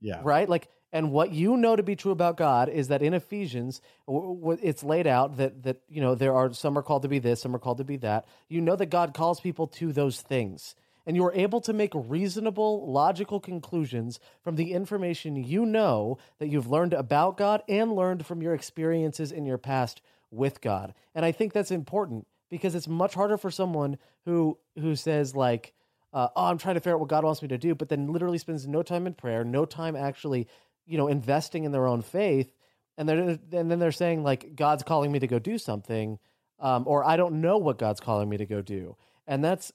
Yeah. 0.00 0.20
right? 0.24 0.48
Like, 0.48 0.68
and 0.92 1.12
what 1.12 1.32
you 1.32 1.56
know 1.56 1.76
to 1.76 1.82
be 1.82 1.96
true 1.96 2.12
about 2.12 2.36
God 2.36 2.68
is 2.68 2.88
that 2.88 3.02
in 3.02 3.14
Ephesians, 3.14 3.80
it's 4.08 4.82
laid 4.82 5.06
out 5.06 5.36
that 5.36 5.62
that 5.62 5.82
you 5.88 6.00
know 6.00 6.14
there 6.14 6.34
are 6.34 6.52
some 6.52 6.76
are 6.76 6.82
called 6.82 7.02
to 7.02 7.08
be 7.08 7.18
this, 7.18 7.42
some 7.42 7.54
are 7.54 7.60
called 7.60 7.78
to 7.78 7.84
be 7.84 7.96
that. 7.98 8.26
You 8.48 8.60
know 8.60 8.76
that 8.76 8.86
God 8.86 9.14
calls 9.14 9.40
people 9.40 9.66
to 9.68 9.92
those 9.92 10.20
things, 10.20 10.74
and 11.06 11.16
you 11.16 11.24
are 11.24 11.32
able 11.32 11.60
to 11.62 11.72
make 11.72 11.92
reasonable, 11.94 12.90
logical 12.90 13.38
conclusions 13.38 14.18
from 14.42 14.56
the 14.56 14.72
information 14.72 15.36
you 15.36 15.64
know 15.64 16.18
that 16.38 16.48
you've 16.48 16.70
learned 16.70 16.92
about 16.92 17.36
God 17.36 17.62
and 17.68 17.92
learned 17.92 18.26
from 18.26 18.42
your 18.42 18.54
experiences 18.54 19.30
in 19.30 19.46
your 19.46 19.58
past 19.58 20.02
with 20.30 20.60
God. 20.60 20.94
And 21.14 21.24
I 21.24 21.32
think 21.32 21.52
that's 21.52 21.70
important 21.70 22.26
because 22.50 22.74
it's 22.74 22.88
much 22.88 23.14
harder 23.14 23.36
for 23.36 23.50
someone 23.50 23.96
who 24.24 24.58
who 24.76 24.96
says 24.96 25.36
like 25.36 25.72
uh, 26.12 26.28
oh, 26.34 26.46
I'm 26.46 26.58
trying 26.58 26.74
to 26.74 26.80
figure 26.80 26.94
out 26.94 27.00
what 27.00 27.08
God 27.08 27.24
wants 27.24 27.40
me 27.40 27.48
to 27.48 27.58
do, 27.58 27.74
but 27.74 27.88
then 27.88 28.12
literally 28.12 28.38
spends 28.38 28.66
no 28.66 28.82
time 28.82 29.06
in 29.06 29.14
prayer, 29.14 29.44
no 29.44 29.64
time 29.64 29.94
actually, 29.94 30.48
you 30.90 30.98
know, 30.98 31.08
investing 31.08 31.64
in 31.64 31.72
their 31.72 31.86
own 31.86 32.02
faith, 32.02 32.52
and 32.98 33.08
they're 33.08 33.18
and 33.18 33.70
then 33.70 33.78
they're 33.78 33.92
saying 33.92 34.24
like 34.24 34.56
God's 34.56 34.82
calling 34.82 35.12
me 35.12 35.20
to 35.20 35.26
go 35.26 35.38
do 35.38 35.56
something, 35.56 36.18
um, 36.58 36.84
or 36.86 37.04
I 37.04 37.16
don't 37.16 37.40
know 37.40 37.58
what 37.58 37.78
God's 37.78 38.00
calling 38.00 38.28
me 38.28 38.36
to 38.38 38.46
go 38.46 38.60
do, 38.60 38.96
and 39.26 39.44
that's 39.44 39.72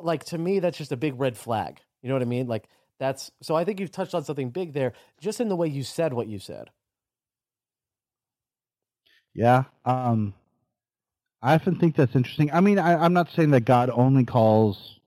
like 0.00 0.24
to 0.24 0.38
me 0.38 0.60
that's 0.60 0.78
just 0.78 0.92
a 0.92 0.96
big 0.96 1.18
red 1.18 1.36
flag. 1.36 1.80
You 2.02 2.08
know 2.08 2.14
what 2.14 2.22
I 2.22 2.26
mean? 2.26 2.46
Like 2.46 2.68
that's 2.98 3.30
so 3.40 3.56
I 3.56 3.64
think 3.64 3.80
you've 3.80 3.90
touched 3.90 4.14
on 4.14 4.24
something 4.24 4.50
big 4.50 4.74
there, 4.74 4.92
just 5.20 5.40
in 5.40 5.48
the 5.48 5.56
way 5.56 5.68
you 5.68 5.82
said 5.82 6.12
what 6.12 6.28
you 6.28 6.38
said. 6.38 6.68
Yeah. 9.32 9.64
Um, 9.84 10.34
I 11.42 11.54
often 11.54 11.76
think 11.76 11.96
that's 11.96 12.14
interesting. 12.14 12.52
I 12.52 12.60
mean, 12.60 12.78
I, 12.78 13.02
I'm 13.02 13.14
not 13.14 13.30
saying 13.30 13.52
that 13.52 13.62
God 13.64 13.90
only 13.90 14.24
calls 14.24 14.99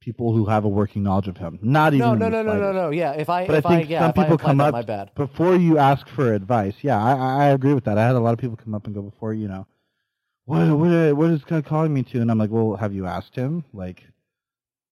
people 0.00 0.32
who 0.32 0.46
have 0.46 0.64
a 0.64 0.68
working 0.68 1.02
knowledge 1.02 1.28
of 1.28 1.36
Him. 1.36 1.58
Not 1.62 1.94
even 1.94 2.06
No, 2.06 2.14
no, 2.14 2.28
no, 2.28 2.42
no, 2.42 2.58
no, 2.58 2.72
no. 2.72 2.90
Yeah, 2.90 3.12
if 3.12 3.28
I 3.28 3.46
But 3.46 3.54
I 3.54 3.58
if 3.58 3.64
think 3.64 3.90
yeah, 3.90 4.00
some 4.00 4.12
I 4.16 4.22
people 4.22 4.38
come 4.38 4.60
up 4.60 4.72
my 4.72 4.82
bad. 4.82 5.14
before 5.14 5.56
you 5.56 5.78
ask 5.78 6.06
for 6.08 6.32
advice. 6.32 6.74
Yeah, 6.82 7.02
I, 7.02 7.12
I 7.14 7.44
I 7.44 7.48
agree 7.48 7.74
with 7.74 7.84
that. 7.84 7.98
I 7.98 8.06
had 8.06 8.16
a 8.16 8.20
lot 8.20 8.32
of 8.32 8.38
people 8.38 8.56
come 8.56 8.74
up 8.74 8.86
and 8.86 8.94
go 8.94 9.02
before 9.02 9.34
you 9.34 9.48
know, 9.48 9.66
what 10.44 10.68
what 10.78 11.16
what 11.16 11.30
is 11.30 11.44
God 11.44 11.64
calling 11.66 11.92
me 11.92 12.02
to? 12.04 12.20
And 12.20 12.30
I'm 12.30 12.38
like, 12.38 12.50
well, 12.50 12.76
have 12.76 12.92
you 12.94 13.06
asked 13.06 13.34
Him? 13.34 13.64
Like, 13.72 14.02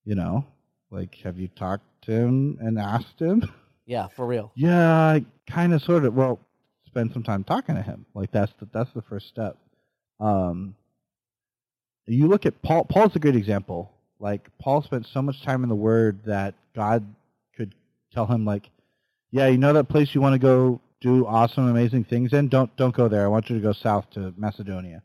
you 0.05 0.15
know, 0.15 0.45
like 0.91 1.15
have 1.25 1.39
you 1.39 1.49
talked 1.49 1.85
to 2.03 2.13
Him 2.13 2.59
and 2.61 2.79
asked 2.79 3.21
Him? 3.21 3.43
Yeah, 3.87 4.09
for 4.09 4.27
real. 4.27 4.51
Yeah, 4.57 5.21
kind 5.49 5.73
of, 5.73 5.81
sort 5.81 6.05
of. 6.05 6.13
Well, 6.15 6.41
spend 6.87 7.13
some 7.13 7.23
time 7.23 7.45
talking 7.45 7.75
to 7.77 7.83
him. 7.83 8.05
Like 8.15 8.33
that's 8.33 8.53
the 8.59 8.67
that's 8.73 8.93
the 8.95 9.03
first 9.03 9.29
step. 9.29 9.57
Um, 10.19 10.75
you 12.07 12.27
look 12.27 12.47
at 12.47 12.61
Paul. 12.63 12.85
Paul's 12.85 13.15
a 13.17 13.19
great 13.19 13.37
example. 13.37 13.93
Like 14.19 14.49
Paul 14.59 14.83
spent 14.83 15.07
so 15.13 15.23
much 15.23 15.43
time 15.45 15.63
in 15.63 15.69
the 15.69 15.75
Word 15.75 16.21
that 16.27 16.55
God 16.75 17.07
could 17.57 17.75
tell 18.13 18.27
him, 18.27 18.45
like, 18.45 18.71
yeah, 19.31 19.49
you 19.49 19.59
know 19.59 19.73
that 19.75 19.89
place 19.89 20.15
you 20.15 20.21
want 20.21 20.35
to 20.35 20.39
go 20.39 20.81
do 21.01 21.27
awesome, 21.27 21.69
amazing 21.69 22.05
things 22.05 22.33
in. 22.33 22.49
Don't 22.49 22.75
don't 22.77 22.95
go 22.95 23.09
there. 23.09 23.25
I 23.25 23.29
want 23.29 23.51
you 23.51 23.57
to 23.57 23.63
go 23.63 23.73
south 23.73 24.09
to 24.13 24.33
Macedonia. 24.37 25.03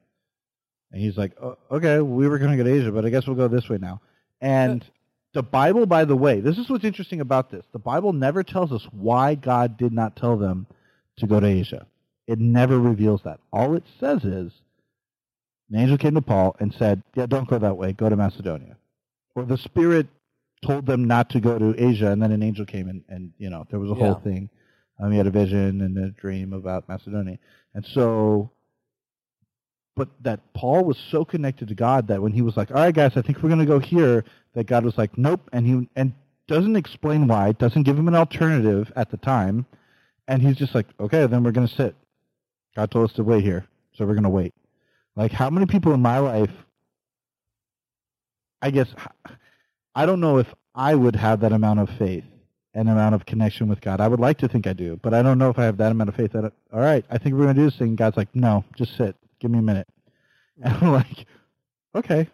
And 0.91 1.01
he's 1.01 1.17
like, 1.17 1.33
oh, 1.41 1.57
okay, 1.69 1.99
we 1.99 2.27
were 2.27 2.37
going 2.37 2.51
to 2.51 2.57
go 2.57 2.63
to 2.63 2.79
Asia, 2.79 2.91
but 2.91 3.05
I 3.05 3.09
guess 3.09 3.25
we'll 3.25 3.37
go 3.37 3.47
this 3.47 3.69
way 3.69 3.77
now. 3.77 4.01
And 4.41 4.83
the 5.33 5.43
Bible, 5.43 5.85
by 5.85 6.05
the 6.05 6.15
way, 6.15 6.41
this 6.41 6.57
is 6.57 6.69
what's 6.69 6.83
interesting 6.83 7.21
about 7.21 7.49
this. 7.49 7.65
The 7.71 7.79
Bible 7.79 8.13
never 8.13 8.43
tells 8.43 8.71
us 8.71 8.85
why 8.91 9.35
God 9.35 9.77
did 9.77 9.93
not 9.93 10.15
tell 10.15 10.37
them 10.37 10.67
to 11.17 11.27
go 11.27 11.39
to 11.39 11.47
Asia. 11.47 11.87
It 12.27 12.39
never 12.39 12.79
reveals 12.79 13.21
that. 13.23 13.39
All 13.53 13.75
it 13.75 13.83
says 13.99 14.23
is 14.23 14.51
an 15.69 15.79
angel 15.79 15.97
came 15.97 16.15
to 16.15 16.21
Paul 16.21 16.55
and 16.59 16.73
said, 16.73 17.01
Yeah, 17.15 17.25
don't 17.25 17.47
go 17.49 17.57
that 17.57 17.77
way. 17.77 17.93
Go 17.93 18.09
to 18.09 18.15
Macedonia. 18.15 18.75
Or 19.35 19.45
the 19.45 19.57
Spirit 19.57 20.07
told 20.63 20.85
them 20.85 21.05
not 21.05 21.29
to 21.31 21.39
go 21.39 21.57
to 21.57 21.75
Asia, 21.77 22.11
and 22.11 22.21
then 22.21 22.31
an 22.31 22.43
angel 22.43 22.65
came 22.65 22.87
and, 22.87 23.03
and 23.09 23.31
you 23.37 23.49
know, 23.49 23.65
there 23.69 23.79
was 23.79 23.89
a 23.89 23.95
whole 23.95 24.15
thing. 24.15 24.49
Um, 24.99 25.11
he 25.11 25.17
had 25.17 25.27
a 25.27 25.31
vision 25.31 25.81
and 25.81 25.97
a 25.97 26.11
dream 26.11 26.53
about 26.53 26.87
Macedonia. 26.87 27.39
And 27.73 27.85
so 27.85 28.51
but 29.95 30.09
that 30.21 30.39
Paul 30.53 30.83
was 30.83 30.97
so 30.97 31.25
connected 31.25 31.67
to 31.67 31.75
God 31.75 32.07
that 32.07 32.21
when 32.21 32.31
he 32.31 32.41
was 32.41 32.55
like, 32.55 32.71
"All 32.71 32.77
right, 32.77 32.93
guys, 32.93 33.13
I 33.15 33.21
think 33.21 33.41
we're 33.41 33.49
going 33.49 33.59
to 33.59 33.65
go 33.65 33.79
here," 33.79 34.23
that 34.53 34.65
God 34.65 34.85
was 34.85 34.97
like, 34.97 35.17
"Nope," 35.17 35.49
and 35.51 35.65
he 35.65 35.89
and 35.95 36.13
doesn't 36.47 36.75
explain 36.75 37.27
why, 37.27 37.51
doesn't 37.53 37.83
give 37.83 37.97
him 37.97 38.07
an 38.07 38.15
alternative 38.15 38.91
at 38.95 39.11
the 39.11 39.17
time, 39.17 39.65
and 40.27 40.41
he's 40.41 40.57
just 40.57 40.73
like, 40.73 40.87
"Okay, 40.99 41.25
then 41.27 41.43
we're 41.43 41.51
going 41.51 41.67
to 41.67 41.75
sit." 41.75 41.95
God 42.75 42.89
told 42.89 43.09
us 43.09 43.15
to 43.17 43.23
wait 43.23 43.43
here, 43.43 43.67
so 43.93 44.05
we're 44.05 44.13
going 44.13 44.23
to 44.23 44.29
wait. 44.29 44.53
Like, 45.15 45.31
how 45.31 45.49
many 45.49 45.65
people 45.65 45.93
in 45.93 46.01
my 46.01 46.19
life? 46.19 46.51
I 48.61 48.71
guess 48.71 48.87
I 49.95 50.05
don't 50.05 50.19
know 50.19 50.37
if 50.37 50.47
I 50.75 50.95
would 50.95 51.15
have 51.15 51.41
that 51.41 51.51
amount 51.51 51.79
of 51.79 51.89
faith 51.97 52.23
and 52.73 52.89
amount 52.89 53.15
of 53.15 53.25
connection 53.25 53.67
with 53.67 53.81
God. 53.81 53.99
I 53.99 54.07
would 54.07 54.19
like 54.19 54.37
to 54.39 54.47
think 54.47 54.67
I 54.67 54.73
do, 54.73 54.99
but 55.01 55.13
I 55.13 55.21
don't 55.21 55.37
know 55.37 55.49
if 55.49 55.59
I 55.59 55.65
have 55.65 55.77
that 55.77 55.91
amount 55.91 56.09
of 56.09 56.15
faith. 56.15 56.31
That 56.33 56.53
all 56.71 56.79
right, 56.79 57.03
I 57.09 57.17
think 57.17 57.35
we're 57.35 57.43
going 57.43 57.55
to 57.55 57.61
do 57.61 57.69
this 57.69 57.77
thing. 57.77 57.95
God's 57.95 58.17
like, 58.17 58.33
no, 58.33 58.63
just 58.75 58.95
sit. 58.97 59.15
Give 59.39 59.51
me 59.51 59.59
a 59.59 59.63
minute. 59.63 59.87
And 60.63 60.75
I'm 60.75 60.91
like, 60.91 61.25
okay, 61.95 62.29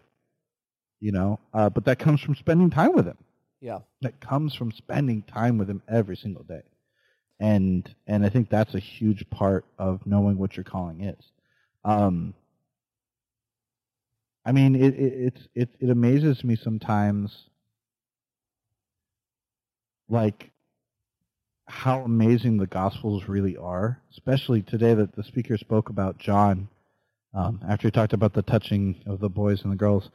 you 1.00 1.12
know. 1.12 1.38
Uh, 1.54 1.70
but 1.70 1.86
that 1.86 1.98
comes 1.98 2.20
from 2.20 2.34
spending 2.34 2.68
time 2.68 2.92
with 2.92 3.06
Him. 3.06 3.16
Yeah. 3.62 3.78
That 4.02 4.20
comes 4.20 4.54
from 4.54 4.70
spending 4.70 5.22
time 5.22 5.56
with 5.56 5.70
Him 5.70 5.80
every 5.88 6.16
single 6.16 6.42
day, 6.42 6.60
and 7.40 7.88
and 8.06 8.26
I 8.26 8.28
think 8.28 8.50
that's 8.50 8.74
a 8.74 8.78
huge 8.80 9.30
part 9.30 9.64
of 9.78 10.06
knowing 10.06 10.36
what 10.36 10.58
your 10.58 10.64
calling 10.64 11.04
is. 11.04 11.24
Um, 11.86 12.34
I 14.48 14.52
mean, 14.52 14.74
it, 14.74 14.94
it 14.98 15.38
it 15.54 15.68
it 15.78 15.90
amazes 15.90 16.42
me 16.42 16.56
sometimes 16.56 17.48
like 20.08 20.50
how 21.66 22.00
amazing 22.00 22.56
the 22.56 22.66
gospels 22.66 23.28
really 23.28 23.54
are 23.58 24.00
especially 24.10 24.62
today 24.62 24.94
that 24.94 25.14
the 25.14 25.22
speaker 25.22 25.58
spoke 25.58 25.90
about 25.90 26.16
john 26.16 26.66
um, 27.34 27.60
after 27.68 27.88
he 27.88 27.90
talked 27.90 28.14
about 28.14 28.32
the 28.32 28.40
touching 28.40 29.02
of 29.06 29.20
the 29.20 29.28
boys 29.28 29.62
and 29.62 29.70
the 29.70 29.76
girls. 29.76 30.08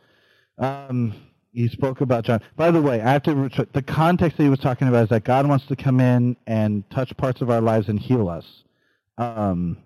Um, 0.57 1.13
he 1.51 1.67
spoke 1.67 2.01
about 2.01 2.25
john. 2.25 2.41
By 2.55 2.71
the 2.71 2.81
way 2.81 3.01
i 3.01 3.11
have 3.11 3.21
to 3.23 3.67
the 3.71 3.83
context 3.83 4.37
that 4.37 4.43
he 4.45 4.49
was 4.49 4.57
talking 4.57 4.87
about 4.87 5.03
is 5.03 5.09
that 5.09 5.25
god 5.25 5.47
wants 5.47 5.67
to 5.67 5.75
come 5.75 5.99
in 5.99 6.35
and 6.47 6.89
touch 6.89 7.15
parts 7.17 7.41
of 7.41 7.51
our 7.51 7.61
lives 7.61 7.87
and 7.87 7.99
heal 7.99 8.29
us. 8.29 8.45
Um, 9.19 9.77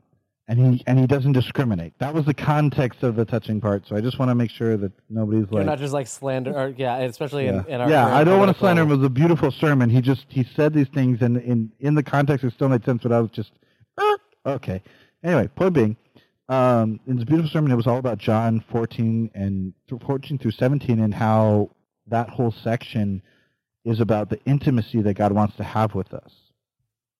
and 0.48 0.76
he 0.76 0.84
and 0.88 0.98
he 0.98 1.08
doesn't 1.08 1.34
discriminate. 1.34 1.94
That 2.00 2.14
was 2.14 2.26
the 2.26 2.34
context 2.34 3.04
of 3.04 3.16
the 3.16 3.26
touching 3.26 3.60
part. 3.60 3.86
So 3.86 3.96
I 3.96 4.02
just 4.02 4.18
want 4.18 4.30
to 4.30 4.36
make 4.36 4.50
sure 4.50 4.78
that 4.78 4.94
nobody's 5.10 5.46
You're 5.52 5.60
like 5.60 5.66
not 5.66 5.80
just 5.80 5.94
like 5.94 6.08
slander, 6.08 6.58
or 6.58 6.74
yeah, 6.78 6.98
especially 7.00 7.46
yeah, 7.46 7.64
in, 7.66 7.68
in 7.68 7.82
our 7.82 7.90
yeah. 7.90 8.16
I 8.16 8.24
don't 8.24 8.40
want 8.40 8.54
to 8.54 8.58
slander 8.58 8.84
him. 8.84 8.92
It 8.92 8.98
was 8.98 9.06
a 9.06 9.10
beautiful 9.10 9.52
sermon. 9.52 9.90
He 9.90 10.02
just 10.02 10.26
he 10.30 10.46
said 10.56 10.74
these 10.74 10.88
things, 10.88 11.22
and 11.22 11.38
in 11.38 11.72
in 11.80 11.96
the 11.96 12.04
context, 12.04 12.46
it 12.46 12.54
still 12.54 12.70
made 12.70 12.86
sense. 12.86 13.04
But 13.04 13.12
I 13.12 13.20
was 13.20 13.32
just 13.32 13.52
"Er." 14.00 14.18
okay. 14.46 14.82
Anyway, 15.22 15.50
point 15.56 15.74
being, 15.74 15.98
um, 16.48 17.00
in 17.08 17.18
this 17.18 17.26
beautiful 17.26 17.50
sermon, 17.50 17.72
it 17.72 17.76
was 17.76 17.88
all 17.88 17.98
about 17.98 18.18
John 18.18 18.64
14 18.72 19.32
and 19.34 19.74
14 19.90 20.38
through 20.38 20.52
17, 20.52 21.00
and 21.00 21.14
how 21.14 21.72
that 22.08 22.30
whole 22.30 22.52
section 22.52 23.22
is 23.84 24.00
about 24.00 24.30
the 24.30 24.40
intimacy 24.46 25.02
that 25.02 25.16
God 25.16 25.34
wants 25.34 25.58
to 25.58 25.64
have 25.64 25.94
with 25.94 26.14
us, 26.14 26.32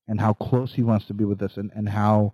and 0.08 0.22
how 0.22 0.32
close 0.32 0.74
He 0.74 0.84
wants 0.84 1.08
to 1.08 1.14
be 1.14 1.26
with 1.26 1.42
us, 1.42 1.58
and 1.58 1.72
and 1.76 1.90
how 1.90 2.34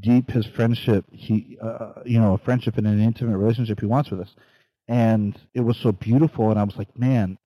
deep 0.00 0.30
his 0.30 0.46
friendship 0.46 1.04
he 1.10 1.56
uh, 1.62 1.92
you 2.04 2.18
know 2.18 2.34
a 2.34 2.38
friendship 2.38 2.76
and 2.76 2.86
an 2.86 3.00
intimate 3.00 3.36
relationship 3.36 3.80
he 3.80 3.86
wants 3.86 4.10
with 4.10 4.20
us. 4.20 4.34
And 4.88 5.38
it 5.54 5.60
was 5.60 5.76
so 5.78 5.92
beautiful 5.92 6.50
and 6.50 6.58
i 6.58 6.64
was 6.64 6.76
like 6.76 6.96
man 6.98 7.38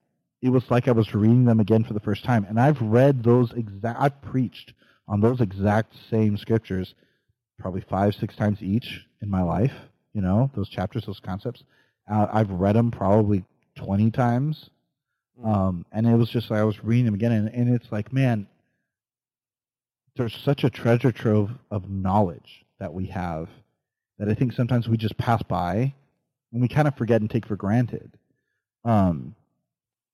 it 0.42 0.48
was 0.48 0.64
like 0.70 0.88
i 0.88 0.92
was 0.92 1.14
reading 1.14 1.44
them 1.44 1.60
again 1.60 1.84
for 1.84 1.94
the 1.94 2.00
first 2.00 2.24
time. 2.24 2.44
And 2.48 2.58
i've 2.58 2.80
read 2.80 3.22
those 3.22 3.52
exact 3.52 4.00
i've 4.00 4.22
preached 4.22 4.72
on 5.06 5.20
those 5.20 5.40
exact 5.40 5.94
same 6.10 6.36
scriptures 6.36 6.94
probably 7.58 7.82
five 7.82 8.14
six 8.14 8.34
times 8.36 8.62
each 8.62 9.06
in 9.20 9.28
my 9.28 9.42
life 9.42 9.74
you 10.14 10.22
know 10.22 10.50
those 10.54 10.68
chapters 10.68 11.04
those 11.06 11.20
concepts. 11.20 11.62
Uh, 12.10 12.26
i've 12.32 12.50
read 12.50 12.74
them 12.74 12.90
probably 12.90 13.44
20 13.76 14.10
times. 14.10 14.70
Um, 15.44 15.86
and 15.92 16.06
it 16.06 16.16
was 16.16 16.30
just 16.30 16.50
like 16.50 16.60
i 16.60 16.64
was 16.64 16.82
reading 16.84 17.06
them 17.06 17.14
again 17.14 17.32
and, 17.32 17.48
and 17.48 17.74
it's 17.74 17.90
like 17.92 18.12
man 18.12 18.46
there's 20.20 20.36
such 20.36 20.64
a 20.64 20.70
treasure 20.70 21.10
trove 21.10 21.50
of 21.70 21.88
knowledge 21.88 22.66
that 22.78 22.92
we 22.92 23.06
have 23.06 23.48
that 24.18 24.28
I 24.28 24.34
think 24.34 24.52
sometimes 24.52 24.86
we 24.86 24.98
just 24.98 25.16
pass 25.16 25.42
by 25.42 25.94
and 26.52 26.60
we 26.60 26.68
kind 26.68 26.86
of 26.86 26.94
forget 26.94 27.22
and 27.22 27.30
take 27.30 27.46
for 27.46 27.56
granted. 27.56 28.18
Um, 28.84 29.34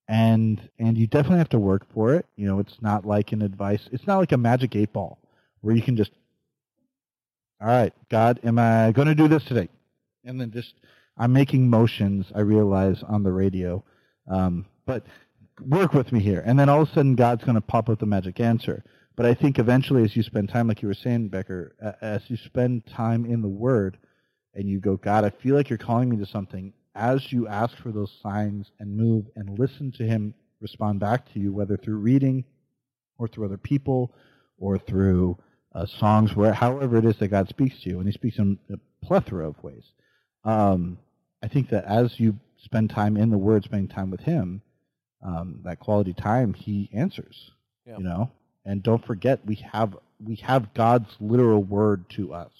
and 0.07 0.61
and 0.79 0.97
you 0.97 1.07
definitely 1.07 1.39
have 1.39 1.49
to 1.49 1.59
work 1.59 1.85
for 1.93 2.15
it. 2.15 2.25
You 2.37 2.47
know, 2.47 2.59
it's 2.59 2.77
not 2.81 3.05
like 3.05 3.33
an 3.33 3.41
advice. 3.41 3.89
It's 3.91 4.07
not 4.07 4.19
like 4.19 4.31
a 4.31 4.37
magic 4.37 4.77
eight 4.77 4.93
ball 4.93 5.17
where 5.59 5.75
you 5.75 5.81
can 5.81 5.97
just, 5.97 6.11
all 7.59 7.67
right, 7.67 7.91
God, 8.09 8.39
am 8.45 8.59
I 8.59 8.93
going 8.93 9.09
to 9.09 9.15
do 9.15 9.27
this 9.27 9.43
today? 9.43 9.67
And 10.23 10.39
then 10.39 10.51
just 10.51 10.75
I'm 11.17 11.33
making 11.33 11.69
motions. 11.69 12.27
I 12.33 12.39
realize 12.39 13.03
on 13.03 13.23
the 13.23 13.31
radio, 13.33 13.83
um, 14.29 14.67
but 14.85 15.05
work 15.65 15.93
with 15.93 16.13
me 16.13 16.21
here. 16.21 16.41
And 16.45 16.57
then 16.57 16.69
all 16.69 16.83
of 16.83 16.89
a 16.89 16.93
sudden, 16.93 17.15
God's 17.15 17.43
going 17.43 17.55
to 17.55 17.61
pop 17.61 17.89
up 17.89 17.99
the 17.99 18.05
magic 18.05 18.39
answer. 18.39 18.85
But 19.17 19.25
I 19.25 19.33
think 19.33 19.59
eventually, 19.59 20.03
as 20.03 20.15
you 20.15 20.23
spend 20.23 20.47
time, 20.47 20.67
like 20.67 20.81
you 20.81 20.87
were 20.87 20.93
saying, 20.93 21.29
Becker, 21.29 21.75
as 22.01 22.21
you 22.29 22.37
spend 22.37 22.85
time 22.85 23.25
in 23.25 23.41
the 23.41 23.49
Word, 23.49 23.97
and 24.53 24.69
you 24.69 24.79
go, 24.79 24.95
God, 24.95 25.25
I 25.25 25.31
feel 25.31 25.55
like 25.55 25.69
you're 25.69 25.77
calling 25.77 26.09
me 26.09 26.17
to 26.17 26.25
something. 26.25 26.71
As 26.95 27.31
you 27.31 27.47
ask 27.47 27.75
for 27.77 27.91
those 27.91 28.11
signs 28.23 28.71
and 28.79 28.95
move 28.95 29.25
and 29.35 29.59
listen 29.59 29.91
to 29.93 30.03
Him 30.03 30.33
respond 30.61 30.99
back 30.99 31.31
to 31.33 31.39
you, 31.39 31.53
whether 31.53 31.77
through 31.77 31.97
reading, 31.97 32.43
or 33.17 33.27
through 33.27 33.45
other 33.45 33.57
people, 33.57 34.13
or 34.57 34.77
through 34.77 35.37
uh, 35.73 35.85
songs, 35.85 36.35
where 36.35 36.53
however 36.53 36.97
it 36.97 37.05
is 37.05 37.17
that 37.17 37.27
God 37.29 37.49
speaks 37.49 37.81
to 37.81 37.89
you, 37.89 37.99
and 37.99 38.07
He 38.07 38.13
speaks 38.13 38.37
in 38.37 38.57
a 38.71 39.05
plethora 39.05 39.47
of 39.47 39.63
ways. 39.63 39.83
Um, 40.43 40.97
I 41.43 41.47
think 41.47 41.69
that 41.69 41.85
as 41.85 42.19
you 42.19 42.39
spend 42.63 42.89
time 42.89 43.17
in 43.17 43.29
the 43.29 43.37
Word, 43.37 43.63
spending 43.63 43.87
time 43.87 44.09
with 44.09 44.21
Him, 44.21 44.61
um, 45.23 45.61
that 45.63 45.79
quality 45.79 46.13
time, 46.13 46.53
He 46.53 46.89
answers. 46.93 47.51
Yeah. 47.85 47.97
You 47.97 48.03
know, 48.03 48.31
and 48.67 48.83
don't 48.83 49.03
forget 49.03 49.39
we 49.45 49.55
have 49.55 49.97
we 50.23 50.35
have 50.35 50.73
God's 50.73 51.15
literal 51.19 51.63
word 51.63 52.07
to 52.11 52.33
us. 52.33 52.51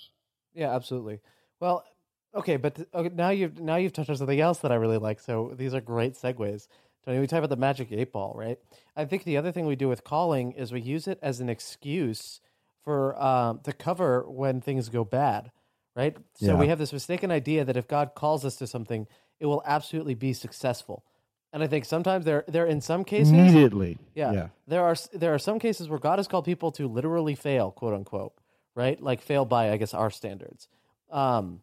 Yeah, 0.56 0.74
absolutely. 0.74 1.20
Well, 1.60 1.84
okay, 2.34 2.56
but 2.56 2.76
th- 2.76 2.88
okay, 2.94 3.14
now 3.14 3.30
you've 3.30 3.60
now 3.60 3.76
you've 3.76 3.94
touched 3.94 4.10
on 4.10 4.16
something 4.16 4.40
else 4.40 4.60
that 4.60 4.72
I 4.72 4.76
really 4.76 4.98
like. 4.98 5.20
So 5.20 5.54
these 5.56 5.76
are 5.76 5.82
great 5.82 6.14
segues. 6.14 6.68
Tony, 7.06 7.20
we 7.20 7.28
talk 7.28 7.40
about 7.40 7.50
the 7.50 7.58
magic 7.58 7.92
eight 7.92 8.12
ball, 8.12 8.34
right? 8.36 8.58
I 8.96 9.06
think 9.06 9.24
the 9.24 9.38
other 9.38 9.52
thing 9.52 9.66
we 9.66 9.76
do 9.76 9.90
with 9.90 10.04
calling 10.04 10.54
is 10.54 10.72
we 10.72 10.82
use 10.82 11.08
it 11.08 11.20
as 11.22 11.40
an 11.40 11.50
excuse 11.50 12.42
for 12.84 13.22
um, 13.22 13.60
to 13.64 13.74
cover 13.74 14.26
when 14.30 14.62
things 14.62 14.90
go 14.90 15.04
bad, 15.04 15.52
right? 15.96 16.16
So 16.36 16.56
we 16.56 16.68
have 16.68 16.80
this 16.80 16.94
mistaken 16.94 17.32
idea 17.32 17.66
that 17.66 17.78
if 17.78 17.88
God 17.88 18.12
calls 18.16 18.46
us 18.46 18.56
to 18.58 18.68
something, 18.68 19.08
it 19.40 19.46
will 19.46 19.62
absolutely 19.66 20.16
be 20.16 20.34
successful. 20.34 21.04
And 21.58 21.64
I 21.64 21.68
think 21.68 21.86
sometimes 21.86 22.24
there, 22.24 22.44
there 22.48 22.68
in 22.68 22.82
some 22.82 23.04
cases, 23.04 23.32
Immediately. 23.32 23.98
yeah. 24.14 24.32
Yeah. 24.32 24.48
There 24.68 24.84
are 24.84 24.96
there 25.12 25.34
are 25.34 25.40
some 25.40 25.58
cases 25.58 25.90
where 25.90 25.98
God 25.98 26.20
has 26.20 26.28
called 26.28 26.46
people 26.46 26.72
to 26.74 26.88
literally 26.88 27.34
fail, 27.34 27.72
quote 27.72 27.96
unquote, 27.96 28.34
right? 28.76 29.02
Like 29.02 29.24
fail 29.24 29.44
by 29.44 29.72
I 29.72 29.78
guess 29.78 29.96
our 29.96 30.12
standards. 30.12 30.68
Um, 31.10 31.62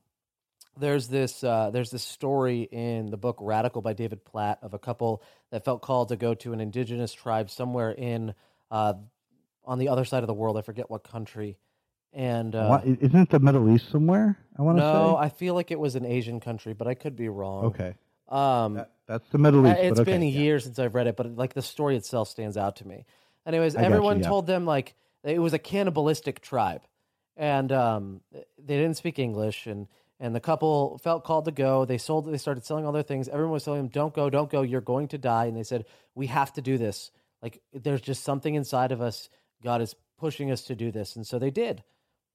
there's 0.76 1.06
this 1.06 1.44
uh, 1.44 1.70
there's 1.70 1.90
this 1.90 2.02
story 2.02 2.62
in 2.62 3.10
the 3.10 3.16
book 3.16 3.38
Radical 3.40 3.82
by 3.82 3.92
David 3.92 4.24
Platt 4.24 4.58
of 4.62 4.74
a 4.74 4.80
couple 4.80 5.22
that 5.52 5.64
felt 5.64 5.80
called 5.80 6.08
to 6.08 6.16
go 6.16 6.34
to 6.34 6.52
an 6.52 6.60
indigenous 6.60 7.12
tribe 7.12 7.48
somewhere 7.48 7.92
in 7.92 8.34
uh, 8.72 8.94
on 9.64 9.78
the 9.78 9.88
other 9.90 10.04
side 10.04 10.24
of 10.24 10.26
the 10.26 10.34
world. 10.34 10.56
I 10.58 10.62
forget 10.62 10.90
what 10.90 11.04
country. 11.04 11.56
And 12.12 12.54
uh, 12.56 12.66
Why- 12.82 12.96
isn't 13.00 13.14
it 13.20 13.30
the 13.30 13.38
Middle 13.38 13.72
East 13.72 13.90
somewhere? 13.90 14.38
I 14.58 14.62
want 14.62 14.78
to 14.78 14.82
no, 14.82 15.16
say. 15.20 15.26
I 15.26 15.28
feel 15.28 15.54
like 15.54 15.70
it 15.70 15.78
was 15.78 15.94
an 15.94 16.04
Asian 16.04 16.40
country, 16.40 16.72
but 16.72 16.88
I 16.88 16.94
could 16.94 17.14
be 17.14 17.28
wrong. 17.28 17.66
okay. 17.66 17.94
Um, 18.28 18.74
That, 18.74 18.90
that's 19.06 19.28
the 19.30 19.38
Middle 19.38 19.66
East. 19.66 19.78
uh, 19.78 19.82
It's 19.82 20.00
okay. 20.00 20.12
been 20.12 20.22
a 20.22 20.26
yeah. 20.26 20.40
year 20.40 20.60
since 20.60 20.78
I've 20.78 20.94
read 20.94 21.06
it, 21.06 21.16
but 21.16 21.36
like 21.36 21.54
the 21.54 21.62
story 21.62 21.96
itself 21.96 22.28
stands 22.28 22.56
out 22.56 22.76
to 22.76 22.88
me. 22.88 23.06
Anyways, 23.46 23.76
I 23.76 23.80
got 23.80 23.88
you, 23.88 23.94
everyone 23.94 24.20
yeah. 24.20 24.28
told 24.28 24.46
them 24.46 24.64
like 24.64 24.94
it 25.22 25.38
was 25.38 25.52
a 25.52 25.58
cannibalistic 25.58 26.40
tribe, 26.40 26.82
and 27.36 27.70
um, 27.72 28.20
they 28.32 28.76
didn't 28.76 28.96
speak 28.96 29.18
English, 29.18 29.66
and 29.66 29.86
and 30.20 30.34
the 30.34 30.40
couple 30.40 30.98
felt 30.98 31.24
called 31.24 31.44
to 31.46 31.50
go. 31.52 31.84
They 31.84 31.98
sold. 31.98 32.26
They 32.26 32.38
started 32.38 32.64
selling 32.64 32.86
all 32.86 32.92
their 32.92 33.02
things. 33.02 33.28
Everyone 33.28 33.52
was 33.52 33.64
telling 33.64 33.80
them, 33.80 33.88
"Don't 33.88 34.14
go, 34.14 34.30
don't 34.30 34.50
go. 34.50 34.62
You're 34.62 34.80
going 34.80 35.08
to 35.08 35.18
die." 35.18 35.46
And 35.46 35.56
they 35.56 35.64
said, 35.64 35.84
"We 36.14 36.28
have 36.28 36.52
to 36.54 36.62
do 36.62 36.78
this. 36.78 37.10
Like 37.42 37.60
there's 37.72 38.00
just 38.00 38.22
something 38.24 38.54
inside 38.54 38.92
of 38.92 39.00
us. 39.02 39.28
God 39.62 39.82
is 39.82 39.94
pushing 40.18 40.50
us 40.50 40.62
to 40.62 40.74
do 40.74 40.90
this." 40.90 41.16
And 41.16 41.26
so 41.26 41.38
they 41.38 41.50
did, 41.50 41.82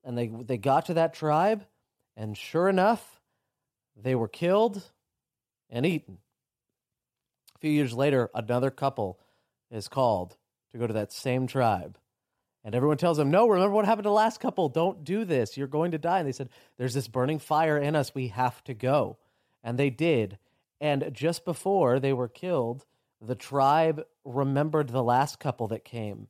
and 0.03 0.17
they 0.17 0.27
they 0.27 0.57
got 0.57 0.85
to 0.87 0.95
that 0.95 1.13
tribe, 1.13 1.65
and 2.15 2.37
sure 2.37 2.69
enough, 2.69 3.19
they 3.95 4.13
were 4.13 4.27
killed 4.27 4.83
and 5.69 5.85
eaten. 5.85 6.19
Few 7.59 7.71
years 7.71 7.93
later, 7.93 8.29
another 8.33 8.71
couple 8.71 9.19
is 9.69 9.87
called 9.87 10.37
to 10.71 10.77
go 10.77 10.87
to 10.87 10.93
that 10.93 11.11
same 11.11 11.47
tribe. 11.47 11.97
And 12.63 12.75
everyone 12.75 12.97
tells 12.97 13.17
them, 13.17 13.31
No, 13.31 13.47
remember 13.47 13.73
what 13.73 13.85
happened 13.85 14.03
to 14.03 14.09
the 14.09 14.13
last 14.13 14.39
couple? 14.39 14.69
Don't 14.69 15.03
do 15.03 15.25
this. 15.25 15.57
You're 15.57 15.67
going 15.67 15.91
to 15.91 15.97
die. 15.97 16.19
And 16.19 16.27
they 16.27 16.33
said, 16.33 16.49
There's 16.77 16.93
this 16.93 17.07
burning 17.07 17.39
fire 17.39 17.77
in 17.77 17.95
us. 17.95 18.13
We 18.13 18.27
have 18.29 18.63
to 18.65 18.73
go. 18.73 19.17
And 19.63 19.77
they 19.77 19.89
did. 19.89 20.37
And 20.81 21.09
just 21.13 21.45
before 21.45 21.99
they 21.99 22.13
were 22.13 22.27
killed, 22.27 22.85
the 23.21 23.35
tribe 23.35 24.05
remembered 24.23 24.89
the 24.89 25.03
last 25.03 25.39
couple 25.39 25.67
that 25.69 25.83
came 25.83 26.27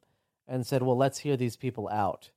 and 0.48 0.66
said, 0.66 0.84
Well, 0.84 0.98
let's 0.98 1.20
hear 1.20 1.38
these 1.38 1.56
people 1.56 1.90
out. 1.90 2.32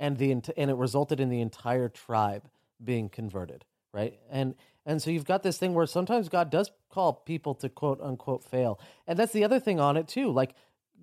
And, 0.00 0.18
the, 0.18 0.32
and 0.32 0.70
it 0.70 0.76
resulted 0.76 1.20
in 1.20 1.28
the 1.28 1.40
entire 1.40 1.88
tribe 1.88 2.48
being 2.82 3.08
converted, 3.08 3.64
right? 3.92 4.18
And 4.30 4.54
and 4.84 5.00
so 5.00 5.10
you've 5.10 5.24
got 5.24 5.42
this 5.42 5.58
thing 5.58 5.74
where 5.74 5.86
sometimes 5.86 6.28
God 6.28 6.50
does 6.50 6.70
call 6.90 7.12
people 7.12 7.54
to 7.56 7.68
quote 7.68 8.00
unquote 8.00 8.44
fail. 8.44 8.80
And 9.06 9.18
that's 9.18 9.32
the 9.32 9.44
other 9.44 9.60
thing 9.60 9.78
on 9.80 9.96
it 9.96 10.08
too. 10.08 10.30
Like 10.30 10.54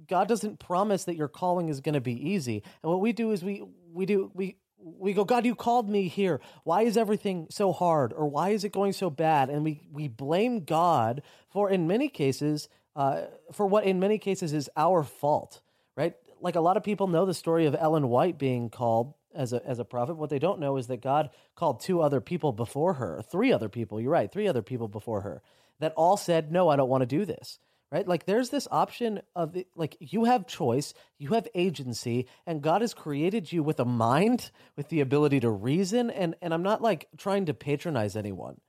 God 0.08 0.28
doesn't 0.28 0.60
promise 0.60 1.06
that 1.06 1.16
your 1.16 1.28
calling 1.28 1.70
is 1.70 1.82
going 1.82 1.94
to 1.94 2.02
be 2.02 2.30
easy. 2.30 2.64
And 2.84 2.92
what 2.92 3.02
we 3.02 3.14
do 3.14 3.32
is 3.32 3.44
we 3.44 3.64
we 3.94 4.06
do 4.06 4.32
we 4.34 4.58
we 4.82 5.14
go, 5.14 5.26
God, 5.26 5.46
you 5.46 5.56
called 5.56 5.90
me 5.90 6.08
here. 6.08 6.40
Why 6.64 6.84
is 6.84 6.98
everything 6.98 7.48
so 7.50 7.74
hard, 7.74 8.14
or 8.14 8.28
why 8.28 8.50
is 8.50 8.64
it 8.64 8.72
going 8.72 8.94
so 8.94 9.10
bad? 9.10 9.50
And 9.50 9.64
we 9.64 9.82
we 9.92 10.08
blame 10.08 10.64
God 10.64 11.22
for, 11.50 11.70
in 11.70 11.88
many 11.88 12.08
cases, 12.08 12.70
uh, 12.96 13.24
for 13.52 13.66
what 13.66 13.84
in 13.84 14.00
many 14.00 14.18
cases 14.18 14.54
is 14.54 14.70
our 14.78 15.04
fault, 15.04 15.62
right? 15.96 16.16
Like 16.42 16.56
a 16.56 16.62
lot 16.62 16.78
of 16.78 16.84
people 16.84 17.08
know 17.08 17.26
the 17.26 17.34
story 17.34 17.66
of 17.66 17.76
Ellen 17.76 18.08
White 18.08 18.38
being 18.38 18.70
called 18.70 19.14
as 19.34 19.54
a 19.54 19.66
as 19.66 19.80
a 19.80 19.86
prophet. 19.86 20.16
What 20.16 20.30
they 20.30 20.40
don't 20.40 20.60
know 20.60 20.78
is 20.78 20.88
that 20.88 21.02
God 21.02 21.30
called 21.56 21.82
two 21.82 22.02
other 22.02 22.22
people 22.22 22.52
before 22.52 22.94
her, 22.94 23.22
three 23.22 23.52
other 23.52 23.70
people. 23.70 24.00
You're 24.00 24.12
right, 24.12 24.32
three 24.32 24.48
other 24.48 24.62
people 24.62 24.88
before 24.88 25.22
her 25.22 25.42
that 25.80 25.94
all 25.96 26.18
said, 26.18 26.52
"No, 26.52 26.70
I 26.70 26.76
don't 26.76 26.90
want 26.90 27.02
to 27.02 27.06
do 27.06 27.26
this." 27.26 27.60
right? 27.92 28.08
Like 28.08 28.26
there's 28.26 28.50
this 28.50 28.68
option 28.70 29.22
of 29.36 29.58
like 29.76 29.98
you 30.00 30.26
have 30.26 30.48
choice, 30.48 30.94
you 31.18 31.30
have 31.30 31.48
agency, 31.56 32.28
and 32.46 32.62
God 32.62 32.82
has 32.82 32.94
created 32.94 33.52
you 33.52 33.64
with 33.64 33.80
a 33.80 33.86
mind, 33.86 34.52
with 34.76 34.90
the 34.90 35.02
ability 35.02 35.40
to 35.42 35.50
reason. 35.50 36.10
And 36.10 36.36
and 36.42 36.54
I'm 36.54 36.64
not 36.64 36.82
like 36.82 37.08
trying 37.18 37.46
to 37.48 37.54
patronize 37.54 38.16
anyone, 38.16 38.60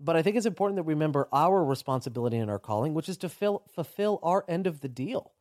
but 0.00 0.16
I 0.16 0.22
think 0.22 0.36
it's 0.36 0.46
important 0.46 0.76
that 0.76 0.84
we 0.84 0.94
remember 0.94 1.28
our 1.32 1.64
responsibility 1.64 2.36
and 2.36 2.50
our 2.50 2.58
calling, 2.58 2.94
which 2.94 3.08
is 3.08 3.18
to 3.18 3.28
fill, 3.28 3.62
fulfill 3.74 4.18
our 4.22 4.44
end 4.48 4.66
of 4.66 4.80
the 4.80 4.88
deal. 4.88 5.32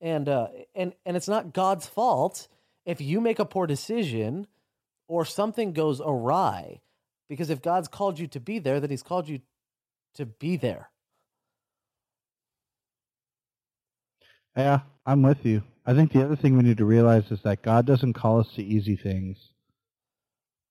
And 0.00 0.28
uh, 0.28 0.48
and 0.74 0.92
and 1.04 1.16
it's 1.16 1.28
not 1.28 1.52
God's 1.52 1.86
fault 1.86 2.48
if 2.86 3.00
you 3.00 3.20
make 3.20 3.38
a 3.38 3.44
poor 3.44 3.66
decision 3.66 4.46
or 5.08 5.26
something 5.26 5.74
goes 5.74 6.00
awry, 6.00 6.80
because 7.28 7.50
if 7.50 7.60
God's 7.60 7.88
called 7.88 8.18
you 8.18 8.26
to 8.28 8.40
be 8.40 8.58
there, 8.58 8.80
then 8.80 8.88
He's 8.88 9.02
called 9.02 9.28
you 9.28 9.40
to 10.14 10.24
be 10.24 10.56
there 10.56 10.88
Yeah, 14.56 14.80
I'm 15.04 15.22
with 15.22 15.44
you. 15.44 15.62
I 15.84 15.94
think 15.94 16.12
the 16.12 16.24
other 16.24 16.34
thing 16.34 16.56
we 16.56 16.62
need 16.62 16.78
to 16.78 16.86
realize 16.86 17.30
is 17.30 17.40
that 17.42 17.62
God 17.62 17.86
doesn't 17.86 18.14
call 18.14 18.40
us 18.40 18.48
to 18.54 18.64
easy 18.64 18.96
things. 18.96 19.36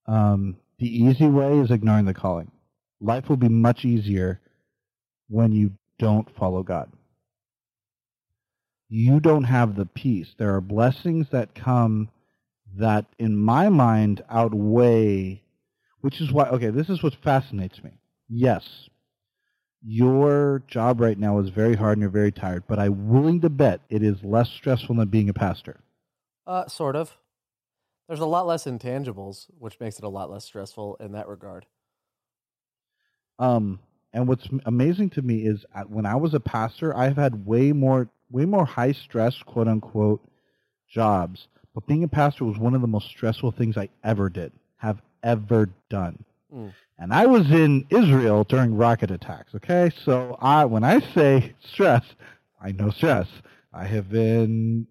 Um, 0.08 0.58
the 0.80 0.88
easy 0.88 1.28
way 1.28 1.60
is 1.60 1.72
ignoring 1.72 2.06
the 2.06 2.14
calling. 2.14 2.52
Life 3.00 3.30
will 3.30 3.38
be 3.38 3.48
much 3.48 3.86
easier 3.86 4.42
when 5.30 5.52
you 5.52 5.72
don't 6.00 6.28
follow 6.36 6.64
God. 6.64 6.92
You 8.88 9.20
don't 9.20 9.46
have 9.46 9.76
the 9.76 9.86
peace. 9.86 10.36
There 10.38 10.54
are 10.56 10.62
blessings 10.62 11.28
that 11.32 11.56
come 11.56 12.10
that, 12.78 13.06
in 13.18 13.38
my 13.38 13.70
mind, 13.70 14.24
outweigh, 14.30 15.42
which 16.02 16.22
is 16.22 16.32
why, 16.32 16.50
okay, 16.50 16.70
this 16.70 16.90
is 16.90 17.02
what 17.02 17.16
fascinates 17.24 17.84
me. 17.84 17.92
Yes, 18.28 18.90
your 19.82 20.64
job 20.68 21.00
right 21.00 21.18
now 21.18 21.40
is 21.40 21.50
very 21.50 21.76
hard 21.76 21.94
and 21.94 22.02
you're 22.02 22.10
very 22.10 22.32
tired, 22.32 22.64
but 22.68 22.80
I'm 22.80 23.10
willing 23.10 23.42
to 23.42 23.50
bet 23.50 23.82
it 23.90 24.02
is 24.02 24.24
less 24.24 24.50
stressful 24.50 24.96
than 24.96 25.08
being 25.10 25.30
a 25.30 25.34
pastor. 25.34 25.80
Uh, 26.48 26.68
sort 26.68 26.96
of. 26.96 27.16
There's 28.08 28.20
a 28.20 28.26
lot 28.26 28.46
less 28.46 28.66
intangibles, 28.66 29.48
which 29.58 29.80
makes 29.80 29.98
it 29.98 30.04
a 30.04 30.10
lot 30.10 30.30
less 30.30 30.46
stressful 30.46 30.98
in 31.00 31.14
that 31.14 31.28
regard. 31.28 31.66
Um, 33.40 33.80
and 34.14 34.28
what's 34.28 34.48
amazing 34.66 35.10
to 35.12 35.22
me 35.22 35.46
is 35.46 35.66
when 35.88 36.06
I 36.06 36.16
was 36.16 36.34
a 36.34 36.40
pastor, 36.40 36.96
I've 36.96 37.18
had 37.18 37.46
way 37.46 37.72
more, 37.72 38.10
way 38.30 38.46
more 38.46 38.66
high 38.66 38.92
stress, 38.92 39.42
quote 39.44 39.68
unquote, 39.68 40.22
jobs. 40.90 41.48
But 41.74 41.88
being 41.88 42.04
a 42.04 42.08
pastor 42.08 42.46
was 42.46 42.58
one 42.58 42.74
of 42.74 42.82
the 42.82 42.88
most 42.88 43.08
stressful 43.08 43.52
things 43.52 43.78
I 43.78 43.90
ever 44.04 44.30
did, 44.30 44.52
have 44.78 45.02
ever 45.24 45.70
done. 45.90 46.24
Mm. 46.54 46.74
And 46.98 47.14
I 47.14 47.26
was 47.26 47.52
in 47.52 47.86
Israel 47.90 48.46
during 48.46 48.76
rocket 48.76 49.12
attacks. 49.12 49.54
Okay, 49.56 49.92
so 50.04 50.38
I 50.42 50.66
when 50.66 50.84
I 50.84 51.00
say 51.14 51.54
stress, 51.62 52.04
I 52.62 52.72
know 52.72 52.90
stress. 52.92 53.28
I 53.74 53.86
have 53.86 54.10
been, 54.10 54.88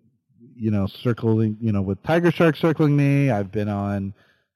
you 0.55 0.71
know, 0.71 0.87
circling, 0.87 1.57
you 1.61 1.73
know, 1.73 1.81
with 1.81 2.03
tiger 2.03 2.31
sharks 2.31 2.61
circling 2.61 2.95
me. 2.95 3.31
I've 3.31 3.51
been 3.51 3.71
on, 3.71 4.13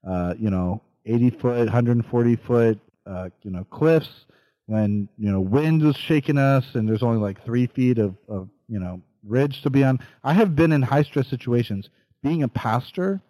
uh, 0.07 0.35
you 0.39 0.51
know, 0.51 0.83
80 1.07 1.31
foot, 1.31 1.59
140 1.61 2.37
foot, 2.37 2.79
uh, 3.07 3.31
you 3.43 3.51
know, 3.51 3.65
cliffs 3.65 4.27
when 4.69 5.09
you 5.17 5.33
know 5.33 5.41
wind 5.41 5.83
was 5.83 5.97
shaking 5.97 6.37
us, 6.37 6.75
and 6.75 6.87
there's 6.87 7.03
only 7.03 7.19
like 7.19 7.43
three 7.43 7.67
feet 7.67 7.99
of, 7.99 8.15
of 8.29 8.49
you 8.69 8.79
know 8.79 9.03
ridge 9.25 9.63
to 9.63 9.71
be 9.71 9.85
on. 9.85 9.99
I 10.23 10.35
have 10.35 10.55
been 10.55 10.73
in 10.73 10.83
high 10.83 11.03
stress 11.03 11.29
situations. 11.29 11.89
Being 12.23 12.43
a 12.43 12.49
pastor 12.49 13.21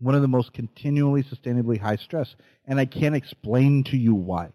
one 0.00 0.14
of 0.14 0.22
the 0.22 0.28
most 0.28 0.52
continually 0.52 1.22
sustainably 1.22 1.78
high 1.78 1.96
stress. 1.96 2.34
And 2.66 2.80
I 2.80 2.86
can't 2.86 3.14
explain 3.14 3.84
to 3.84 3.96
you 3.96 4.14
why. 4.14 4.48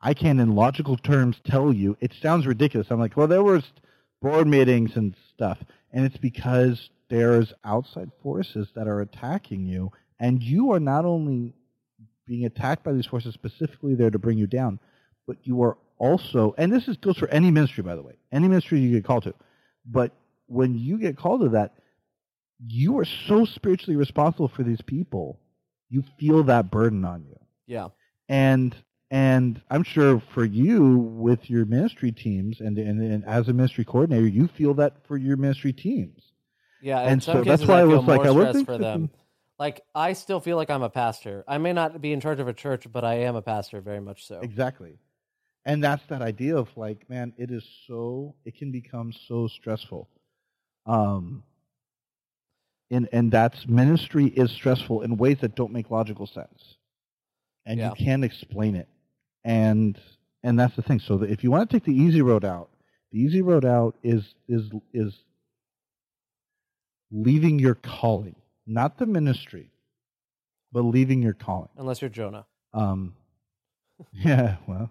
I 0.00 0.14
can, 0.14 0.40
in 0.40 0.54
logical 0.54 0.96
terms, 0.96 1.36
tell 1.44 1.72
you. 1.72 1.96
It 2.00 2.12
sounds 2.20 2.46
ridiculous. 2.46 2.88
I'm 2.90 3.00
like, 3.00 3.16
well, 3.16 3.26
there 3.26 3.42
was 3.42 3.64
board 4.22 4.46
meetings 4.46 4.96
and 4.96 5.14
stuff. 5.34 5.58
And 5.92 6.04
it's 6.04 6.16
because 6.16 6.90
there's 7.10 7.52
outside 7.64 8.10
forces 8.22 8.68
that 8.74 8.88
are 8.88 9.00
attacking 9.00 9.66
you. 9.66 9.92
And 10.18 10.42
you 10.42 10.72
are 10.72 10.80
not 10.80 11.04
only 11.04 11.54
being 12.26 12.44
attacked 12.44 12.84
by 12.84 12.92
these 12.92 13.06
forces 13.06 13.34
specifically 13.34 13.94
there 13.94 14.10
to 14.10 14.18
bring 14.18 14.38
you 14.38 14.46
down, 14.46 14.78
but 15.26 15.36
you 15.42 15.62
are 15.62 15.76
also, 15.98 16.54
and 16.58 16.72
this 16.72 16.88
is, 16.88 16.96
goes 16.96 17.18
for 17.18 17.28
any 17.28 17.50
ministry, 17.50 17.82
by 17.82 17.94
the 17.94 18.02
way, 18.02 18.14
any 18.32 18.48
ministry 18.48 18.80
you 18.80 18.90
get 18.90 19.04
called 19.04 19.24
to. 19.24 19.34
But 19.84 20.12
when 20.46 20.74
you 20.76 20.98
get 20.98 21.16
called 21.16 21.42
to 21.42 21.48
that, 21.50 21.74
you 22.66 22.98
are 22.98 23.04
so 23.04 23.44
spiritually 23.44 23.96
responsible 23.96 24.48
for 24.48 24.62
these 24.62 24.82
people. 24.82 25.40
You 25.90 26.04
feel 26.18 26.42
that 26.44 26.70
burden 26.70 27.04
on 27.04 27.24
you. 27.24 27.38
Yeah. 27.66 27.88
And 28.28 28.74
and 29.10 29.62
I'm 29.70 29.84
sure 29.84 30.20
for 30.34 30.44
you 30.44 30.98
with 30.98 31.48
your 31.48 31.64
ministry 31.64 32.12
teams 32.12 32.60
and, 32.60 32.76
and, 32.76 33.00
and 33.00 33.24
as 33.24 33.48
a 33.48 33.54
ministry 33.54 33.84
coordinator, 33.84 34.26
you 34.26 34.48
feel 34.48 34.74
that 34.74 35.06
for 35.06 35.16
your 35.16 35.38
ministry 35.38 35.72
teams. 35.72 36.32
Yeah, 36.82 37.00
and 37.00 37.22
so 37.22 37.42
that's 37.42 37.64
why 37.64 37.78
I, 37.78 37.80
I 37.80 37.84
was 37.84 38.04
like, 38.04 38.26
I 38.26 38.30
would 38.30 38.66
for 38.66 38.76
them. 38.76 39.10
Like 39.58 39.80
I 39.94 40.12
still 40.12 40.40
feel 40.40 40.56
like 40.56 40.70
I'm 40.70 40.82
a 40.82 40.90
pastor. 40.90 41.44
I 41.48 41.58
may 41.58 41.72
not 41.72 42.00
be 42.00 42.12
in 42.12 42.20
charge 42.20 42.38
of 42.38 42.48
a 42.48 42.52
church, 42.52 42.86
but 42.92 43.02
I 43.02 43.14
am 43.20 43.34
a 43.34 43.42
pastor, 43.42 43.80
very 43.80 44.00
much 44.00 44.26
so. 44.26 44.40
Exactly, 44.40 44.98
and 45.68 45.84
that's 45.84 46.02
that 46.08 46.22
idea 46.22 46.56
of 46.56 46.68
like, 46.76 47.08
man, 47.10 47.34
it 47.36 47.50
is 47.50 47.62
so 47.86 48.34
it 48.46 48.56
can 48.56 48.72
become 48.72 49.12
so 49.28 49.48
stressful. 49.48 50.08
Um, 50.86 51.42
and 52.90 53.06
and 53.12 53.30
that's 53.30 53.68
ministry 53.68 54.24
is 54.24 54.50
stressful 54.50 55.02
in 55.02 55.18
ways 55.18 55.36
that 55.42 55.54
don't 55.54 55.72
make 55.72 55.90
logical 55.90 56.26
sense, 56.26 56.76
and 57.66 57.78
yeah. 57.78 57.90
you 57.90 58.02
can't 58.02 58.24
explain 58.24 58.76
it, 58.76 58.88
and 59.44 60.00
and 60.42 60.58
that's 60.58 60.74
the 60.74 60.80
thing. 60.80 61.00
So 61.00 61.22
if 61.22 61.44
you 61.44 61.50
want 61.50 61.68
to 61.68 61.76
take 61.76 61.84
the 61.84 61.92
easy 61.94 62.22
road 62.22 62.46
out, 62.46 62.70
the 63.12 63.20
easy 63.20 63.42
road 63.42 63.66
out 63.66 63.94
is 64.02 64.24
is 64.48 64.70
is 64.94 65.12
leaving 67.12 67.58
your 67.58 67.74
calling, 67.74 68.36
not 68.66 68.96
the 68.96 69.04
ministry, 69.04 69.70
but 70.72 70.80
leaving 70.80 71.20
your 71.20 71.34
calling. 71.34 71.68
Unless 71.76 72.00
you're 72.00 72.08
Jonah. 72.08 72.46
Um, 72.72 73.14
yeah. 74.12 74.56
Well. 74.66 74.90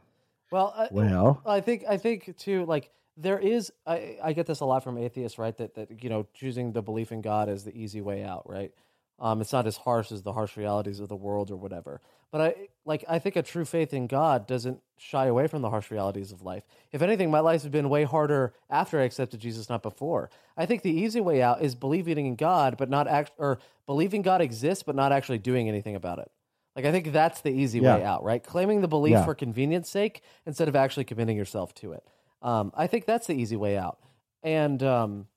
Well. 0.52 0.74
I, 0.76 0.88
well. 0.92 1.42
I 1.46 1.62
think 1.62 1.84
I 1.88 1.98
think 1.98 2.36
too. 2.38 2.66
Like 2.66 2.92
there 3.18 3.40
is 3.40 3.72
I, 3.86 4.18
I 4.24 4.34
get 4.34 4.46
this 4.46 4.60
a 4.60 4.66
lot 4.66 4.84
from 4.84 4.98
atheists 4.98 5.40
right 5.40 5.58
that, 5.58 5.74
that 5.76 6.04
you 6.04 6.10
know 6.10 6.28
choosing 6.34 6.72
the 6.72 6.82
belief 6.82 7.12
in 7.12 7.22
god 7.22 7.50
is 7.50 7.64
the 7.64 7.76
easy 7.76 8.00
way 8.00 8.24
out 8.24 8.48
right 8.48 8.72
um, 9.20 9.42
it's 9.42 9.52
not 9.52 9.66
as 9.66 9.78
harsh 9.78 10.12
as 10.12 10.22
the 10.22 10.34
harsh 10.34 10.56
realities 10.56 11.00
of 11.00 11.10
the 11.10 11.16
world 11.16 11.50
or 11.50 11.58
whatever 11.58 12.00
but 12.32 12.42
i 12.42 12.56
like 12.86 13.04
i 13.10 13.18
think 13.18 13.36
a 13.36 13.42
true 13.42 13.66
faith 13.66 13.94
in 13.94 14.06
god 14.06 14.46
doesn't 14.48 14.80
shy 14.98 15.26
away 15.26 15.48
from 15.48 15.62
the 15.64 15.70
harsh 15.70 15.90
realities 15.90 16.32
of 16.32 16.44
life 16.44 16.64
if 16.92 17.02
anything 17.02 17.32
my 17.32 17.40
life 17.40 17.64
has 17.64 17.72
been 17.72 17.90
way 17.90 18.04
harder 18.04 18.54
after 18.70 19.00
i 19.00 19.04
accepted 19.04 19.40
jesus 19.40 19.68
not 19.70 19.82
before 19.82 20.30
i 20.56 20.66
think 20.66 20.84
the 20.84 20.92
easy 20.92 21.20
way 21.20 21.42
out 21.42 21.62
is 21.62 21.74
believing 21.74 22.26
in 22.26 22.36
god 22.36 22.78
but 22.78 22.90
not 22.90 23.08
act 23.08 23.32
or 23.38 23.58
believing 23.88 24.22
god 24.22 24.42
exists 24.42 24.84
but 24.84 24.96
not 24.96 25.12
actually 25.12 25.40
doing 25.40 25.68
anything 25.68 25.96
about 25.96 26.20
it 26.20 26.32
like 26.78 26.86
i 26.86 26.92
think 26.92 27.12
that's 27.12 27.42
the 27.42 27.50
easy 27.50 27.80
yeah. 27.80 27.98
way 27.98 28.04
out 28.04 28.24
right 28.24 28.44
claiming 28.44 28.80
the 28.80 28.88
belief 28.88 29.12
yeah. 29.12 29.26
for 29.26 29.36
convenience 29.36 29.90
sake 29.90 30.22
instead 30.46 30.70
of 30.70 30.76
actually 30.78 31.04
committing 31.04 31.36
yourself 31.36 31.74
to 31.74 31.92
it 31.92 32.08
um, 32.42 32.72
I 32.76 32.88
think 32.88 33.06
that's 33.06 33.28
the 33.28 33.34
easy 33.34 33.56
way 33.56 33.78
out. 33.78 34.00
And 34.44 34.82
um, 34.84 35.28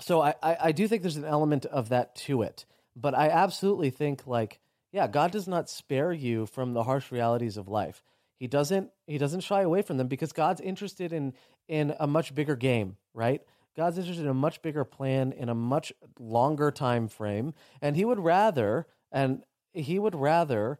so 0.00 0.20
I, 0.20 0.34
I, 0.42 0.56
I 0.64 0.72
do 0.72 0.86
think 0.86 1.02
there's 1.02 1.16
an 1.16 1.24
element 1.24 1.66
of 1.66 1.88
that 1.90 2.14
to 2.16 2.42
it. 2.42 2.66
But 2.94 3.14
I 3.14 3.28
absolutely 3.28 3.90
think 3.90 4.26
like, 4.26 4.60
yeah, 4.92 5.06
God 5.06 5.30
does 5.30 5.46
not 5.46 5.68
spare 5.68 6.12
you 6.12 6.46
from 6.46 6.72
the 6.72 6.84
harsh 6.84 7.10
realities 7.12 7.56
of 7.56 7.68
life. 7.68 8.02
He 8.38 8.46
doesn't 8.46 8.90
he 9.06 9.18
doesn't 9.18 9.40
shy 9.40 9.62
away 9.62 9.82
from 9.82 9.96
them 9.96 10.08
because 10.08 10.32
God's 10.32 10.60
interested 10.60 11.12
in 11.12 11.32
in 11.68 11.94
a 11.98 12.06
much 12.06 12.34
bigger 12.34 12.56
game, 12.56 12.96
right? 13.14 13.42
God's 13.76 13.98
interested 13.98 14.24
in 14.24 14.30
a 14.30 14.34
much 14.34 14.62
bigger 14.62 14.84
plan 14.84 15.32
in 15.32 15.48
a 15.48 15.54
much 15.54 15.92
longer 16.18 16.70
time 16.70 17.08
frame, 17.08 17.54
and 17.80 17.96
he 17.96 18.04
would 18.04 18.18
rather 18.18 18.86
and 19.10 19.42
he 19.76 19.98
would 19.98 20.14
rather 20.14 20.78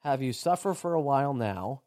have 0.00 0.22
you 0.22 0.32
suffer 0.32 0.74
for 0.74 0.94
a 0.94 1.00
while 1.00 1.34
now 1.34 1.82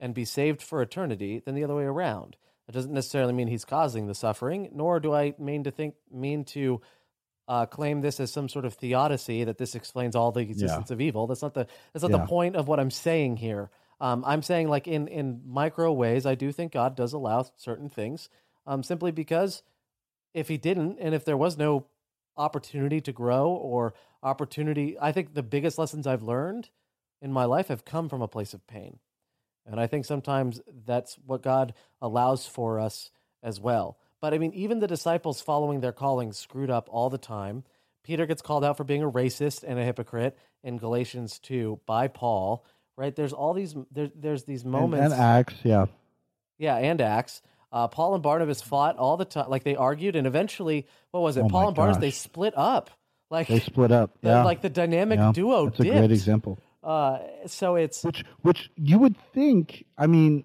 and 0.00 0.12
be 0.14 0.24
saved 0.24 0.60
for 0.60 0.82
eternity 0.82 1.40
than 1.44 1.54
the 1.54 1.64
other 1.64 1.76
way 1.76 1.84
around. 1.84 2.36
That 2.66 2.72
doesn't 2.72 2.92
necessarily 2.92 3.32
mean 3.32 3.48
he's 3.48 3.64
causing 3.64 4.06
the 4.06 4.14
suffering, 4.14 4.70
nor 4.72 4.98
do 5.00 5.14
I 5.14 5.34
mean 5.38 5.64
to 5.64 5.70
think 5.70 5.94
mean 6.10 6.44
to 6.46 6.80
uh, 7.46 7.66
claim 7.66 8.00
this 8.00 8.18
as 8.20 8.32
some 8.32 8.48
sort 8.48 8.64
of 8.64 8.74
theodicy 8.74 9.44
that 9.44 9.58
this 9.58 9.74
explains 9.74 10.16
all 10.16 10.32
the 10.32 10.40
existence 10.40 10.90
of 10.90 11.00
evil. 11.00 11.26
That's 11.26 11.42
not 11.42 11.54
the 11.54 11.66
that's 11.92 12.02
not 12.02 12.10
Yeah. 12.10 12.18
the 12.18 12.26
point 12.26 12.56
of 12.56 12.66
what 12.68 12.80
I'm 12.80 12.90
saying 12.90 13.36
here. 13.36 13.70
Um, 14.00 14.24
I'm 14.26 14.42
saying 14.42 14.68
like 14.68 14.88
in 14.88 15.08
in 15.08 15.42
micro 15.46 15.92
ways, 15.92 16.26
I 16.26 16.34
do 16.34 16.50
think 16.52 16.72
God 16.72 16.96
does 16.96 17.12
allow 17.12 17.44
certain 17.56 17.88
things, 17.90 18.28
um, 18.66 18.82
simply 18.82 19.12
because 19.12 19.62
if 20.32 20.48
He 20.48 20.56
didn't, 20.56 20.98
and 21.00 21.14
if 21.14 21.24
there 21.24 21.36
was 21.36 21.56
no 21.58 21.84
opportunity 22.36 23.00
to 23.02 23.12
grow 23.12 23.48
or 23.50 23.94
opportunity, 24.22 24.96
I 25.00 25.12
think 25.12 25.34
the 25.34 25.42
biggest 25.42 25.78
lessons 25.78 26.06
I've 26.06 26.22
learned 26.22 26.70
in 27.22 27.32
my 27.32 27.44
life 27.44 27.68
have 27.68 27.84
come 27.84 28.08
from 28.08 28.22
a 28.22 28.28
place 28.28 28.54
of 28.54 28.66
pain, 28.66 28.98
and 29.66 29.80
I 29.80 29.86
think 29.86 30.04
sometimes 30.04 30.60
that's 30.86 31.16
what 31.26 31.42
God 31.42 31.74
allows 32.00 32.46
for 32.46 32.78
us 32.80 33.10
as 33.42 33.60
well. 33.60 33.98
But 34.20 34.34
I 34.34 34.38
mean, 34.38 34.52
even 34.54 34.80
the 34.80 34.86
disciples 34.86 35.40
following 35.42 35.80
their 35.80 35.92
calling 35.92 36.32
screwed 36.32 36.70
up 36.70 36.88
all 36.90 37.10
the 37.10 37.18
time. 37.18 37.64
Peter 38.02 38.26
gets 38.26 38.42
called 38.42 38.64
out 38.64 38.76
for 38.76 38.84
being 38.84 39.02
a 39.02 39.10
racist 39.10 39.64
and 39.66 39.78
a 39.78 39.84
hypocrite 39.84 40.36
in 40.62 40.76
Galatians 40.76 41.38
2 41.38 41.80
by 41.86 42.06
Paul, 42.08 42.62
right? 42.96 43.16
There's 43.16 43.32
all 43.32 43.54
these, 43.54 43.74
there, 43.90 44.10
there's 44.14 44.44
these 44.44 44.62
And, 44.62 44.72
moments. 44.72 45.04
and 45.12 45.14
Acts, 45.14 45.54
yeah. 45.62 45.86
yeah, 46.58 46.76
and 46.76 47.00
Acts. 47.00 47.40
Uh, 47.74 47.88
Paul 47.88 48.14
and 48.14 48.22
Barnabas 48.22 48.62
fought 48.62 48.98
all 48.98 49.16
the 49.16 49.24
time. 49.24 49.50
Like 49.50 49.64
they 49.64 49.74
argued, 49.74 50.14
and 50.14 50.28
eventually, 50.28 50.86
what 51.10 51.20
was 51.20 51.36
it? 51.36 51.42
Oh 51.42 51.48
Paul 51.48 51.66
and 51.66 51.76
Barnabas, 51.76 52.00
they 52.00 52.12
split 52.12 52.54
up. 52.56 52.90
Like, 53.30 53.48
They 53.48 53.58
split 53.58 53.90
up. 53.90 54.12
the, 54.20 54.28
yeah. 54.28 54.44
like 54.44 54.62
the 54.62 54.70
dynamic 54.70 55.18
yeah. 55.18 55.32
duo 55.34 55.64
That's 55.64 55.80
a 55.80 55.82
great 55.82 56.12
example. 56.12 56.60
Uh, 56.84 57.18
so 57.46 57.74
it's, 57.74 58.04
Which, 58.04 58.24
which 58.42 58.70
you 58.76 58.98
would 59.00 59.16
think. 59.32 59.86
I 59.98 60.06
mean, 60.06 60.44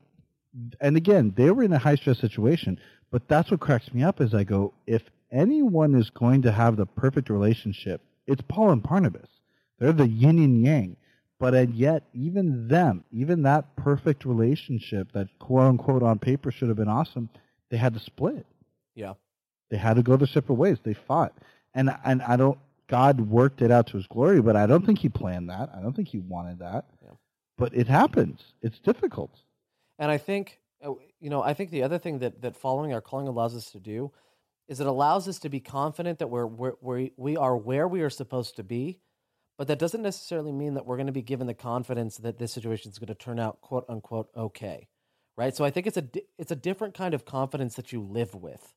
and 0.82 0.98
again, 0.98 1.34
they 1.36 1.52
were 1.52 1.62
in 1.62 1.72
a 1.72 1.78
high 1.78 1.96
stress 1.96 2.18
situation. 2.18 2.80
But 3.12 3.28
that's 3.28 3.52
what 3.52 3.60
cracks 3.60 3.94
me 3.94 4.02
up. 4.02 4.22
Is 4.22 4.34
I 4.34 4.44
go, 4.44 4.74
if 4.88 5.04
anyone 5.32 5.94
is 5.94 6.10
going 6.10 6.42
to 6.44 6.52
have 6.52 6.78
the 6.78 6.88
perfect 6.88 7.30
relationship, 7.30 8.02
it's 8.26 8.42
Paul 8.48 8.72
and 8.72 8.82
Barnabas. 8.82 9.30
They're 9.78 9.92
the 9.92 10.08
yin 10.08 10.40
and 10.40 10.64
yang. 10.64 10.98
But 11.40 11.54
and 11.54 11.74
yet, 11.74 12.04
even 12.14 12.68
them, 12.68 13.06
even 13.12 13.44
that 13.44 13.76
perfect 13.78 14.26
relationship 14.26 15.12
that 15.14 15.28
quote 15.40 15.62
unquote 15.64 16.04
on 16.04 16.20
paper 16.20 16.52
should 16.52 16.68
have 16.68 16.78
been 16.78 16.90
awesome, 16.90 17.30
they 17.70 17.78
had 17.78 17.94
to 17.94 18.00
split. 18.00 18.46
yeah. 18.96 19.14
They 19.70 19.78
had 19.78 19.98
to 19.98 20.04
go 20.04 20.18
their 20.18 20.28
separate 20.28 20.56
ways. 20.56 20.80
They 20.84 20.96
fought, 20.96 21.34
and 21.76 21.96
and 22.04 22.22
I 22.24 22.36
don't. 22.38 22.58
God 22.88 23.22
worked 23.22 23.62
it 23.62 23.70
out 23.70 23.86
to 23.88 23.98
His 23.98 24.08
glory, 24.08 24.42
but 24.42 24.56
I 24.56 24.66
don't 24.66 24.84
think 24.84 24.98
He 24.98 25.10
planned 25.10 25.50
that. 25.52 25.70
I 25.78 25.80
don't 25.80 25.96
think 25.96 26.08
He 26.08 26.18
wanted 26.18 26.58
that. 26.60 26.86
Yeah. 27.04 27.12
But 27.56 27.76
it 27.76 27.88
happens. 27.88 28.42
It's 28.64 28.80
difficult. 28.80 29.30
And 30.00 30.10
I 30.10 30.18
think, 30.18 30.60
uh, 30.84 30.94
you 31.20 31.30
know, 31.30 31.44
I 31.44 31.54
think 31.54 31.70
the 31.70 31.84
other 31.84 32.00
thing 32.00 32.18
that, 32.20 32.42
that 32.42 32.56
following 32.58 32.94
our 32.94 33.02
calling 33.02 33.28
allows 33.28 33.56
us 33.56 33.70
to 33.74 33.80
do 33.80 34.12
is 34.68 34.80
it 34.80 34.88
allows 34.88 35.28
us 35.28 35.38
to 35.40 35.50
be 35.50 35.60
confident 35.60 36.18
that 36.18 36.30
we're, 36.32 36.48
we're, 36.48 36.74
we 36.82 37.12
we 37.16 37.38
are 37.38 37.56
where 37.56 37.88
we 37.88 38.02
are 38.02 38.10
supposed 38.10 38.56
to 38.56 38.64
be, 38.64 38.98
but 39.60 39.68
that 39.68 39.78
doesn't 39.78 40.02
necessarily 40.02 40.54
mean 40.54 40.76
that 40.76 40.86
we're 40.86 40.96
going 40.96 41.08
to 41.08 41.12
be 41.12 41.22
given 41.22 41.46
the 41.46 41.54
confidence 41.54 42.16
that 42.20 42.38
this 42.38 42.54
situation 42.54 42.90
is 42.90 42.98
going 42.98 43.10
to 43.10 43.14
turn 43.14 43.40
out 43.42 43.60
quote 43.60 43.84
unquote 43.90 44.30
okay, 44.34 44.88
right? 45.36 45.54
So 45.54 45.66
I 45.66 45.70
think 45.70 45.86
it's 45.86 45.98
a 45.98 46.06
it's 46.38 46.52
a 46.54 46.56
different 46.56 46.94
kind 46.94 47.14
of 47.14 47.26
confidence 47.26 47.76
that 47.76 47.92
you 47.92 48.02
live 48.02 48.34
with. 48.34 48.74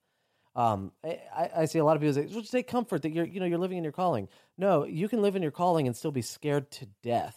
Um, 0.57 0.91
I, 1.05 1.51
I- 1.59 1.64
see 1.66 1.78
a 1.78 1.85
lot 1.85 1.95
of 1.95 2.03
people 2.03 2.14
say, 2.14 2.26
"Just 2.26 2.51
take 2.51 2.66
comfort 2.66 3.03
that 3.03 3.12
you're 3.12 3.24
you 3.24 3.39
know 3.39 3.47
you're 3.47 3.61
living 3.61 3.78
in 3.78 3.85
your 3.85 3.93
calling." 3.93 4.28
No, 4.59 4.85
you 4.85 5.09
can 5.09 5.22
live 5.22 5.37
in 5.37 5.43
your 5.43 5.53
calling 5.53 5.87
and 5.87 5.97
still 5.97 6.11
be 6.11 6.20
scared 6.20 6.68
to 6.72 6.87
death, 7.01 7.37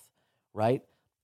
right? 0.55 0.81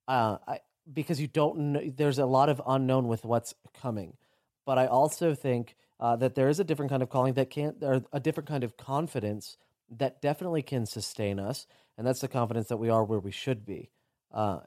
Uh, 0.08 0.38
I, 0.48 0.60
because 0.94 1.20
you 1.20 1.28
don't 1.28 1.58
know, 1.74 1.82
there's 1.98 2.20
a 2.20 2.28
lot 2.28 2.50
of 2.50 2.62
unknown 2.68 3.08
with 3.08 3.26
what's 3.26 3.56
coming. 3.82 4.16
But 4.64 4.78
I 4.78 4.86
also 4.86 5.34
think 5.34 5.76
uh, 6.00 6.18
that 6.18 6.36
there 6.36 6.50
is 6.50 6.60
a 6.60 6.64
different 6.64 6.92
kind 6.92 7.02
of 7.02 7.10
calling 7.10 7.34
that 7.34 7.50
can't, 7.50 7.78
or 7.82 8.04
a 8.14 8.20
different 8.20 8.48
kind 8.48 8.64
of 8.64 8.78
confidence 8.78 9.58
that 9.98 10.22
definitely 10.22 10.62
can 10.62 10.86
sustain 10.86 11.40
us, 11.40 11.68
and 11.98 12.06
that's 12.06 12.22
the 12.22 12.28
confidence 12.28 12.68
that 12.70 12.78
we 12.78 12.90
are 12.90 13.04
where 13.04 13.20
we 13.20 13.32
should 13.32 13.66
be. 13.66 13.92
Uh, 14.34 14.60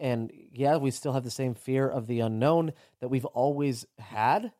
and 0.00 0.30
yeah, 0.52 0.76
we 0.76 0.90
still 0.90 1.12
have 1.12 1.24
the 1.24 1.30
same 1.30 1.54
fear 1.54 1.88
of 1.88 2.06
the 2.06 2.20
unknown 2.20 2.72
that 3.00 3.08
we've 3.08 3.24
always 3.24 3.84
had, 3.98 4.52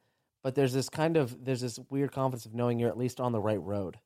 but 0.42 0.54
there's 0.54 0.72
this 0.72 0.88
kind 0.88 1.16
of 1.16 1.44
there's 1.44 1.60
this 1.60 1.78
weird 1.90 2.12
confidence 2.12 2.46
of 2.46 2.54
knowing 2.54 2.78
you're 2.78 2.88
at 2.88 2.98
least 2.98 3.20
on 3.20 3.32
the 3.32 3.40
right 3.40 3.62
road. 3.62 3.98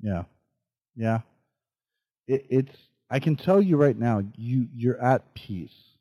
Yeah, 0.00 0.24
yeah. 0.94 1.20
It, 2.28 2.46
it's. 2.48 2.76
I 3.08 3.20
can 3.20 3.36
tell 3.36 3.62
you 3.62 3.76
right 3.76 3.96
now, 3.96 4.22
you 4.36 4.68
you're 4.74 5.00
at 5.02 5.34
peace, 5.34 5.96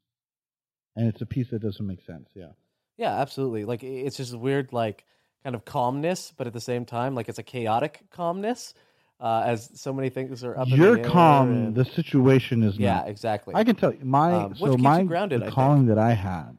and 0.95 1.07
it's 1.07 1.22
a 1.22 1.26
peace 1.26 1.49
that 1.51 1.61
doesn't 1.61 1.86
make 1.86 2.03
sense. 2.05 2.30
Yeah. 2.36 2.51
Yeah, 2.97 3.20
absolutely. 3.20 3.66
Like 3.66 3.84
it's 3.84 4.18
just 4.18 4.34
weird, 4.34 4.72
like 4.72 5.05
kind 5.46 5.56
of 5.56 5.64
calmness, 5.64 6.34
but 6.36 6.48
at 6.48 6.54
the 6.54 6.60
same 6.60 6.86
time, 6.86 7.14
like 7.14 7.30
it's 7.30 7.38
a 7.38 7.43
chaotic 7.43 8.02
calmness, 8.10 8.74
uh, 9.20 9.43
as 9.46 9.70
so 9.80 9.93
many 9.93 10.10
things 10.10 10.43
are 10.43 10.58
up. 10.58 10.68
You're 10.68 10.98
the 10.98 11.08
calm. 11.08 11.52
and- 11.52 11.76
The 11.76 11.86
situation 11.86 12.64
is 12.64 12.78
yeah, 12.80 12.96
not. 12.96 13.10
exactly. 13.10 13.54
I 13.54 13.64
can 13.64 13.76
tell 13.76 13.93
you 13.93 14.04
my 14.04 14.34
Um, 14.34 14.56
so 14.56 14.76
my 14.76 15.04
grounded, 15.04 15.43
the 15.43 15.52
calling 15.52 15.86
that 15.86 16.00
I 16.00 16.14
had 16.14 16.58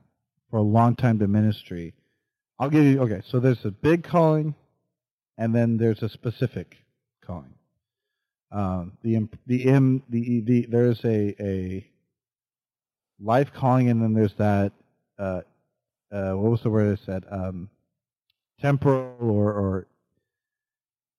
for 0.51 0.59
a 0.59 0.63
long 0.63 0.95
time 0.95 1.19
to 1.19 1.27
ministry. 1.27 1.95
I'll 2.61 2.71
give 2.71 2.85
you 2.85 3.01
okay. 3.03 3.23
So 3.27 3.41
there's 3.41 3.65
a 3.65 3.73
big 3.73 4.05
calling, 4.05 4.55
and 5.37 5.53
then 5.53 5.79
there's 5.79 6.03
a 6.05 6.09
specific 6.09 6.77
calling. 7.27 7.55
Um, 8.53 8.93
the 9.03 9.29
the 9.47 9.65
im 9.65 10.05
the 10.09 10.41
the 10.43 10.67
there's 10.71 11.05
a 11.05 11.35
a 11.41 11.85
life 13.19 13.53
calling, 13.53 13.91
and 13.91 14.01
then 14.01 14.15
there's 14.15 14.35
that 14.35 14.73
uh, 15.19 15.41
uh, 16.13 16.33
what 16.35 16.51
was 16.53 16.63
the 16.63 16.71
word 16.71 16.97
I 16.97 17.05
said? 17.05 17.25
Um, 17.31 17.69
temporal 18.61 19.17
or 19.21 19.53
or 19.53 19.87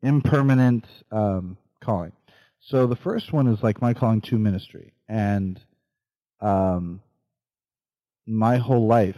impermanent 0.02 0.86
um, 1.12 1.58
calling. 1.82 2.12
So 2.60 2.88
the 2.88 2.96
first 2.96 3.32
one 3.32 3.48
is 3.48 3.64
like 3.64 3.82
my 3.82 3.94
calling 3.94 4.22
to 4.22 4.38
ministry, 4.38 4.94
and 5.08 5.60
um, 6.42 7.02
my 8.26 8.58
whole 8.58 8.88
life 8.88 9.18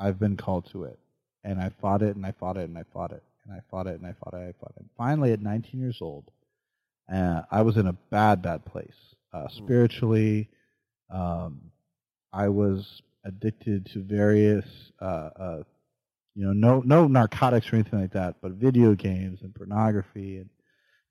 I've 0.00 0.18
been 0.18 0.36
called 0.36 0.68
to 0.72 0.84
it, 0.84 0.98
and 1.44 1.60
I 1.60 1.70
fought 1.80 2.02
it, 2.02 2.16
and 2.16 2.24
I 2.24 2.32
fought 2.32 2.56
it, 2.56 2.68
and 2.68 2.78
I 2.78 2.84
fought 2.92 3.12
it, 3.12 3.22
and 3.44 3.54
I 3.54 3.60
fought 3.70 3.86
it, 3.86 4.00
and 4.00 4.06
I 4.06 4.12
fought 4.12 4.34
it, 4.34 4.40
and 4.40 4.48
I 4.48 4.52
fought 4.60 4.74
it. 4.76 4.84
Finally, 4.96 5.32
at 5.32 5.40
19 5.40 5.80
years 5.80 5.98
old, 6.00 6.30
uh, 7.12 7.42
I 7.50 7.62
was 7.62 7.76
in 7.76 7.86
a 7.86 7.92
bad, 7.92 8.42
bad 8.42 8.64
place 8.64 9.14
uh, 9.32 9.48
spiritually. 9.48 10.48
Um, 11.10 11.70
I 12.32 12.48
was 12.48 13.02
addicted 13.24 13.86
to 13.92 14.02
various, 14.02 14.64
uh, 15.00 15.30
uh, 15.38 15.62
you 16.34 16.46
know, 16.46 16.52
no 16.52 16.80
no 16.80 17.06
narcotics 17.06 17.72
or 17.72 17.76
anything 17.76 18.00
like 18.00 18.12
that, 18.12 18.36
but 18.40 18.52
video 18.52 18.94
games 18.94 19.40
and 19.42 19.54
pornography 19.54 20.38
and 20.38 20.48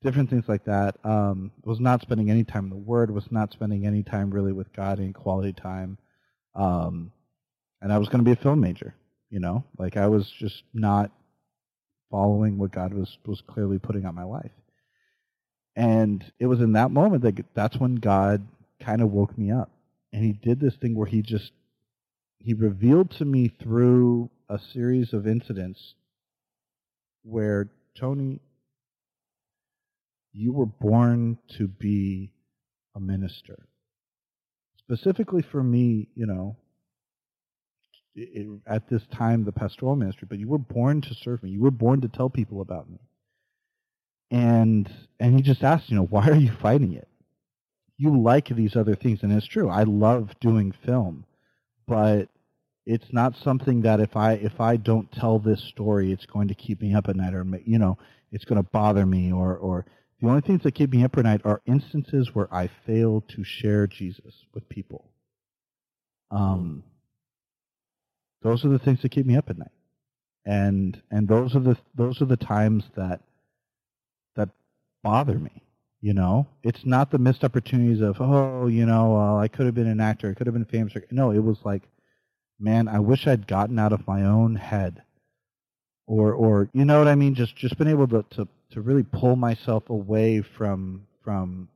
different 0.02 0.30
things 0.30 0.44
like 0.48 0.64
that. 0.64 0.96
Um, 1.04 1.52
was 1.64 1.80
not 1.80 2.02
spending 2.02 2.30
any 2.30 2.44
time 2.44 2.64
in 2.64 2.70
the 2.70 2.76
Word. 2.76 3.10
Was 3.10 3.30
not 3.30 3.52
spending 3.52 3.86
any 3.86 4.02
time 4.02 4.30
really 4.30 4.52
with 4.52 4.72
God, 4.72 4.98
any 4.98 5.12
quality 5.12 5.52
time. 5.52 5.98
Um, 6.54 7.12
and 7.80 7.92
I 7.92 7.98
was 7.98 8.08
going 8.08 8.18
to 8.18 8.24
be 8.24 8.38
a 8.38 8.42
film 8.42 8.60
major. 8.60 8.94
You 9.30 9.40
know, 9.40 9.64
like 9.78 9.96
I 9.96 10.08
was 10.08 10.30
just 10.38 10.62
not 10.74 11.10
following 12.10 12.58
what 12.58 12.72
God 12.72 12.92
was 12.92 13.16
was 13.24 13.42
clearly 13.46 13.78
putting 13.78 14.04
on 14.04 14.14
my 14.14 14.24
life. 14.24 14.50
And 15.74 16.22
it 16.38 16.46
was 16.46 16.60
in 16.60 16.72
that 16.72 16.90
moment 16.90 17.22
that 17.22 17.42
that's 17.54 17.78
when 17.78 17.94
God 17.94 18.46
kind 18.84 19.00
of 19.00 19.10
woke 19.10 19.38
me 19.38 19.50
up, 19.50 19.70
and 20.12 20.22
He 20.22 20.32
did 20.32 20.60
this 20.60 20.74
thing 20.76 20.94
where 20.94 21.06
He 21.06 21.22
just 21.22 21.52
He 22.38 22.52
revealed 22.52 23.12
to 23.12 23.24
me 23.24 23.50
through 23.62 24.28
a 24.52 24.60
series 24.74 25.14
of 25.14 25.26
incidents 25.26 25.94
where 27.22 27.70
Tony, 27.98 28.40
you 30.32 30.52
were 30.52 30.66
born 30.66 31.38
to 31.58 31.66
be 31.68 32.32
a 32.94 33.00
minister. 33.00 33.66
Specifically 34.78 35.42
for 35.42 35.62
me, 35.62 36.08
you 36.14 36.26
know, 36.26 36.56
it, 38.14 38.46
at 38.66 38.90
this 38.90 39.02
time, 39.14 39.44
the 39.44 39.52
pastoral 39.52 39.96
ministry, 39.96 40.26
but 40.28 40.38
you 40.38 40.48
were 40.48 40.58
born 40.58 41.00
to 41.00 41.14
serve 41.14 41.42
me. 41.42 41.50
You 41.50 41.62
were 41.62 41.70
born 41.70 42.02
to 42.02 42.08
tell 42.08 42.28
people 42.28 42.60
about 42.60 42.90
me. 42.90 42.98
And 44.30 44.90
and 45.20 45.34
he 45.36 45.42
just 45.42 45.62
asked, 45.62 45.90
you 45.90 45.96
know, 45.96 46.06
why 46.06 46.28
are 46.28 46.36
you 46.36 46.52
fighting 46.60 46.92
it? 46.92 47.08
You 47.96 48.20
like 48.20 48.48
these 48.48 48.76
other 48.76 48.96
things, 48.96 49.20
and 49.22 49.32
it's 49.32 49.46
true. 49.46 49.70
I 49.70 49.84
love 49.84 50.30
doing 50.40 50.74
film, 50.84 51.24
but 51.86 52.28
it's 52.84 53.12
not 53.12 53.34
something 53.36 53.82
that 53.82 54.00
if 54.00 54.16
I 54.16 54.32
if 54.34 54.60
I 54.60 54.76
don't 54.76 55.10
tell 55.12 55.38
this 55.38 55.62
story, 55.62 56.12
it's 56.12 56.26
going 56.26 56.48
to 56.48 56.54
keep 56.54 56.80
me 56.80 56.94
up 56.94 57.08
at 57.08 57.16
night, 57.16 57.34
or 57.34 57.46
you 57.64 57.78
know, 57.78 57.98
it's 58.30 58.44
going 58.44 58.62
to 58.62 58.68
bother 58.70 59.06
me, 59.06 59.32
or 59.32 59.56
or 59.56 59.86
the 60.20 60.28
only 60.28 60.40
things 60.40 60.62
that 60.62 60.74
keep 60.74 60.90
me 60.90 61.04
up 61.04 61.16
at 61.16 61.24
night 61.24 61.42
are 61.44 61.62
instances 61.66 62.30
where 62.32 62.52
I 62.52 62.70
fail 62.86 63.22
to 63.28 63.44
share 63.44 63.86
Jesus 63.86 64.34
with 64.54 64.68
people. 64.68 65.10
Um, 66.30 66.84
those 68.42 68.64
are 68.64 68.68
the 68.68 68.78
things 68.78 69.02
that 69.02 69.10
keep 69.10 69.26
me 69.26 69.36
up 69.36 69.50
at 69.50 69.58
night, 69.58 69.68
and 70.44 71.00
and 71.10 71.28
those 71.28 71.54
are 71.54 71.60
the 71.60 71.76
those 71.94 72.20
are 72.20 72.26
the 72.26 72.36
times 72.36 72.84
that 72.96 73.20
that 74.34 74.48
bother 75.02 75.38
me. 75.38 75.62
You 76.00 76.14
know, 76.14 76.48
it's 76.64 76.84
not 76.84 77.12
the 77.12 77.18
missed 77.18 77.44
opportunities 77.44 78.00
of 78.00 78.16
oh, 78.20 78.66
you 78.66 78.86
know, 78.86 79.16
uh, 79.16 79.36
I 79.36 79.46
could 79.46 79.66
have 79.66 79.74
been 79.76 79.86
an 79.86 80.00
actor, 80.00 80.30
I 80.30 80.34
could 80.34 80.48
have 80.48 80.54
been 80.54 80.64
famous. 80.64 80.94
No, 81.12 81.30
it 81.30 81.38
was 81.38 81.58
like, 81.64 81.82
man, 82.62 82.88
I 82.88 83.00
wish 83.00 83.26
I'd 83.26 83.46
gotten 83.46 83.78
out 83.78 83.92
of 83.92 84.06
my 84.06 84.22
own 84.22 84.54
head 84.54 85.02
or 86.06 86.32
or 86.32 86.68
you 86.72 86.84
know 86.84 86.98
what 86.98 87.08
I 87.08 87.14
mean. 87.14 87.34
Just 87.34 87.56
just 87.56 87.78
been 87.78 87.88
able 87.88 88.08
to 88.08 88.24
to 88.30 88.48
to 88.72 88.80
really 88.80 89.02
pull 89.02 89.36
myself 89.36 89.90
away 89.90 90.42
from 90.42 91.06
from 91.22 91.68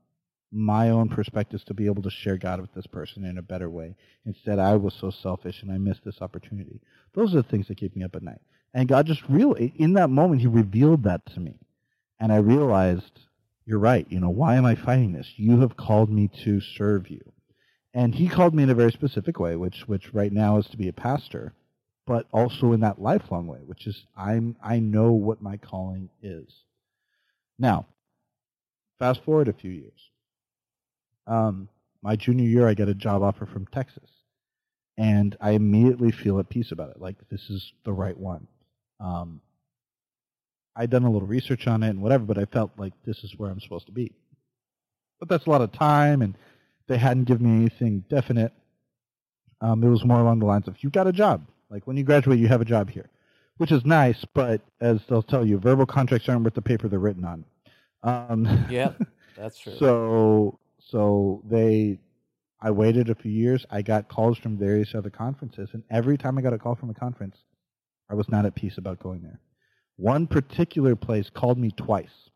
my 0.53 0.91
own 0.91 1.09
perspectives 1.09 1.65
to 1.65 1.75
be 1.75 1.87
able 1.87 2.03
to 2.03 2.11
share 2.11 2.37
God 2.39 2.61
with 2.61 2.73
this 2.73 2.87
person 2.87 3.25
in 3.25 3.37
a 3.39 3.43
better 3.43 3.69
way. 3.69 3.95
Instead, 4.25 4.59
I 4.59 4.77
was 4.77 4.95
so 4.95 5.11
selfish 5.11 5.63
and 5.63 5.71
I 5.71 5.79
missed 5.79 6.05
this 6.05 6.23
opportunity. 6.23 6.81
Those 7.15 7.35
are 7.35 7.43
the 7.43 7.49
things 7.49 7.69
that 7.69 7.77
keep 7.77 7.97
me 7.97 8.05
up 8.05 8.15
at 8.15 8.23
night. 8.23 8.41
And 8.73 8.89
God 8.89 9.07
just 9.07 9.23
really, 9.29 9.73
in 9.77 9.95
that 9.95 10.09
moment, 10.09 10.41
He 10.41 10.47
revealed 10.47 11.03
that 11.05 11.27
to 11.35 11.41
me. 11.41 11.59
And 12.21 12.33
I 12.33 12.37
realized, 12.37 13.21
you're 13.67 13.79
right. 13.79 14.07
You 14.09 14.21
know, 14.21 14.31
why 14.31 14.57
am 14.57 14.65
I 14.65 14.77
fighting 14.77 15.13
this? 15.13 15.31
You 15.37 15.61
have 15.61 15.77
called 15.77 16.11
me 16.11 16.31
to 16.45 16.61
serve 16.61 17.11
you. 17.11 17.21
And 17.97 18.15
He 18.15 18.29
called 18.29 18.55
me 18.55 18.63
in 18.63 18.69
a 18.69 18.75
very 18.75 18.93
specific 18.93 19.41
way, 19.41 19.57
which, 19.57 19.89
which 19.89 20.13
right 20.13 20.31
now 20.31 20.59
is 20.59 20.67
to 20.67 20.77
be 20.77 20.87
a 20.87 20.93
pastor, 20.93 21.55
but 22.07 22.27
also 22.31 22.73
in 22.75 22.81
that 22.81 23.01
lifelong 23.01 23.47
way, 23.47 23.61
which 23.65 23.87
is 23.87 24.05
I'm, 24.15 24.55
I 24.63 24.81
know 24.81 25.13
what 25.13 25.41
my 25.41 25.57
calling 25.57 26.11
is. 26.23 26.47
Now, 27.59 27.87
fast 28.99 29.25
forward 29.25 29.49
a 29.49 29.55
few 29.55 29.71
years. 29.71 30.11
Um, 31.27 31.71
my 32.03 32.17
junior 32.17 32.45
year, 32.45 32.69
I 32.69 32.75
get 32.75 32.91
a 32.91 32.95
job 32.95 33.23
offer 33.23 33.47
from 33.47 33.67
Texas, 33.69 34.11
and 34.99 35.35
I 35.41 35.53
immediately 35.53 36.13
feel 36.13 36.39
at 36.39 36.51
peace 36.51 36.73
about 36.73 36.91
it. 36.91 37.01
Like 37.01 37.17
this 37.31 37.49
is 37.49 37.73
the 37.87 37.95
right 37.95 38.17
one. 38.17 38.47
Um, 39.01 39.41
I'd 40.77 40.91
done 40.91 41.05
a 41.05 41.11
little 41.11 41.27
research 41.27 41.67
on 41.67 41.83
it 41.83 41.89
and 41.89 42.03
whatever, 42.03 42.25
but 42.25 42.37
I 42.37 42.45
felt 42.45 42.73
like 42.77 42.93
this 43.07 43.25
is 43.25 43.33
where 43.39 43.51
I'm 43.51 43.61
supposed 43.61 43.87
to 43.87 43.93
be. 43.93 44.13
But 45.19 45.31
that's 45.31 45.47
a 45.47 45.51
lot 45.51 45.63
of 45.63 45.73
time, 45.73 46.21
and 46.21 46.37
they 46.89 46.99
hadn't 46.99 47.25
given 47.25 47.47
me 47.47 47.57
anything 47.57 48.05
definite. 48.09 48.53
Um, 49.61 49.83
it 49.83 49.89
was 49.89 50.05
more 50.05 50.21
along 50.21 50.41
the 50.41 50.47
lines 50.47 50.69
of, 50.69 50.83
"You 50.83 50.91
got 50.91 51.07
a 51.07 51.13
job. 51.13 51.47
Like 51.71 51.87
when 51.87 51.97
you 51.97 52.05
graduate, 52.05 52.39
you 52.39 52.49
have 52.49 52.61
a 52.61 52.67
job 52.67 52.91
here," 52.91 53.09
which 53.57 53.73
is 53.73 53.85
nice. 53.85 54.25
But 54.35 54.61
as 54.81 55.01
they'll 55.09 55.23
tell 55.23 55.47
you, 55.47 55.59
verbal 55.59 55.87
contracts 55.87 56.29
aren't 56.29 56.45
worth 56.45 56.55
the 56.55 56.63
paper 56.63 56.89
they're 56.89 56.99
written 56.99 57.25
on. 57.25 57.45
Um, 58.03 58.67
yeah, 58.71 58.93
that's 59.37 59.59
true. 59.59 59.77
So 59.79 60.59
so 60.91 61.43
they, 61.45 61.99
I 62.61 62.71
waited 62.71 63.11
a 63.11 63.15
few 63.15 63.33
years. 63.33 63.67
I 63.71 63.83
got 63.83 64.09
calls 64.09 64.39
from 64.39 64.57
various 64.57 64.95
other 64.95 65.11
conferences, 65.11 65.71
and 65.73 65.83
every 65.91 66.17
time 66.17 66.39
I 66.39 66.43
got 66.43 66.53
a 66.53 66.59
call 66.59 66.75
from 66.75 66.91
a 66.91 66.95
conference, 66.95 67.37
I 68.09 68.15
was 68.15 68.29
not 68.29 68.47
at 68.47 68.55
peace 68.55 68.79
about 68.79 69.01
going 69.01 69.23
there. 69.23 69.41
One 69.97 70.27
particular 70.27 70.95
place 70.95 71.31
called 71.31 71.59
me 71.59 71.71
twice. 71.71 72.31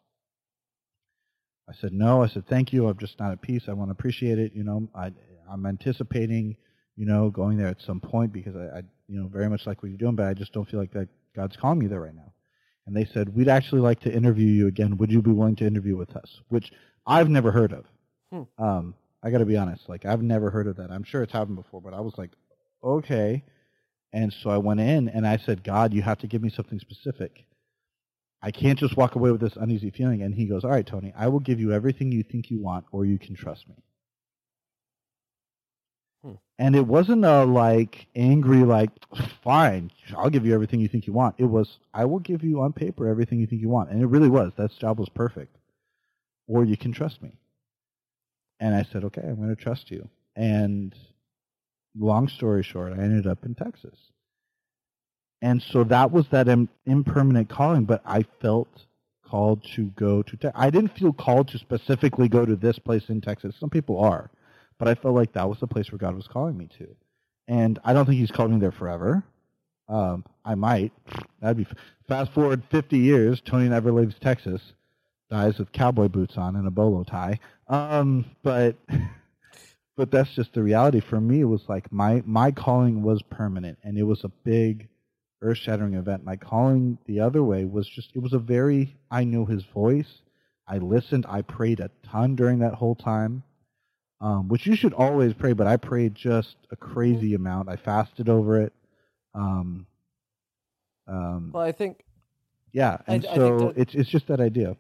I 1.71 1.81
said 1.81 1.93
no. 1.93 2.23
I 2.23 2.29
said 2.29 2.47
thank 2.49 2.73
you. 2.73 2.89
I'm 2.89 2.99
just 2.99 3.19
not 3.21 3.31
at 3.31 3.41
peace. 3.41 3.65
I 3.69 3.73
want 3.73 3.89
to 3.89 3.93
appreciate 3.93 4.39
it. 4.39 4.53
You 4.55 4.65
know, 4.65 4.89
I, 4.95 5.13
I'm 5.51 5.67
anticipating, 5.67 6.57
you 6.97 7.07
know, 7.07 7.31
going 7.31 7.59
there 7.59 7.69
at 7.69 7.81
some 7.87 8.01
point 8.01 8.33
because 8.33 8.57
I, 8.57 8.79
I, 8.79 8.83
you 9.09 9.21
know, 9.21 9.29
very 9.29 9.49
much 9.49 9.67
like 9.67 9.83
what 9.83 9.91
you're 9.91 9.99
doing, 9.99 10.17
but 10.17 10.27
I 10.27 10.35
just 10.35 10.53
don't 10.53 10.69
feel 10.69 10.81
like 10.81 10.93
that 10.93 11.09
God's 11.35 11.57
calling 11.57 11.79
me 11.79 11.87
there 11.87 12.01
right 12.01 12.15
now. 12.15 12.33
And 12.87 12.97
they 12.97 13.05
said 13.05 13.35
we'd 13.37 13.49
actually 13.49 13.83
like 13.83 14.01
to 14.01 14.13
interview 14.13 14.49
you 14.49 14.67
again. 14.67 14.97
Would 14.97 15.13
you 15.13 15.23
be 15.23 15.31
willing 15.31 15.57
to 15.57 15.67
interview 15.67 15.97
with 15.97 16.17
us? 16.17 16.41
Which 16.49 16.73
I've 17.07 17.29
never 17.29 17.53
heard 17.53 17.73
of. 17.73 17.85
Hmm. 18.33 18.63
Um, 18.63 18.95
I 19.23 19.31
got 19.31 19.39
to 19.39 19.47
be 19.47 19.57
honest. 19.57 19.89
Like 19.89 20.05
I've 20.05 20.23
never 20.23 20.51
heard 20.51 20.67
of 20.67 20.77
that. 20.77 20.91
I'm 20.91 21.05
sure 21.05 21.23
it's 21.23 21.33
happened 21.33 21.57
before, 21.57 21.81
but 21.81 21.95
I 21.95 22.01
was 22.01 22.15
like, 22.19 22.31
okay. 22.83 23.45
And 24.13 24.35
so 24.43 24.51
I 24.51 24.59
went 24.59 24.81
in 24.81 25.09
and 25.09 25.25
I 25.25 25.37
said, 25.37 25.63
God, 25.63 25.95
you 25.95 26.03
have 26.03 26.19
to 26.19 26.27
give 26.27 26.43
me 26.43 26.51
something 26.51 26.81
specific. 26.81 27.45
I 28.43 28.51
can't 28.51 28.79
just 28.79 28.97
walk 28.97 29.17
away 29.17 29.31
with 29.31 29.41
this 29.41 29.57
uneasy 29.57 29.91
feeling. 29.91 30.23
And 30.23 30.35
he 30.35 30.47
goes, 30.47 30.65
All 30.65 30.71
right, 30.71 30.87
Tony, 30.87 31.13
I 31.17 31.29
will 31.29 31.41
give 31.41 31.61
you 31.61 31.73
everything 31.73 32.11
you 32.13 32.23
think 32.23 32.51
you 32.51 32.61
want, 32.61 32.87
or 32.91 33.05
you 33.05 33.19
can 33.19 33.35
trust 33.35 33.69
me. 33.69 33.75
Hmm. 36.25 36.35
And 36.59 36.75
it 36.75 36.87
wasn't 36.87 37.25
a 37.25 37.45
like 37.45 38.07
angry, 38.15 38.65
like, 38.65 38.91
fine, 39.45 39.91
I'll 40.17 40.31
give 40.31 40.47
you 40.47 40.55
everything 40.55 40.81
you 40.81 40.89
think 40.89 41.07
you 41.07 41.13
want. 41.13 41.37
It 41.39 41.45
was, 41.45 41.79
I 41.93 42.05
will 42.07 42.19
give 42.19 42.43
you 42.43 42.61
on 42.61 42.73
paper 42.73 43.09
everything 43.09 43.41
you 43.41 43.47
think 43.47 43.61
you 43.61 43.69
want. 43.69 43.91
And 43.91 44.01
it 44.03 44.07
really 44.07 44.31
was. 44.31 44.53
That 44.57 44.73
job 44.79 44.99
was 44.99 45.09
perfect. 45.09 45.57
Or 46.47 46.65
you 46.65 46.77
can 46.77 46.93
trust 46.93 47.23
me. 47.23 47.33
And 48.59 48.75
I 48.75 48.83
said, 48.83 49.05
okay, 49.05 49.23
I'm 49.23 49.37
going 49.37 49.55
to 49.55 49.57
trust 49.57 49.91
you. 49.91 50.09
And 50.37 50.95
long 51.99 52.29
story 52.29 52.63
short, 52.63 52.93
I 52.93 53.03
ended 53.03 53.27
up 53.27 53.45
in 53.45 53.55
Texas. 53.55 54.10
And 55.43 55.63
so 55.63 55.85
that 55.85 56.13
was 56.13 56.27
that 56.29 56.49
Im- 56.49 56.69
impermanent 56.87 57.49
calling, 57.49 57.85
but 57.85 58.03
I 58.05 58.25
felt 58.41 58.69
called 59.25 59.65
to 59.77 59.87
go 59.91 60.23
to 60.23 60.37
Texas. 60.37 60.61
I 60.61 60.71
didn't 60.71 60.97
feel 60.99 61.13
called 61.13 61.49
to 61.49 61.59
specifically 61.59 62.29
go 62.29 62.45
to 62.45 62.57
this 62.57 62.79
place 62.79 63.09
in 63.09 63.21
Texas. 63.21 63.55
Some 63.59 63.71
people 63.71 64.01
are, 64.01 64.31
but 64.79 64.89
I 64.89 64.95
felt 64.95 65.15
like 65.15 65.33
that 65.33 65.49
was 65.49 65.61
the 65.61 65.67
place 65.67 65.91
where 65.91 65.99
God 65.99 66.15
was 66.15 66.27
calling 66.27 66.59
me 66.59 66.69
to. 66.79 66.89
And 67.49 67.79
I 67.85 67.93
don't 67.93 68.07
think 68.07 68.19
He's 68.19 68.31
called 68.31 68.51
me 68.51 68.59
there 68.59 68.73
forever. 68.73 69.23
Um, 69.89 70.25
I 70.45 70.55
might. 70.55 70.93
That'd 71.41 71.57
be 71.57 71.67
f- 71.69 71.77
fast 72.07 72.33
forward 72.33 72.63
50 72.71 72.99
years. 72.99 73.41
Tony 73.41 73.69
never 73.69 73.91
leaves 73.93 74.17
Texas 74.21 74.61
dies 75.31 75.59
with 75.59 75.73
cowboy 75.73 76.09
boots 76.09 76.37
on 76.37 76.57
and 76.57 76.67
a 76.67 76.71
bolo 76.71 77.05
tie. 77.05 77.39
Um, 77.69 78.27
but 78.43 78.77
but 79.97 80.11
that's 80.11 80.35
just 80.35 80.53
the 80.53 80.63
reality 80.63 81.01
for 81.01 81.21
me. 81.21 81.41
It 81.41 81.45
was 81.45 81.63
like 81.69 81.91
my 81.93 82.23
my 82.27 82.51
calling 82.51 83.03
was 83.03 83.23
permanent, 83.23 83.79
and 83.83 83.97
it 83.97 84.03
was 84.03 84.25
a 84.25 84.29
big, 84.45 84.89
earth 85.43 85.59
shattering 85.59 85.95
event. 85.95 86.25
My 86.25 86.37
calling 86.37 86.99
the 87.07 87.21
other 87.21 87.43
way 87.43 87.65
was 87.65 87.89
just 87.89 88.11
it 88.15 88.21
was 88.21 88.33
a 88.33 88.39
very 88.39 88.97
I 89.11 89.25
knew 89.25 89.47
his 89.47 89.65
voice. 89.65 90.23
I 90.67 90.79
listened. 90.79 91.27
I 91.29 91.43
prayed 91.43 91.81
a 91.81 91.91
ton 92.03 92.37
during 92.37 92.61
that 92.61 92.75
whole 92.75 92.95
time. 92.95 93.43
Um, 94.23 94.49
which 94.49 94.67
you 94.67 94.77
should 94.77 94.93
always 94.93 95.33
pray, 95.33 95.55
but 95.55 95.67
I 95.67 95.79
prayed 95.79 96.15
just 96.15 96.57
a 96.71 96.77
crazy 96.77 97.33
amount. 97.33 97.71
I 97.71 97.77
fasted 97.77 98.29
over 98.29 98.61
it. 98.61 98.75
Um, 99.35 99.87
um, 101.07 101.53
well, 101.55 101.63
I 101.63 101.73
think. 101.73 102.05
Yeah, 102.73 102.99
and 103.07 103.27
I, 103.27 103.35
so 103.35 103.55
I 103.55 103.59
that, 103.59 103.79
it's 103.79 103.95
it's 103.95 104.11
just 104.11 104.27
that 104.29 104.41
idea. 104.41 104.77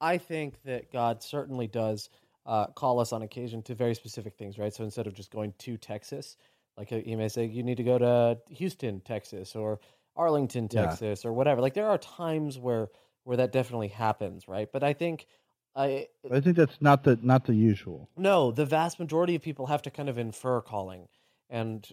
I 0.00 0.18
think 0.18 0.54
that 0.64 0.92
God 0.92 1.22
certainly 1.22 1.68
does 1.68 2.10
uh, 2.44 2.66
call 2.66 2.98
us 2.98 3.12
on 3.12 3.22
occasion 3.22 3.62
to 3.62 3.74
very 3.74 3.94
specific 3.94 4.36
things, 4.36 4.58
right? 4.58 4.74
So 4.74 4.82
instead 4.82 5.06
of 5.06 5.14
just 5.14 5.30
going 5.30 5.54
to 5.58 5.76
Texas, 5.76 6.36
like 6.76 6.90
you 6.90 7.16
may 7.16 7.28
say, 7.28 7.46
you 7.46 7.62
need 7.62 7.76
to 7.76 7.84
go 7.84 7.98
to 7.98 8.38
Houston, 8.50 9.00
Texas, 9.00 9.54
or 9.54 9.80
Arlington, 10.16 10.68
Texas, 10.68 11.24
yeah. 11.24 11.30
or 11.30 11.32
whatever. 11.32 11.60
Like 11.60 11.74
there 11.74 11.88
are 11.88 11.98
times 11.98 12.58
where 12.58 12.88
where 13.24 13.36
that 13.36 13.52
definitely 13.52 13.88
happens, 13.88 14.48
right? 14.48 14.68
But 14.72 14.82
I 14.82 14.92
think 14.92 15.26
I 15.74 16.08
I 16.30 16.40
think 16.40 16.56
that's 16.56 16.80
not 16.80 17.04
the 17.04 17.18
not 17.22 17.44
the 17.44 17.54
usual. 17.54 18.08
No, 18.16 18.50
the 18.50 18.66
vast 18.66 18.98
majority 18.98 19.34
of 19.34 19.42
people 19.42 19.66
have 19.66 19.82
to 19.82 19.90
kind 19.90 20.08
of 20.08 20.18
infer 20.18 20.60
calling, 20.60 21.08
and 21.48 21.86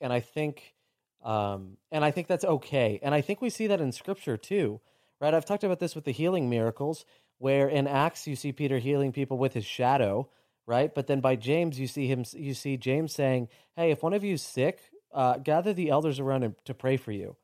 and 0.00 0.12
I 0.12 0.20
think 0.20 0.74
um, 1.22 1.76
and 1.90 2.04
I 2.04 2.10
think 2.10 2.26
that's 2.26 2.44
okay, 2.44 3.00
and 3.02 3.14
I 3.14 3.20
think 3.20 3.40
we 3.40 3.50
see 3.50 3.66
that 3.68 3.80
in 3.80 3.92
Scripture 3.92 4.36
too, 4.36 4.80
right? 5.20 5.34
I've 5.34 5.44
talked 5.46 5.64
about 5.64 5.80
this 5.80 5.94
with 5.94 6.04
the 6.04 6.12
healing 6.12 6.50
miracles 6.50 7.04
where 7.38 7.68
in 7.68 7.86
Acts 7.86 8.26
you 8.26 8.36
see 8.36 8.52
Peter 8.52 8.78
healing 8.78 9.12
people 9.12 9.38
with 9.38 9.52
his 9.52 9.64
shadow, 9.64 10.28
right? 10.66 10.94
But 10.94 11.06
then 11.06 11.20
by 11.20 11.36
James 11.36 11.78
you 11.78 11.86
see 11.86 12.06
him 12.06 12.24
you 12.32 12.54
see 12.54 12.76
James 12.76 13.12
saying, 13.14 13.48
"Hey, 13.76 13.90
if 13.90 14.02
one 14.02 14.14
of 14.14 14.24
you 14.24 14.34
is 14.34 14.42
sick, 14.42 14.80
uh, 15.12 15.38
gather 15.38 15.72
the 15.72 15.90
elders 15.90 16.20
around 16.20 16.42
him 16.44 16.56
to 16.64 16.74
pray 16.74 16.96
for 16.96 17.12
you." 17.12 17.36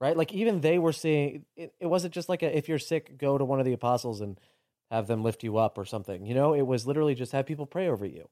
Right? 0.00 0.16
Like 0.16 0.32
even 0.32 0.60
they 0.60 0.78
were 0.78 0.92
seeing 0.92 1.44
it, 1.56 1.74
it 1.80 1.86
wasn't 1.86 2.14
just 2.14 2.28
like 2.28 2.42
a, 2.42 2.56
if 2.56 2.68
you're 2.68 2.78
sick, 2.78 3.16
go 3.18 3.38
to 3.38 3.44
one 3.44 3.60
of 3.60 3.64
the 3.66 3.72
apostles 3.72 4.20
and 4.20 4.38
have 4.90 5.06
them 5.06 5.22
lift 5.22 5.42
you 5.44 5.56
up 5.56 5.78
or 5.78 5.84
something. 5.84 6.26
You 6.26 6.34
know, 6.34 6.54
it 6.54 6.62
was 6.66 6.86
literally 6.86 7.14
just 7.14 7.32
have 7.32 7.46
people 7.46 7.66
pray 7.66 7.88
over 7.88 8.04
you. 8.04 8.28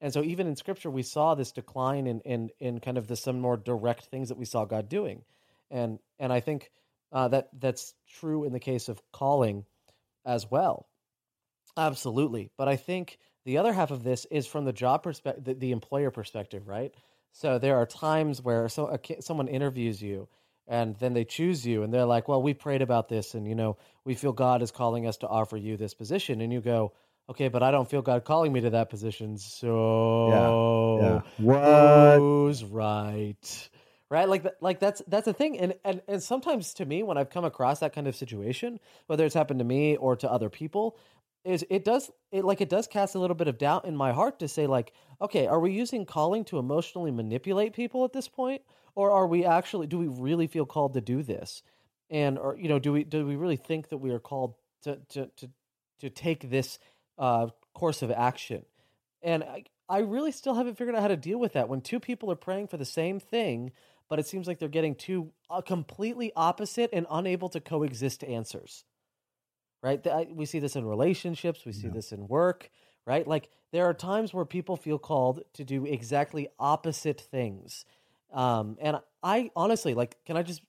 And 0.00 0.12
so 0.12 0.22
even 0.22 0.46
in 0.46 0.56
scripture 0.56 0.90
we 0.90 1.02
saw 1.02 1.34
this 1.34 1.52
decline 1.52 2.06
in 2.06 2.20
in 2.20 2.50
in 2.60 2.80
kind 2.80 2.98
of 2.98 3.06
the 3.06 3.16
some 3.16 3.40
more 3.40 3.56
direct 3.56 4.06
things 4.06 4.28
that 4.28 4.38
we 4.38 4.44
saw 4.44 4.64
God 4.64 4.88
doing. 4.88 5.22
And 5.70 5.98
and 6.18 6.32
I 6.32 6.40
think 6.40 6.70
uh, 7.12 7.28
that 7.28 7.48
that's 7.58 7.94
true 8.08 8.44
in 8.44 8.52
the 8.52 8.60
case 8.60 8.88
of 8.88 9.00
calling 9.12 9.64
as 10.24 10.50
well. 10.50 10.88
Absolutely. 11.76 12.50
But 12.56 12.68
I 12.68 12.76
think 12.76 13.18
the 13.44 13.58
other 13.58 13.72
half 13.72 13.90
of 13.90 14.04
this 14.04 14.24
is 14.30 14.46
from 14.46 14.64
the 14.64 14.72
job 14.72 15.02
perspective, 15.02 15.44
the, 15.44 15.54
the, 15.54 15.72
employer 15.72 16.10
perspective, 16.10 16.68
right? 16.68 16.94
So 17.32 17.58
there 17.58 17.76
are 17.76 17.86
times 17.86 18.42
where 18.42 18.68
so, 18.68 18.86
a, 18.88 19.22
someone 19.22 19.48
interviews 19.48 20.00
you 20.00 20.28
and 20.68 20.96
then 20.98 21.12
they 21.12 21.24
choose 21.24 21.66
you 21.66 21.82
and 21.82 21.92
they're 21.92 22.04
like, 22.04 22.28
well, 22.28 22.42
we 22.42 22.54
prayed 22.54 22.82
about 22.82 23.08
this 23.08 23.34
and, 23.34 23.46
you 23.46 23.54
know, 23.54 23.76
we 24.04 24.14
feel 24.14 24.32
God 24.32 24.62
is 24.62 24.70
calling 24.70 25.06
us 25.06 25.16
to 25.18 25.28
offer 25.28 25.56
you 25.56 25.76
this 25.76 25.94
position. 25.94 26.40
And 26.40 26.52
you 26.52 26.60
go, 26.60 26.92
okay, 27.28 27.48
but 27.48 27.62
I 27.62 27.70
don't 27.70 27.88
feel 27.88 28.02
God 28.02 28.24
calling 28.24 28.52
me 28.52 28.60
to 28.60 28.70
that 28.70 28.90
position. 28.90 29.38
So 29.38 30.98
yeah, 31.00 31.08
yeah. 31.08 31.20
What? 31.38 32.18
who's 32.18 32.64
right? 32.64 33.68
right 34.12 34.28
like 34.28 34.46
like 34.60 34.78
that's 34.78 35.00
that's 35.08 35.26
a 35.26 35.32
thing 35.32 35.58
and, 35.58 35.74
and 35.84 36.02
and 36.06 36.22
sometimes 36.22 36.74
to 36.74 36.84
me 36.84 37.02
when 37.02 37.16
i've 37.16 37.30
come 37.30 37.46
across 37.46 37.80
that 37.80 37.94
kind 37.94 38.06
of 38.06 38.14
situation 38.14 38.78
whether 39.06 39.24
it's 39.24 39.34
happened 39.34 39.58
to 39.58 39.64
me 39.64 39.96
or 39.96 40.14
to 40.14 40.30
other 40.30 40.50
people 40.50 40.98
is 41.44 41.64
it 41.70 41.84
does 41.84 42.10
it 42.30 42.44
like 42.44 42.60
it 42.60 42.68
does 42.68 42.86
cast 42.86 43.14
a 43.14 43.18
little 43.18 43.34
bit 43.34 43.48
of 43.48 43.58
doubt 43.58 43.84
in 43.84 43.96
my 43.96 44.12
heart 44.12 44.38
to 44.38 44.48
say 44.48 44.66
like 44.66 44.92
okay 45.20 45.46
are 45.46 45.60
we 45.60 45.72
using 45.72 46.06
calling 46.06 46.44
to 46.44 46.58
emotionally 46.58 47.10
manipulate 47.10 47.72
people 47.72 48.04
at 48.04 48.12
this 48.12 48.28
point? 48.28 48.62
Or 48.94 49.10
are 49.10 49.26
we 49.26 49.44
actually 49.44 49.86
do 49.86 49.98
we 49.98 50.08
really 50.08 50.46
feel 50.46 50.66
called 50.66 50.94
to 50.94 51.00
do 51.00 51.22
this? 51.22 51.62
And 52.10 52.38
or 52.38 52.56
you 52.56 52.68
know 52.68 52.78
do 52.78 52.92
we 52.92 53.04
do 53.04 53.26
we 53.26 53.36
really 53.36 53.56
think 53.56 53.88
that 53.88 53.98
we 53.98 54.10
are 54.10 54.20
called 54.20 54.54
to 54.82 54.98
to 55.10 55.30
to, 55.38 55.50
to 56.00 56.10
take 56.10 56.50
this 56.50 56.78
uh, 57.18 57.48
course 57.74 58.02
of 58.02 58.10
action? 58.10 58.64
And 59.22 59.44
I, 59.44 59.64
I 59.88 59.98
really 60.00 60.32
still 60.32 60.54
haven't 60.54 60.76
figured 60.76 60.96
out 60.96 61.02
how 61.02 61.08
to 61.08 61.16
deal 61.16 61.38
with 61.38 61.52
that. 61.54 61.68
When 61.68 61.80
two 61.80 62.00
people 62.00 62.30
are 62.30 62.36
praying 62.36 62.68
for 62.68 62.76
the 62.76 62.84
same 62.84 63.20
thing 63.20 63.72
but 64.12 64.18
it 64.18 64.26
seems 64.26 64.46
like 64.46 64.58
they're 64.58 64.68
getting 64.68 64.94
two 64.94 65.32
uh, 65.48 65.62
completely 65.62 66.32
opposite 66.36 66.90
and 66.92 67.06
unable 67.10 67.48
to 67.48 67.60
coexist 67.60 68.22
answers. 68.22 68.84
Right? 69.82 70.04
I- 70.06 70.28
We 70.32 70.46
see 70.46 70.58
this 70.60 70.76
in 70.76 70.84
relationships, 70.86 71.64
we 71.64 71.72
see 71.72 71.88
Yeah. 71.88 71.94
this 71.94 72.12
in 72.12 72.28
work, 72.28 72.70
right? 73.06 73.26
Like 73.26 73.50
there 73.72 73.84
are 73.86 73.94
times 73.94 74.32
where 74.32 74.44
people 74.44 74.76
feel 74.76 74.98
called 74.98 75.42
to 75.54 75.64
do 75.64 75.84
exactly 75.86 76.48
opposite 76.58 77.20
things. 77.20 77.84
Um, 78.30 78.78
and 78.80 79.00
I 79.22 79.50
honestly 79.56 79.94
like 79.94 80.24
can 80.24 80.36
I 80.36 80.42
just 80.42 80.62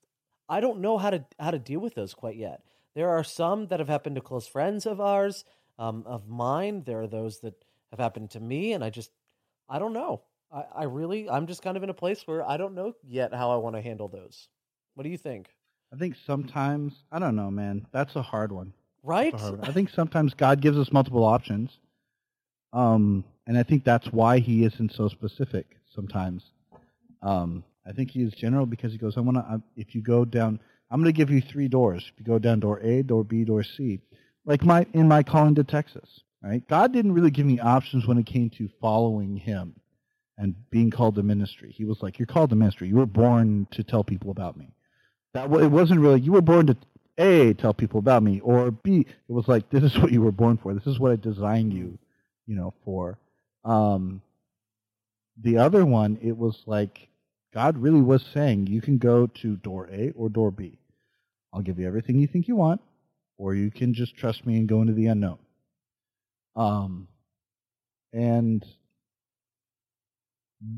I 0.50 0.60
don't 0.60 0.80
know 0.82 0.98
how 0.98 1.12
to 1.12 1.26
how 1.40 1.52
to 1.52 1.60
deal 1.60 1.80
with 1.80 1.94
those 1.96 2.14
quite 2.14 2.36
yet. 2.36 2.64
There 2.96 3.10
are 3.10 3.24
some 3.24 3.68
that 3.68 3.80
have 3.80 3.88
happened 3.88 4.16
to 4.16 4.22
close 4.22 4.48
friends 4.48 4.86
of 4.86 5.00
ours, 5.00 5.46
um, 5.80 6.04
of 6.06 6.28
mine. 6.28 6.84
There 6.84 7.02
are 7.02 7.08
those 7.08 7.40
that 7.40 7.64
have 7.92 8.00
happened 8.00 8.32
to 8.32 8.40
me, 8.40 8.74
and 8.74 8.84
I 8.84 8.90
just 8.90 9.12
I 9.70 9.80
don't 9.80 9.94
know. 9.94 10.24
I, 10.52 10.66
I 10.76 10.84
really 10.84 11.30
I'm 11.30 11.48
just 11.48 11.62
kind 11.62 11.78
of 11.78 11.84
in 11.84 11.90
a 11.90 11.94
place 11.94 12.28
where 12.28 12.48
I 12.48 12.58
don't 12.58 12.74
know 12.76 12.94
yet 13.04 13.34
how 13.34 13.52
I 13.52 13.58
want 13.58 13.76
to 13.76 13.82
handle 13.82 14.08
those. 14.08 14.50
What 14.96 15.04
do 15.04 15.10
you 15.10 15.18
think? 15.18 15.56
I 15.92 15.96
think 15.98 16.16
sometimes 16.16 17.04
I 17.12 17.20
don't 17.20 17.36
know, 17.36 17.50
man. 17.52 17.86
That's 17.92 18.16
a 18.16 18.22
hard 18.22 18.52
one. 18.52 18.74
Right? 19.04 19.34
I 19.64 19.72
think 19.74 19.90
sometimes 19.90 20.34
God 20.34 20.62
gives 20.62 20.78
us 20.78 20.92
multiple 20.92 21.26
options, 21.26 21.78
um, 22.72 23.26
and 23.46 23.58
I 23.58 23.64
think 23.64 23.84
that's 23.84 24.08
why 24.08 24.40
He 24.40 24.64
isn't 24.64 24.94
so 24.94 25.10
specific. 25.10 25.78
Sometimes, 25.94 26.44
um, 27.22 27.66
I 27.86 27.92
think 27.92 28.12
He 28.12 28.22
is 28.22 28.34
general 28.34 28.66
because 28.66 28.94
He 28.94 28.98
goes, 28.98 29.18
"I 29.18 29.20
want 29.20 29.38
to. 29.38 29.62
If 29.76 29.94
you 29.94 30.02
go 30.02 30.24
down, 30.24 30.60
I'm 30.90 31.02
going 31.02 31.14
to 31.14 31.18
give 31.18 31.30
you 31.30 31.42
three 31.42 31.68
doors. 31.68 32.10
If 32.14 32.20
you 32.20 32.26
go 32.26 32.40
down 32.40 32.62
door 32.62 32.80
A, 32.80 33.04
door 33.04 33.26
B, 33.26 33.44
door 33.44 33.64
C, 33.64 34.00
like 34.46 34.64
my 34.64 34.86
in 34.94 35.08
my 35.10 35.22
calling 35.22 35.56
to 35.56 35.66
Texas, 35.66 36.22
right? 36.42 36.66
God 36.70 36.94
didn't 36.94 37.14
really 37.14 37.32
give 37.32 37.46
me 37.46 37.60
options 37.60 38.08
when 38.08 38.18
it 38.18 38.26
came 38.26 38.50
to 38.52 38.70
following 38.80 39.36
Him 39.36 39.76
and 40.38 40.56
being 40.72 40.92
called 40.92 41.16
to 41.16 41.24
ministry. 41.24 41.72
He 41.72 41.84
was 41.84 42.02
like, 42.02 42.20
"You're 42.20 42.26
called 42.26 42.52
to 42.52 42.56
ministry. 42.56 42.88
You 42.88 42.96
were 42.96 43.06
born 43.06 43.68
to 43.72 43.84
tell 43.84 44.06
people 44.06 44.32
about 44.32 44.56
me." 44.56 44.74
That 45.34 45.52
it 45.52 45.72
wasn't 45.72 46.00
really. 46.00 46.22
You 46.22 46.32
were 46.32 46.42
born 46.42 46.68
to 46.68 46.78
a 47.18 47.54
tell 47.54 47.74
people 47.74 48.00
about 48.00 48.24
me, 48.24 48.40
or 48.40 48.72
B 48.72 49.02
it 49.02 49.32
was 49.32 49.48
like 49.48 49.70
this 49.70 49.84
is 49.84 49.98
what 50.00 50.12
you 50.12 50.22
were 50.22 50.32
born 50.32 50.58
for. 50.58 50.74
This 50.74 50.88
is 50.88 51.00
what 51.00 51.12
I 51.12 51.16
designed 51.16 51.74
you, 51.74 51.98
you 52.48 52.56
know, 52.56 52.74
for. 52.84 53.18
Um, 53.64 54.22
the 55.42 55.58
other 55.58 55.86
one, 55.86 56.18
it 56.22 56.38
was 56.38 56.62
like 56.66 57.08
God 57.54 57.78
really 57.78 58.02
was 58.02 58.24
saying 58.34 58.68
you 58.68 58.82
can 58.82 58.98
go 58.98 59.28
to 59.28 59.56
door 59.58 59.90
A 59.92 60.12
or 60.16 60.30
door 60.30 60.52
B. 60.52 60.80
I'll 61.54 61.62
give 61.62 61.80
you 61.80 61.88
everything 61.88 62.18
you 62.20 62.28
think 62.28 62.48
you 62.48 62.56
want, 62.56 62.82
or 63.38 63.54
you 63.54 63.70
can 63.70 63.94
just 63.94 64.16
trust 64.16 64.46
me 64.46 64.58
and 64.58 64.68
go 64.68 64.82
into 64.82 64.94
the 64.94 65.08
unknown. 65.08 65.38
Um, 66.56 67.08
and 68.12 68.66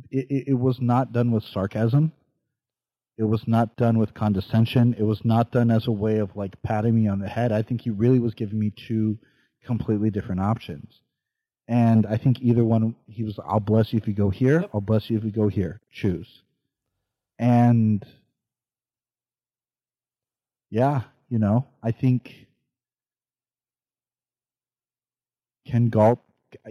it, 0.09 0.27
it, 0.29 0.47
it 0.49 0.53
was 0.53 0.79
not 0.81 1.13
done 1.13 1.31
with 1.31 1.43
sarcasm. 1.43 2.11
It 3.17 3.23
was 3.23 3.47
not 3.47 3.77
done 3.77 3.97
with 3.97 4.13
condescension. 4.13 4.93
It 4.97 5.03
was 5.03 5.23
not 5.23 5.51
done 5.51 5.71
as 5.71 5.87
a 5.87 5.91
way 5.91 6.17
of 6.17 6.35
like 6.35 6.61
patting 6.63 6.95
me 6.95 7.07
on 7.07 7.19
the 7.19 7.29
head. 7.29 7.51
I 7.51 7.61
think 7.61 7.81
he 7.81 7.89
really 7.89 8.19
was 8.19 8.33
giving 8.33 8.59
me 8.59 8.71
two 8.71 9.17
completely 9.65 10.09
different 10.09 10.41
options. 10.41 11.01
And 11.67 12.05
I 12.05 12.17
think 12.17 12.41
either 12.41 12.63
one, 12.63 12.95
he 13.07 13.23
was, 13.23 13.39
I'll 13.47 13.59
bless 13.59 13.93
you 13.93 13.97
if 13.97 14.07
you 14.07 14.13
go 14.13 14.29
here. 14.29 14.61
Yep. 14.61 14.69
I'll 14.73 14.81
bless 14.81 15.09
you 15.09 15.17
if 15.17 15.23
you 15.23 15.31
go 15.31 15.47
here. 15.47 15.81
Choose. 15.91 16.43
And 17.39 18.05
yeah, 20.69 21.03
you 21.29 21.39
know, 21.39 21.67
I 21.81 21.91
think 21.91 22.47
can 25.65 25.89
God, 25.89 26.19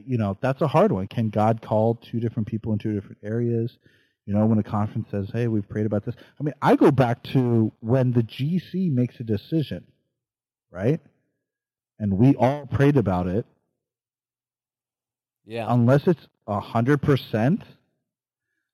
you 0.07 0.19
know, 0.19 0.37
that's 0.41 0.63
a 0.63 0.69
hard 0.69 0.93
one. 0.93 1.09
Can 1.09 1.31
God 1.31 1.63
call 1.63 1.97
two 1.97 2.21
different 2.21 2.49
people 2.49 2.73
in 2.73 2.79
two 2.79 2.95
different 2.95 3.19
areas? 3.23 3.77
You 4.27 4.35
know, 4.35 4.47
when 4.47 4.59
a 4.59 4.63
conference 4.63 5.09
says, 5.11 5.31
"Hey, 5.33 5.49
we've 5.49 5.69
prayed 5.69 5.87
about 5.87 6.05
this." 6.05 6.15
I 6.41 6.43
mean, 6.45 6.55
I 6.63 6.77
go 6.77 6.91
back 6.91 7.23
to 7.35 7.73
when 7.81 8.13
the 8.13 8.23
GC 8.23 8.91
makes 8.91 9.21
a 9.21 9.25
decision, 9.25 9.85
right? 10.71 11.01
And 11.99 12.15
we 12.19 12.35
all 12.37 12.67
prayed 12.67 12.97
about 12.97 13.27
it. 13.29 13.47
yeah. 15.47 15.67
Unless 15.69 16.07
it's 16.09 16.27
a 16.47 16.61
hundred 16.61 17.03
percent, 17.03 17.63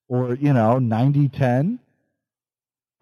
or 0.09 0.34
you 0.34 0.53
know, 0.53 0.78
90-10, 0.80 1.78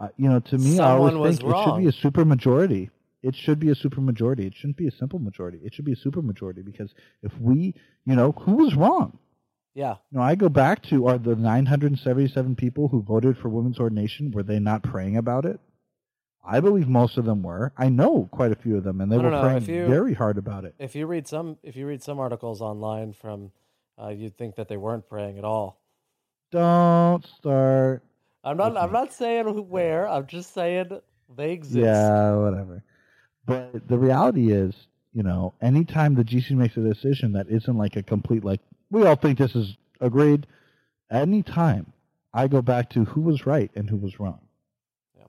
uh, 0.01 0.09
you 0.17 0.29
know, 0.29 0.41
to 0.41 0.59
me, 0.59 0.79
I 0.81 0.93
always 0.93 1.15
think 1.39 1.43
it 1.43 1.57
should 1.65 1.77
be 1.77 1.87
a 1.89 1.93
super 1.93 2.25
majority. 2.25 2.91
It 3.23 3.35
should 3.37 3.59
be 3.59 3.71
a 3.71 3.75
super 3.75 4.01
majority. 4.01 4.47
It 4.47 4.55
shouldn't 4.55 4.77
be 4.77 4.87
a 4.89 4.93
simple 4.93 5.19
majority. 5.19 5.59
It 5.65 5.75
should 5.75 5.85
be 5.85 5.93
a 5.93 5.97
super 5.97 6.23
majority 6.23 6.63
because 6.63 6.95
if 7.23 7.33
we, 7.41 7.75
you 8.05 8.15
know, 8.15 8.33
who 8.33 8.55
was 8.57 8.75
wrong? 8.77 9.19
Yeah. 9.79 9.95
No, 10.11 10.21
I 10.21 10.35
go 10.35 10.49
back 10.49 10.83
to 10.87 11.07
are 11.07 11.19
the 11.19 11.37
977 11.37 12.57
people 12.57 12.89
who 12.89 13.01
voted 13.01 13.39
for 13.39 13.49
women's 13.49 13.79
ordination 13.79 14.33
were 14.33 14.43
they 14.43 14.59
not 14.59 14.83
praying 14.83 15.17
about 15.17 15.45
it? 15.45 15.61
I 16.45 16.59
believe 16.59 16.89
most 16.89 17.17
of 17.17 17.25
them 17.25 17.45
were. 17.45 17.73
I 17.79 17.89
know 17.89 18.29
quite 18.33 18.51
a 18.51 18.57
few 18.57 18.77
of 18.77 18.83
them, 18.83 19.01
and 19.01 19.13
they 19.13 19.19
were 19.19 19.31
know, 19.31 19.41
praying 19.41 19.67
you- 19.67 19.87
very 19.87 20.15
hard 20.15 20.37
about 20.37 20.65
it. 20.65 20.75
If 20.81 20.97
you 20.97 21.07
read 21.07 21.29
some 21.29 21.59
if 21.63 21.77
you 21.77 21.87
read 21.87 22.03
some 22.03 22.19
articles 22.19 22.61
online 22.61 23.13
from 23.13 23.53
uh, 24.03 24.09
you'd 24.09 24.37
think 24.37 24.57
that 24.57 24.67
they 24.67 24.77
weren't 24.77 25.09
praying 25.09 25.39
at 25.39 25.45
all. 25.45 25.81
Don't 26.51 27.25
start. 27.39 28.03
I'm 28.43 28.57
not 28.57 28.77
I'm 28.77 28.91
me. 28.91 28.99
not 28.99 29.13
saying 29.13 29.47
where. 29.69 30.09
I'm 30.09 30.27
just 30.27 30.53
saying 30.55 30.99
they 31.37 31.53
exist. 31.53 31.77
Yeah, 31.77 32.35
whatever. 32.35 32.83
But 33.47 33.87
the 33.87 33.99
reality 33.99 34.51
is, 34.51 34.75
you 35.13 35.23
know, 35.23 35.55
anytime 35.63 36.17
the 36.17 36.25
GC 36.25 36.51
makes 36.57 36.77
a 36.77 36.81
decision 36.81 37.33
that 37.35 37.49
isn't 37.49 37.77
like 37.79 37.95
a 37.95 38.03
complete 38.03 38.45
like 38.45 38.61
we 38.91 39.05
all 39.05 39.17
think 39.17 39.39
this 39.39 39.55
is 39.55 39.77
agreed, 40.01 40.47
Any 41.11 41.43
time 41.43 41.93
I 42.35 42.49
go 42.49 42.61
back 42.61 42.91
to 42.91 43.05
who 43.05 43.23
was 43.23 43.47
right 43.47 43.71
and 43.75 43.89
who 43.89 43.97
was 43.97 44.21
wrong. 44.21 44.41
Yeah. 45.17 45.25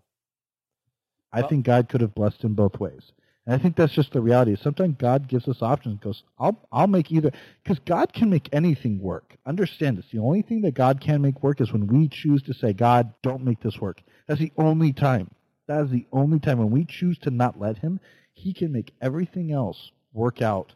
I 1.32 1.40
Well- 1.40 1.50
think 1.50 1.66
God 1.66 1.90
could 1.90 2.02
have 2.02 2.14
blessed 2.14 2.44
him 2.44 2.54
both 2.54 2.80
ways. 2.80 3.14
And 3.46 3.56
I 3.56 3.58
think 3.58 3.76
that's 3.76 3.94
just 3.94 4.12
the 4.12 4.22
reality. 4.22 4.56
Sometimes 4.58 4.96
God 5.00 5.28
gives 5.28 5.48
us 5.48 5.62
options 5.62 5.94
and 5.94 6.02
goes, 6.02 6.24
I'll, 6.38 6.60
I'll 6.72 6.88
make 6.88 7.12
either. 7.12 7.32
Because 7.64 7.80
God 7.80 8.14
can 8.14 8.30
make 8.30 8.48
anything 8.54 9.00
work. 9.00 9.38
Understand 9.46 9.98
this. 9.98 10.06
The 10.12 10.20
only 10.20 10.44
thing 10.44 10.62
that 10.62 10.76
God 10.76 11.02
can 11.02 11.22
make 11.22 11.42
work 11.42 11.60
is 11.60 11.72
when 11.74 11.88
we 11.88 12.10
choose 12.10 12.44
to 12.44 12.54
say, 12.54 12.74
God, 12.74 13.12
don't 13.24 13.44
make 13.44 13.60
this 13.62 13.80
work. 13.82 14.04
That's 14.28 14.40
the 14.40 14.52
only 14.58 14.94
time. 14.94 15.32
That 15.68 15.86
is 15.86 15.90
the 15.90 16.06
only 16.12 16.40
time 16.40 16.60
when 16.60 16.70
we 16.70 16.86
choose 16.86 17.18
to 17.20 17.32
not 17.32 17.60
let 17.60 17.78
him, 17.80 18.00
he 18.34 18.54
can 18.54 18.72
make 18.72 18.92
everything 19.02 19.52
else 19.52 19.92
work 20.14 20.42
out 20.42 20.74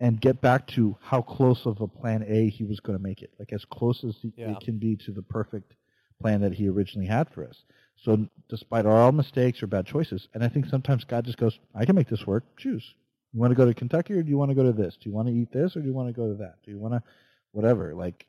and 0.00 0.20
get 0.20 0.40
back 0.40 0.66
to 0.68 0.96
how 1.00 1.22
close 1.22 1.64
of 1.64 1.80
a 1.80 1.88
plan 1.88 2.24
A 2.26 2.48
he 2.50 2.64
was 2.64 2.80
going 2.80 2.98
to 2.98 3.02
make 3.02 3.22
it. 3.22 3.30
Like 3.38 3.52
as 3.52 3.64
close 3.64 4.04
as 4.04 4.16
he, 4.20 4.32
Yeah. 4.36 4.52
it 4.52 4.60
can 4.60 4.78
be 4.78 4.96
to 4.96 5.12
the 5.12 5.22
perfect 5.22 5.74
plan 6.20 6.40
that 6.42 6.52
he 6.52 6.68
originally 6.68 7.06
had 7.06 7.28
for 7.30 7.46
us. 7.46 7.64
So 8.04 8.28
despite 8.48 8.86
our 8.86 8.96
all 8.96 9.12
mistakes 9.12 9.62
or 9.62 9.66
bad 9.66 9.86
choices, 9.86 10.28
and 10.34 10.44
I 10.44 10.48
think 10.48 10.66
sometimes 10.66 11.04
God 11.04 11.24
just 11.24 11.38
goes, 11.38 11.58
I 11.74 11.84
can 11.86 11.96
make 11.96 12.08
this 12.08 12.26
work. 12.26 12.44
Choose. 12.56 12.84
You 13.32 13.40
want 13.40 13.50
to 13.50 13.56
go 13.56 13.66
to 13.66 13.74
Kentucky 13.74 14.14
or 14.14 14.22
do 14.22 14.28
you 14.30 14.38
want 14.38 14.50
to 14.50 14.54
go 14.54 14.62
to 14.64 14.72
this? 14.72 14.96
Do 15.00 15.08
you 15.08 15.14
want 15.14 15.28
to 15.28 15.34
eat 15.34 15.52
this 15.52 15.76
or 15.76 15.80
do 15.80 15.86
you 15.86 15.94
want 15.94 16.08
to 16.08 16.12
go 16.14 16.28
to 16.28 16.34
that? 16.38 16.56
Do 16.64 16.70
you 16.70 16.78
want 16.78 16.94
to, 16.94 17.02
whatever, 17.52 17.94
like 17.94 18.26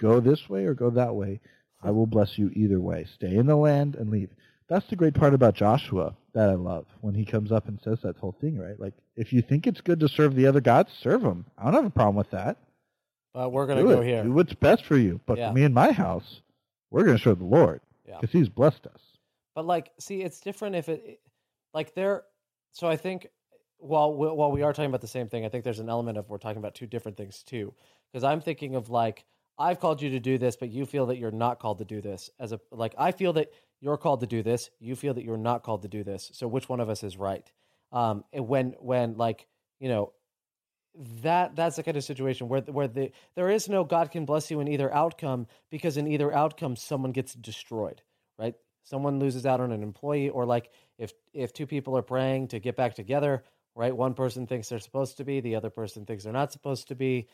go 0.00 0.20
this 0.20 0.48
way 0.48 0.64
or 0.64 0.74
go 0.74 0.90
that 0.90 1.14
way? 1.14 1.40
I 1.82 1.90
will 1.90 2.06
bless 2.06 2.38
you 2.38 2.50
either 2.54 2.80
way. 2.80 3.06
Stay 3.14 3.36
in 3.36 3.46
the 3.46 3.56
land 3.56 3.94
and 3.94 4.10
leave. 4.10 4.30
That's 4.68 4.86
the 4.88 4.96
great 4.96 5.14
part 5.14 5.34
about 5.34 5.54
Joshua 5.54 6.14
that 6.32 6.48
I 6.48 6.54
love 6.54 6.86
when 7.00 7.14
he 7.14 7.24
comes 7.24 7.52
up 7.52 7.68
and 7.68 7.78
says 7.82 8.00
that 8.02 8.16
whole 8.16 8.32
thing, 8.40 8.58
right? 8.58 8.78
Like, 8.80 8.94
if 9.16 9.32
you 9.32 9.42
think 9.42 9.66
it's 9.66 9.80
good 9.80 10.00
to 10.00 10.08
serve 10.08 10.34
the 10.34 10.46
other 10.46 10.60
gods, 10.60 10.90
serve 11.00 11.20
them. 11.22 11.44
I 11.58 11.64
don't 11.64 11.74
have 11.74 11.84
a 11.84 11.90
problem 11.90 12.16
with 12.16 12.30
that. 12.30 12.56
But 13.34 13.50
we're 13.52 13.66
gonna 13.66 13.82
Do 13.82 13.88
go 13.88 14.00
it. 14.00 14.06
here. 14.06 14.22
Do 14.24 14.32
what's 14.32 14.54
best 14.54 14.84
for 14.84 14.96
you. 14.96 15.20
But 15.26 15.38
Yeah. 15.38 15.48
for 15.50 15.54
me 15.54 15.64
and 15.64 15.74
my 15.74 15.92
house, 15.92 16.40
we're 16.90 17.04
going 17.04 17.16
to 17.16 17.22
serve 17.22 17.40
the 17.40 17.44
Lord 17.44 17.80
Yeah. 18.06 18.18
because 18.20 18.32
He's 18.32 18.48
blessed 18.48 18.86
us. 18.86 19.00
But 19.54 19.66
like, 19.66 19.90
see, 19.98 20.22
it's 20.22 20.40
different 20.40 20.76
if 20.76 20.88
it, 20.88 21.20
like, 21.72 21.94
there. 21.94 22.22
So 22.72 22.86
I 22.88 22.96
think 22.96 23.28
while 23.78 24.16
we- 24.16 24.30
while 24.30 24.50
we 24.52 24.62
are 24.62 24.72
talking 24.72 24.88
about 24.90 25.00
the 25.00 25.06
same 25.08 25.28
thing, 25.28 25.44
I 25.44 25.48
think 25.48 25.64
there's 25.64 25.80
an 25.80 25.88
element 25.88 26.16
of 26.18 26.30
we're 26.30 26.38
talking 26.38 26.58
about 26.58 26.74
two 26.74 26.86
different 26.86 27.16
things 27.16 27.42
too. 27.42 27.74
Because 28.12 28.24
I'm 28.24 28.40
thinking 28.40 28.76
of 28.76 28.88
like, 28.90 29.24
I've 29.58 29.80
called 29.80 30.02
you 30.02 30.10
to 30.10 30.20
do 30.20 30.38
this, 30.38 30.56
but 30.56 30.70
you 30.70 30.86
feel 30.86 31.06
that 31.06 31.18
you're 31.18 31.30
not 31.30 31.60
called 31.60 31.78
to 31.78 31.84
do 31.84 32.00
this. 32.00 32.30
As 32.40 32.52
a 32.52 32.60
like, 32.70 32.94
I 32.98 33.12
feel 33.12 33.34
that 33.34 33.52
you're 33.80 33.96
called 33.96 34.20
to 34.20 34.26
do 34.26 34.42
this. 34.42 34.70
You 34.80 34.96
feel 34.96 35.14
that 35.14 35.24
you're 35.24 35.36
not 35.36 35.62
called 35.62 35.82
to 35.82 35.88
do 35.88 36.02
this. 36.02 36.30
So 36.32 36.48
which 36.48 36.68
one 36.68 36.80
of 36.80 36.88
us 36.88 37.02
is 37.04 37.16
right? 37.16 37.50
Um, 37.92 38.24
when 38.32 38.74
when 38.80 39.16
like 39.16 39.46
you 39.78 39.88
know 39.88 40.12
that 41.22 41.56
that's 41.56 41.76
the 41.76 41.82
kind 41.82 41.96
of 41.96 42.04
situation 42.04 42.48
where 42.48 42.60
where 42.62 42.88
the 42.88 43.12
there 43.34 43.50
is 43.50 43.68
no 43.68 43.84
God 43.84 44.10
can 44.10 44.24
bless 44.24 44.50
you 44.50 44.60
in 44.60 44.68
either 44.68 44.92
outcome 44.92 45.46
because 45.70 45.96
in 45.96 46.06
either 46.06 46.32
outcome 46.32 46.76
someone 46.76 47.12
gets 47.12 47.34
destroyed, 47.34 48.02
right? 48.38 48.54
Someone 48.84 49.18
loses 49.18 49.46
out 49.46 49.60
on 49.60 49.72
an 49.72 49.82
employee, 49.82 50.28
or 50.28 50.44
like 50.44 50.70
if 50.98 51.12
if 51.32 51.52
two 51.52 51.66
people 51.66 51.96
are 51.96 52.02
praying 52.02 52.48
to 52.48 52.60
get 52.60 52.76
back 52.76 52.94
together, 52.94 53.42
right? 53.74 53.96
One 53.96 54.14
person 54.14 54.46
thinks 54.46 54.68
they're 54.68 54.78
supposed 54.78 55.16
to 55.16 55.24
be, 55.24 55.40
the 55.40 55.56
other 55.56 55.70
person 55.70 56.04
thinks 56.04 56.24
they're 56.24 56.32
not 56.32 56.52
supposed 56.52 56.88
to 56.88 56.94
be. 56.94 57.28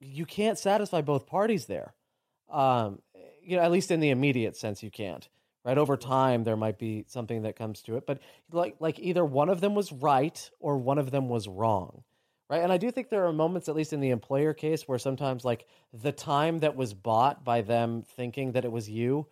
You 0.00 0.26
can't 0.26 0.58
satisfy 0.58 1.00
both 1.00 1.26
parties 1.26 1.66
there. 1.66 1.94
Um, 2.50 3.00
you 3.42 3.56
know, 3.56 3.62
at 3.62 3.72
least 3.72 3.90
in 3.90 4.00
the 4.00 4.10
immediate 4.10 4.56
sense, 4.56 4.82
you 4.82 4.90
can't. 4.90 5.28
Right 5.64 5.78
over 5.78 5.96
time, 5.96 6.44
there 6.44 6.56
might 6.56 6.78
be 6.78 7.04
something 7.08 7.42
that 7.42 7.56
comes 7.56 7.80
to 7.82 7.96
it, 7.96 8.04
but 8.06 8.20
like 8.52 8.76
like 8.80 8.98
either 8.98 9.24
one 9.24 9.48
of 9.48 9.60
them 9.60 9.74
was 9.74 9.92
right 9.92 10.50
or 10.60 10.76
one 10.76 10.98
of 10.98 11.10
them 11.10 11.28
was 11.28 11.48
wrong 11.48 12.02
right 12.50 12.62
and 12.62 12.70
i 12.70 12.76
do 12.76 12.90
think 12.90 13.08
there 13.08 13.24
are 13.24 13.32
moments 13.32 13.70
at 13.70 13.74
least 13.74 13.94
in 13.94 14.00
the 14.00 14.10
employer 14.10 14.52
case 14.52 14.86
where 14.86 14.98
sometimes 14.98 15.42
like 15.44 15.66
the 15.94 16.12
time 16.12 16.58
that 16.58 16.76
was 16.76 16.92
bought 16.92 17.42
by 17.42 17.62
them 17.62 18.02
thinking 18.02 18.52
that 18.52 18.66
it 18.66 18.70
was 18.70 18.90
you 18.90 19.26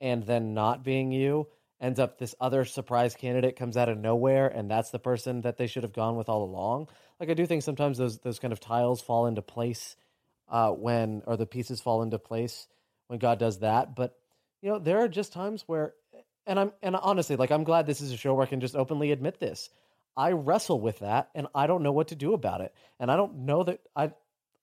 and 0.00 0.24
then 0.24 0.54
not 0.54 0.82
being 0.82 1.12
you 1.12 1.46
ends 1.80 1.98
up 1.98 2.18
this 2.18 2.34
other 2.40 2.64
surprise 2.64 3.14
candidate 3.14 3.56
comes 3.56 3.76
out 3.76 3.88
of 3.88 3.98
nowhere 3.98 4.48
and 4.48 4.70
that's 4.70 4.90
the 4.90 4.98
person 4.98 5.40
that 5.42 5.56
they 5.56 5.66
should 5.66 5.82
have 5.82 5.92
gone 5.92 6.16
with 6.16 6.28
all 6.28 6.44
along. 6.44 6.88
Like 7.20 7.30
I 7.30 7.34
do 7.34 7.46
think 7.46 7.62
sometimes 7.62 7.98
those 7.98 8.18
those 8.18 8.38
kind 8.38 8.52
of 8.52 8.60
tiles 8.60 9.00
fall 9.00 9.26
into 9.26 9.42
place 9.42 9.94
uh, 10.48 10.70
when 10.70 11.22
or 11.26 11.36
the 11.36 11.46
pieces 11.46 11.80
fall 11.80 12.02
into 12.02 12.18
place 12.18 12.66
when 13.08 13.18
God 13.18 13.38
does 13.38 13.58
that. 13.60 13.94
But 13.94 14.16
you 14.62 14.70
know, 14.70 14.78
there 14.78 14.98
are 14.98 15.08
just 15.08 15.32
times 15.32 15.64
where 15.66 15.94
and 16.46 16.58
I'm 16.58 16.72
and 16.82 16.96
honestly, 16.96 17.36
like 17.36 17.50
I'm 17.50 17.64
glad 17.64 17.86
this 17.86 18.00
is 18.00 18.10
a 18.10 18.16
show 18.16 18.34
where 18.34 18.44
I 18.46 18.48
can 18.48 18.60
just 18.60 18.74
openly 18.74 19.12
admit 19.12 19.38
this. 19.38 19.68
I 20.16 20.32
wrestle 20.32 20.80
with 20.80 21.00
that 21.00 21.30
and 21.34 21.46
I 21.54 21.66
don't 21.66 21.82
know 21.82 21.92
what 21.92 22.08
to 22.08 22.16
do 22.16 22.32
about 22.32 22.62
it. 22.62 22.74
And 22.98 23.10
I 23.10 23.16
don't 23.16 23.40
know 23.40 23.62
that 23.64 23.80
I 23.94 24.12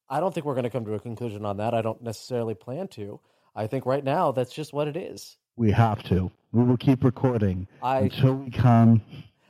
I 0.09 0.19
don't 0.19 0.33
think 0.33 0.45
we're 0.45 0.53
going 0.53 0.63
to 0.63 0.69
come 0.69 0.85
to 0.85 0.93
a 0.93 0.99
conclusion 0.99 1.45
on 1.45 1.57
that. 1.57 1.73
I 1.73 1.81
don't 1.81 2.01
necessarily 2.01 2.55
plan 2.55 2.87
to. 2.89 3.19
I 3.55 3.67
think 3.67 3.85
right 3.85 4.03
now 4.03 4.31
that's 4.31 4.53
just 4.53 4.73
what 4.73 4.87
it 4.87 4.97
is. 4.97 5.37
We 5.55 5.71
have 5.71 6.03
to. 6.03 6.31
We 6.51 6.63
will 6.63 6.77
keep 6.77 7.03
recording 7.03 7.67
I 7.81 7.99
until 7.99 8.35
we 8.35 8.51
come. 8.51 9.01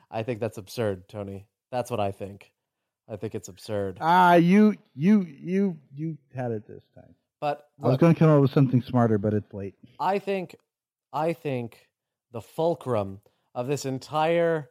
I 0.10 0.24
think 0.24 0.40
that's 0.40 0.58
absurd, 0.58 1.08
Tony. 1.10 1.46
That's 1.72 1.92
what 1.92 2.00
I 2.00 2.12
think. 2.12 2.52
I 3.10 3.16
think 3.16 3.36
it's 3.36 3.48
absurd. 3.48 3.98
Ah, 4.02 4.34
you, 4.36 4.76
you, 4.96 5.22
you, 5.22 5.78
you 5.96 6.18
had 6.36 6.52
it 6.52 6.68
this 6.68 6.84
time. 6.96 7.16
But 7.40 7.68
I 7.82 7.86
was 7.88 7.92
look, 7.94 8.02
going 8.02 8.14
to 8.14 8.20
come 8.20 8.30
up 8.30 8.42
with 8.42 8.52
something 8.52 8.82
smarter, 8.82 9.18
but 9.18 9.34
it's 9.34 9.54
late. 9.54 9.76
I 10.00 10.20
think 10.20 10.56
I 11.14 11.34
think 11.34 11.88
the 12.32 12.42
fulcrum 12.42 13.22
of 13.54 13.68
this 13.68 13.86
entire 13.86 14.70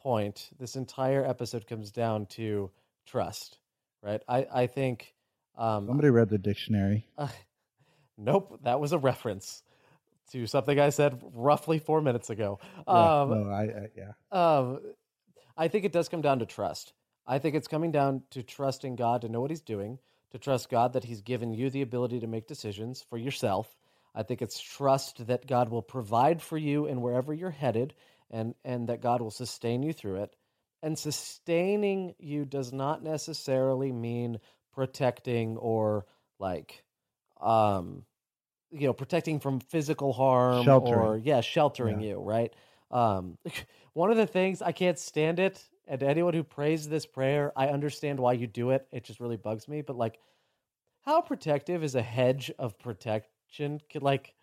point, 0.00 0.48
this 0.58 0.74
entire 0.74 1.24
episode 1.24 1.66
comes 1.66 1.90
down 1.90 2.26
to 2.26 2.70
trust, 3.06 3.58
right? 4.02 4.22
I 4.26 4.46
I 4.52 4.66
think 4.68 5.14
um 5.56 5.86
Somebody 5.86 6.08
read 6.10 6.30
the 6.30 6.38
dictionary. 6.38 7.06
uh, 7.18 7.28
nope, 8.16 8.58
that 8.64 8.80
was 8.80 8.92
a 8.92 8.98
reference 8.98 9.62
to 10.32 10.46
something 10.46 10.78
I 10.80 10.90
said 10.90 11.20
roughly 11.34 11.78
4 11.78 12.00
minutes 12.02 12.30
ago. 12.30 12.58
Yeah, 12.86 13.20
Um 13.22 13.30
no, 13.30 13.50
I, 13.50 13.62
I, 13.62 13.88
yeah. 13.96 14.12
um, 14.58 14.80
I 15.56 15.68
think 15.68 15.84
it 15.84 15.92
does 15.92 16.08
come 16.08 16.20
down 16.22 16.38
to 16.38 16.46
trust. 16.46 16.92
I 17.28 17.38
think 17.38 17.54
it's 17.54 17.68
coming 17.68 17.92
down 17.92 18.22
to 18.30 18.42
trusting 18.42 18.96
God 18.96 19.20
to 19.20 19.28
know 19.28 19.42
what 19.42 19.50
He's 19.50 19.60
doing, 19.60 19.98
to 20.32 20.38
trust 20.38 20.70
God 20.70 20.94
that 20.94 21.04
He's 21.04 21.20
given 21.20 21.52
you 21.52 21.70
the 21.70 21.82
ability 21.82 22.20
to 22.20 22.26
make 22.26 22.48
decisions 22.48 23.02
for 23.02 23.18
yourself. 23.18 23.76
I 24.14 24.24
think 24.24 24.42
it's 24.42 24.58
trust 24.58 25.26
that 25.26 25.46
God 25.46 25.68
will 25.68 25.82
provide 25.82 26.42
for 26.42 26.56
you 26.56 26.86
and 26.86 27.02
wherever 27.02 27.34
you're 27.34 27.50
headed, 27.50 27.94
and 28.30 28.54
and 28.64 28.88
that 28.88 29.02
God 29.02 29.20
will 29.20 29.30
sustain 29.30 29.82
you 29.82 29.92
through 29.92 30.22
it. 30.22 30.34
And 30.82 30.98
sustaining 30.98 32.14
you 32.18 32.46
does 32.46 32.72
not 32.72 33.02
necessarily 33.04 33.92
mean 33.92 34.38
protecting 34.72 35.56
or 35.58 36.06
like, 36.38 36.84
um, 37.40 38.04
you 38.70 38.86
know, 38.86 38.92
protecting 38.92 39.40
from 39.40 39.60
physical 39.60 40.12
harm 40.12 40.68
or 40.68 41.18
yeah, 41.18 41.42
sheltering 41.42 42.00
Yeah. 42.00 42.10
you, 42.10 42.20
right? 42.20 42.54
Um, 42.90 43.38
one 43.92 44.10
of 44.10 44.16
the 44.16 44.26
things 44.26 44.62
I 44.62 44.72
can't 44.72 44.98
stand 44.98 45.38
it, 45.40 45.62
and 45.88 46.02
anyone 46.02 46.34
who 46.34 46.44
prays 46.44 46.88
this 46.88 47.06
prayer, 47.06 47.52
I 47.56 47.68
understand 47.68 48.20
why 48.20 48.34
you 48.34 48.46
do 48.46 48.70
it. 48.70 48.86
It 48.92 49.04
just 49.04 49.20
really 49.20 49.36
bugs 49.36 49.66
me. 49.66 49.82
But 49.82 49.96
like, 49.96 50.18
how 51.02 51.20
protective 51.22 51.82
is 51.82 51.94
a 51.94 52.02
hedge 52.02 52.50
of 52.58 52.78
protection? 52.78 53.80
Could 53.90 54.02
like, 54.02 54.34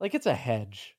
like 0.00 0.14
it's 0.14 0.26
a 0.26 0.34
hedge. 0.34 0.96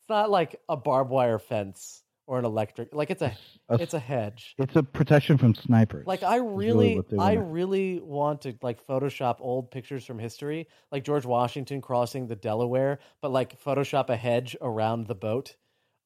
It's 0.00 0.08
not 0.08 0.30
like 0.30 0.60
a 0.68 0.76
barbed 0.76 1.10
wire 1.10 1.38
fence 1.38 2.02
or 2.28 2.38
an 2.38 2.44
electric. 2.44 2.94
Like 2.94 3.10
it's 3.10 3.22
a, 3.22 3.36
A- 3.68 3.74
it's 3.80 3.94
a 3.94 3.98
hedge. 3.98 4.54
It's 4.58 4.76
a 4.76 4.82
protection 4.82 5.38
from 5.38 5.54
snipers. 5.54 6.06
Like 6.06 6.22
I 6.22 6.36
really 6.36 7.00
really, 7.10 7.18
I 7.18 7.32
really 7.34 8.00
want 8.00 8.42
to 8.42 8.54
like 8.62 8.84
Photoshop 8.86 9.36
old 9.40 9.70
pictures 9.70 10.04
from 10.04 10.18
history, 10.18 10.68
like 10.92 11.04
George 11.04 11.26
Washington 11.26 11.80
crossing 11.80 12.28
the 12.28 12.36
Delaware, 12.36 13.00
but 13.20 13.32
like 13.32 13.60
Photoshop 13.60 14.08
a 14.08 14.16
hedge 14.16 14.56
around 14.60 15.06
the 15.08 15.14
boat. 15.16 15.56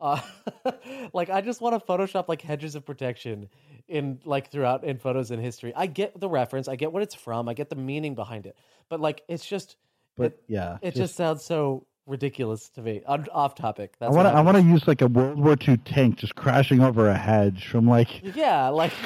Uh, 0.01 0.21
like 1.13 1.31
I 1.31 1.41
just 1.41 1.61
want 1.61 1.79
to 1.79 1.85
Photoshop 1.87 2.29
like 2.29 2.43
hedges 2.43 2.75
of 2.75 2.87
protection 2.87 3.49
in 3.89 4.21
like 4.25 4.51
throughout 4.51 4.85
in 4.85 4.99
photos 4.99 5.31
in 5.31 5.39
history. 5.41 5.73
I 5.77 5.87
get 5.87 6.19
the 6.19 6.29
reference, 6.29 6.69
I 6.69 6.77
get 6.77 6.93
what 6.93 7.03
it's 7.03 7.15
from, 7.15 7.49
I 7.49 7.55
get 7.55 7.69
the 7.71 7.77
meaning 7.77 8.15
behind 8.15 8.47
it, 8.47 8.57
but 8.89 9.01
like 9.01 9.23
it's 9.29 9.45
just, 9.47 9.77
but 10.17 10.27
it, 10.33 10.43
yeah, 10.49 10.79
it 10.81 10.95
just 10.95 11.17
sounds 11.17 11.45
so 11.45 11.87
ridiculous 12.07 12.69
to 12.71 12.83
me. 12.83 13.03
On, 13.07 13.27
off 13.33 13.55
topic. 13.55 13.95
I 14.01 14.09
want 14.09 14.27
to. 14.27 14.33
I 14.33 14.41
want 14.41 14.57
to 14.57 14.63
use 14.63 14.87
like 14.89 15.03
a 15.03 15.07
World 15.07 15.39
War 15.39 15.57
II 15.67 15.77
tank 15.79 16.17
just 16.17 16.35
crashing 16.35 16.81
over 16.81 17.09
a 17.09 17.17
hedge 17.17 17.67
from 17.67 17.87
like. 17.87 18.23
Yeah, 18.37 18.69
like. 18.69 18.93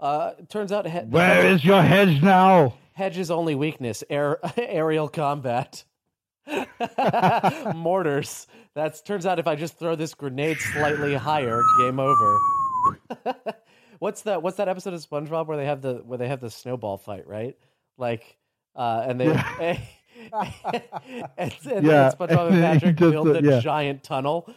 Uh, 0.00 0.32
turns 0.48 0.72
out 0.72 0.86
he- 0.86 0.98
Where 1.10 1.46
is 1.48 1.64
your 1.64 1.82
hedge 1.82 2.22
now? 2.22 2.74
Hedge's 2.94 3.30
only 3.30 3.54
weakness: 3.54 4.02
air, 4.08 4.38
aerial 4.56 5.08
combat. 5.08 5.84
Mortars. 7.74 8.46
That's 8.78 9.00
turns 9.02 9.26
out 9.26 9.40
if 9.40 9.48
I 9.48 9.56
just 9.56 9.76
throw 9.76 9.96
this 9.96 10.14
grenade 10.14 10.56
slightly 10.72 11.14
higher, 11.16 11.60
game 11.80 11.98
over. 11.98 12.38
what's 13.98 14.22
that? 14.22 14.40
What's 14.40 14.56
that 14.58 14.68
episode 14.68 14.94
of 14.94 15.00
SpongeBob 15.04 15.48
where 15.48 15.56
they 15.56 15.66
have 15.66 15.82
the 15.82 15.94
where 16.06 16.16
they 16.16 16.28
have 16.28 16.40
the 16.40 16.48
snowball 16.48 16.96
fight? 16.96 17.26
Right, 17.26 17.56
like, 17.96 18.36
uh, 18.76 19.04
and 19.08 19.20
they. 19.20 19.26
and, 20.30 20.82
and, 21.36 21.56
and 21.72 21.84
Yeah, 21.86 22.12
SpongeBob 22.16 22.50
and 22.52 22.62
Patrick 22.62 22.96
build 22.96 23.26
the- 23.26 23.40
the 23.40 23.50
yeah. 23.54 23.58
giant 23.58 24.04
tunnel. 24.04 24.48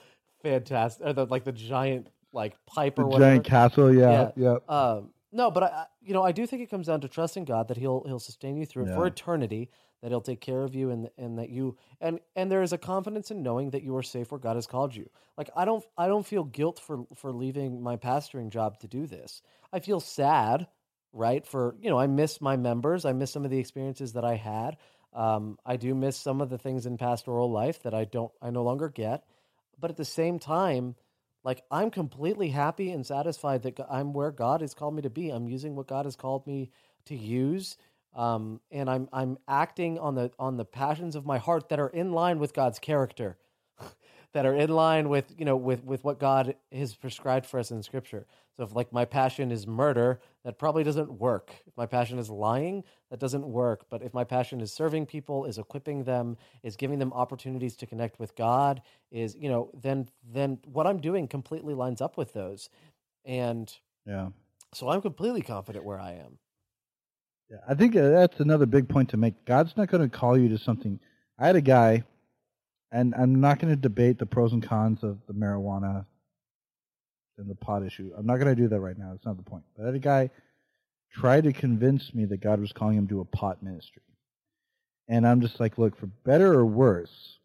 Fantastic, 0.44 1.06
or 1.08 1.14
the 1.14 1.26
like 1.26 1.44
the 1.44 1.52
giant 1.52 2.08
like 2.32 2.56
pipe 2.68 2.98
The 2.98 3.02
or 3.02 3.08
whatever. 3.08 3.32
giant 3.32 3.46
castle. 3.46 3.92
Yeah, 3.92 4.30
yeah. 4.36 4.58
Um, 4.70 5.10
no, 5.32 5.50
but 5.50 5.64
I, 5.64 5.86
you 6.04 6.14
know, 6.14 6.22
I 6.22 6.32
do 6.32 6.46
think 6.46 6.62
it 6.62 6.70
comes 6.70 6.86
down 6.86 7.02
to 7.02 7.08
trusting 7.08 7.46
God 7.46 7.70
that 7.70 7.78
He'll 7.78 8.04
He'll 8.06 8.20
sustain 8.20 8.56
you 8.56 8.68
through 8.68 8.86
it 8.86 8.94
for 8.94 9.08
eternity. 9.08 9.72
That 10.02 10.10
He'll 10.10 10.22
take 10.22 10.41
care 10.41 10.64
of 10.64 10.76
you, 10.76 10.89
and 10.89 11.10
and 11.18 11.38
that 11.38 11.49
you 11.49 11.78
and 11.99 12.20
and 12.36 12.52
there 12.52 12.64
is 12.64 12.74
a 12.74 12.78
confidence 12.78 13.32
in 13.32 13.43
knowing 13.43 13.72
that 13.72 13.84
you 13.84 13.95
are 13.97 14.04
safe 14.04 14.32
where 14.32 14.39
God 14.39 14.56
has 14.56 14.68
called 14.68 14.95
you. 14.95 15.10
Like 15.38 15.49
I 15.56 15.66
don't 15.66 15.84
I 15.97 16.08
don't 16.08 16.26
feel 16.26 16.43
guilt 16.43 16.80
for 16.80 17.06
for 17.16 17.32
leaving 17.32 17.82
my 17.82 17.97
pastoring 17.97 18.49
job 18.49 18.80
to 18.80 18.88
do 18.88 19.06
this. 19.06 19.41
I 19.72 19.80
feel 19.80 19.99
sad, 19.99 20.68
right? 21.14 21.45
For 21.45 21.76
you 21.82 21.89
know, 21.89 21.99
I 21.99 22.08
miss 22.08 22.41
my 22.41 22.58
members. 22.58 23.06
I 23.06 23.14
miss 23.14 23.32
some 23.32 23.45
of 23.45 23.52
the 23.52 23.60
experiences 23.60 24.14
that 24.14 24.26
I 24.26 24.36
had. 24.36 24.78
Um, 25.14 25.58
I 25.66 25.76
do 25.76 25.93
miss 25.93 26.18
some 26.18 26.41
of 26.41 26.49
the 26.49 26.58
things 26.58 26.86
in 26.86 26.97
pastoral 26.97 27.52
life 27.52 27.84
that 27.84 27.93
I 27.93 28.06
don't 28.06 28.32
I 28.41 28.49
no 28.49 28.64
longer 28.64 28.89
get. 28.89 29.24
But 29.80 29.91
at 29.91 29.97
the 29.97 30.06
same 30.06 30.39
time, 30.39 30.95
like 31.43 31.64
I'm 31.72 31.91
completely 31.91 32.49
happy 32.49 32.91
and 32.91 33.06
satisfied 33.06 33.64
that 33.64 33.80
I'm 33.89 34.14
where 34.14 34.32
God 34.32 34.62
has 34.62 34.74
called 34.74 34.95
me 34.95 35.02
to 35.02 35.10
be. 35.10 35.30
I'm 35.30 35.47
using 35.47 35.76
what 35.76 35.88
God 35.88 36.06
has 36.06 36.16
called 36.16 36.45
me 36.47 36.72
to 37.06 37.16
use, 37.16 37.78
um, 38.16 38.59
and 38.72 38.89
I'm 38.89 39.07
I'm 39.14 39.38
acting 39.47 39.99
on 39.99 40.16
the 40.16 40.32
on 40.38 40.57
the 40.57 40.66
passions 40.66 41.16
of 41.16 41.26
my 41.26 41.38
heart 41.38 41.70
that 41.70 41.80
are 41.80 41.89
in 41.89 42.12
line 42.12 42.39
with 42.39 42.53
God's 42.53 42.80
character, 42.80 43.38
that 44.34 44.45
are 44.45 44.53
in 44.55 44.70
line 44.70 45.09
with 45.09 45.34
you 45.38 45.45
know 45.45 45.55
with 45.55 45.84
with 45.84 46.03
what 46.03 46.20
God 46.20 46.55
has 46.72 46.95
prescribed 46.95 47.45
for 47.45 47.59
us 47.59 47.72
in 47.72 47.82
Scripture. 47.84 48.26
So 48.57 48.64
if 48.64 48.76
like 48.76 48.91
my 48.91 49.05
passion 49.05 49.49
is 49.51 49.66
murder, 49.66 50.20
that 50.43 50.59
probably 50.59 50.84
doesn't 50.84 51.14
work. 51.14 51.53
If 51.66 51.76
my 51.78 51.86
passion 51.86 52.20
is 52.20 52.30
lying, 52.30 52.84
that 53.09 53.20
doesn't 53.20 53.47
work. 53.47 53.86
But 53.89 54.03
if 54.03 54.14
my 54.14 54.26
passion 54.26 54.59
is 54.59 54.74
serving 54.74 55.05
people, 55.05 55.45
is 55.45 55.57
equipping 55.57 56.03
them, 56.03 56.38
is 56.64 56.76
giving 56.76 56.99
them 56.99 57.14
opportunities 57.14 57.78
to 57.78 57.86
connect 57.88 58.20
with 58.20 58.36
God, 58.36 58.82
is 59.09 59.36
you 59.36 59.49
know 59.49 59.72
then 59.74 60.09
then 60.30 60.59
what 60.66 60.86
I'm 60.86 60.99
doing 60.99 61.28
completely 61.30 61.74
lines 61.74 62.01
up 62.01 62.18
with 62.18 62.34
those, 62.34 62.70
and 63.26 63.74
Yeah. 64.05 64.30
so 64.74 64.89
I'm 64.89 65.01
completely 65.01 65.41
confident 65.41 65.86
where 65.86 65.99
I 65.99 66.14
am. 66.14 66.38
Yeah, 67.52 67.58
I 67.68 67.76
think 67.76 67.97
uh, 67.97 68.10
that's 68.10 68.39
another 68.39 68.66
big 68.66 68.88
point 68.88 69.10
to 69.10 69.18
make. 69.18 69.45
God's 69.45 69.76
not 69.76 69.89
going 69.89 70.10
to 70.10 70.18
call 70.18 70.38
you 70.38 70.49
to 70.49 70.58
something. 70.58 70.99
I 71.38 71.47
had 71.47 71.58
a 71.58 71.62
guy, 71.62 72.04
and 72.93 73.14
I'm 73.14 73.41
not 73.41 73.60
going 73.60 73.76
to 73.76 73.80
debate 73.80 74.20
the 74.20 74.26
pros 74.26 74.54
and 74.54 74.66
cons 74.66 75.04
of 75.04 75.18
the 75.28 75.34
marijuana 75.34 76.06
and 77.38 77.49
the 77.49 77.56
pot 77.56 77.84
issue. 77.84 78.12
I'm 78.18 78.26
not 78.26 78.38
going 78.38 78.56
to 78.56 78.62
do 78.62 78.70
that 78.70 78.80
right 78.80 78.97
now. 78.97 79.12
That's 79.12 79.26
not 79.26 79.36
the 79.36 79.43
point. 79.43 79.64
But 79.76 79.84
I 79.84 79.86
had 79.88 79.95
a 79.95 79.99
guy 79.99 80.30
try 81.12 81.41
to 81.41 81.52
convince 81.52 82.14
me 82.14 82.24
that 82.26 82.39
God 82.39 82.62
was 82.62 82.72
calling 82.72 82.97
him 82.97 83.08
to 83.10 83.20
a 83.20 83.26
pot 83.26 83.62
ministry. 83.62 84.04
And 85.10 85.28
I'm 85.28 85.41
just 85.41 85.60
like, 85.60 85.78
look, 85.78 85.97
for 85.99 86.06
better 86.06 86.54
or 86.54 86.66
worse, 86.66 87.38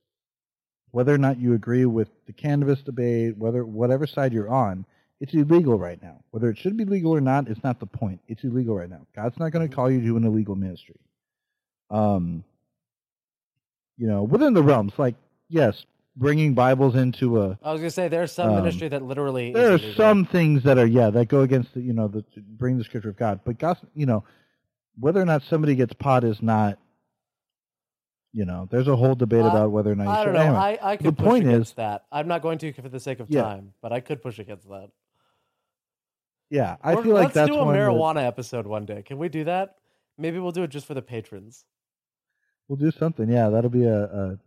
whether 0.93 1.13
or 1.13 1.19
not 1.19 1.41
you 1.41 1.55
agree 1.55 1.85
with 1.85 2.09
the 2.27 2.33
cannabis 2.33 2.81
debate, 2.83 3.37
whether 3.37 3.65
whatever 3.65 4.07
side 4.07 4.33
you're 4.33 4.49
on, 4.49 4.87
it's 5.21 5.33
illegal 5.35 5.79
right 5.79 6.01
now. 6.03 6.23
Whether 6.31 6.51
it 6.51 6.59
should 6.59 6.77
be 6.77 6.85
legal 6.85 7.13
or 7.15 7.21
not, 7.21 7.49
it's 7.49 7.63
not 7.65 7.81
the 7.81 7.87
point. 7.87 8.21
It's 8.29 8.45
illegal 8.45 8.75
right 8.77 8.89
now. 8.91 9.07
God's 9.15 9.39
not 9.39 9.51
going 9.53 9.69
to 9.69 9.75
call 9.75 9.91
you 9.91 10.01
to 10.03 10.17
an 10.17 10.25
illegal 10.25 10.55
ministry. 10.55 10.97
Um, 11.91 12.45
you 13.97 14.07
know, 14.07 14.25
within 14.25 14.53
the 14.55 14.63
realms, 14.63 14.93
like 14.99 15.15
yes, 15.49 15.87
bringing 16.17 16.53
Bibles 16.55 16.95
into 16.97 17.41
a. 17.41 17.59
I 17.63 17.73
was 17.73 17.81
gonna 17.81 17.91
say 17.91 18.09
there's 18.09 18.33
some 18.33 18.51
Um, 18.51 18.57
ministry 18.57 18.89
that 18.89 19.03
literally 19.03 19.53
There 19.53 19.73
are 19.73 19.79
some 19.95 20.27
things 20.27 20.65
that 20.65 20.77
are 20.79 20.87
yeah 20.87 21.11
that 21.11 21.29
go 21.29 21.41
against 21.43 21.73
the 21.75 21.81
you 21.81 21.93
know 21.95 22.09
the 22.09 22.23
to 22.23 22.41
bring 22.41 22.77
the 22.77 22.85
scripture 22.85 23.11
of 23.11 23.17
God, 23.17 23.41
but 23.45 23.59
God, 23.59 23.79
you 23.95 24.05
know, 24.05 24.25
whether 24.99 25.21
or 25.21 25.25
not 25.25 25.43
somebody 25.45 25.75
gets 25.77 25.93
pot 25.95 26.25
is 26.25 26.43
not. 26.43 26.79
You 28.33 28.45
know, 28.45 28.69
there's 28.71 28.89
a 28.89 28.97
whole 28.97 29.15
debate 29.15 29.47
Uh, 29.47 29.49
about 29.49 29.71
whether 29.71 29.93
or 29.93 29.95
not. 29.95 30.05
You 30.05 30.11
I 30.11 30.25
don't 30.25 30.35
know. 30.35 30.41
Anyway, 30.41 30.59
I, 30.59 30.79
I 30.93 30.97
could 30.99 31.07
the 31.07 31.13
push 31.13 31.25
point 31.27 31.47
against 31.47 31.71
is- 31.71 31.75
that. 31.77 32.05
I'm 32.13 32.29
not 32.29 32.43
going 32.43 32.59
to 32.59 32.73
for 32.75 32.89
the 32.91 33.01
sake 33.01 33.21
of 33.21 33.31
Yeah. 33.31 33.45
time, 33.45 33.73
but 33.81 33.93
I 33.95 34.01
could 34.01 34.21
push 34.21 34.39
against 34.39 34.69
that. 34.69 34.91
Yeah, 36.51 36.77
I 36.83 36.95
Or 36.95 37.03
feel 37.03 37.15
like 37.15 37.25
let's 37.25 37.35
that's 37.35 37.51
do 37.51 37.59
a 37.59 37.65
marijuana 37.65 38.27
episode 38.27 38.67
one 38.67 38.85
day. 38.85 39.03
Can 39.03 39.19
we 39.19 39.29
do 39.29 39.45
that? 39.45 39.77
Maybe 40.19 40.39
we'll 40.39 40.53
do 40.53 40.63
it 40.63 40.71
just 40.71 40.87
for 40.87 40.95
the 40.95 41.03
patrons. 41.03 41.65
We'll 42.69 42.77
do 42.77 42.91
something. 42.91 43.29
Yeah, 43.29 43.49
that'll 43.51 43.71
be 43.71 43.85
a. 43.85 44.05
a 44.05 44.39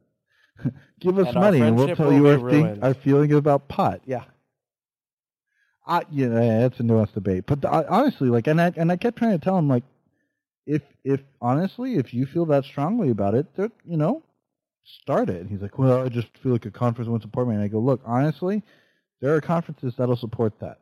Give 1.00 1.18
us 1.20 1.28
And 1.28 1.36
money, 1.36 1.62
and 1.62 1.76
we'll 1.78 1.96
tell 1.96 2.12
you 2.12 2.28
our, 2.28 2.50
thing, 2.50 2.84
our 2.84 2.94
feeling 2.94 3.32
about 3.34 3.68
pot. 3.70 4.02
Yeah. 4.06 4.26
I, 5.88 6.04
yeah, 6.12 6.28
yeah, 6.28 6.60
that's 6.60 6.80
a 6.80 6.84
nuanced 6.84 7.14
debate. 7.14 7.46
But 7.48 7.66
I, 7.66 7.84
honestly, 7.86 8.30
like, 8.30 8.48
and 8.48 8.62
I 8.62 8.72
and 8.76 8.92
I 8.92 8.98
kept 8.98 9.18
trying 9.18 9.32
to 9.32 9.44
tell 9.44 9.58
him, 9.58 9.68
like, 9.68 9.84
if 10.68 10.82
if 11.04 11.22
honestly, 11.42 11.96
if 11.96 12.14
you 12.14 12.26
feel 12.26 12.46
that 12.48 12.66
strongly 12.66 13.10
about 13.10 13.34
it, 13.34 13.48
you 13.58 13.98
know, 13.98 14.22
start 15.02 15.30
it. 15.30 15.38
And 15.42 15.50
he's 15.50 15.62
like, 15.62 15.78
well, 15.80 16.04
I 16.04 16.10
just 16.10 16.28
feel 16.38 16.52
like 16.52 16.66
a 16.66 16.72
conference 16.72 17.10
won't 17.10 17.22
support 17.22 17.48
me. 17.48 17.56
And 17.56 17.64
I 17.64 17.68
go, 17.68 17.80
look, 17.80 18.02
honestly, 18.06 18.64
there 19.22 19.34
are 19.36 19.42
conferences 19.42 19.94
that'll 19.98 20.16
support 20.16 20.60
that. 20.60 20.80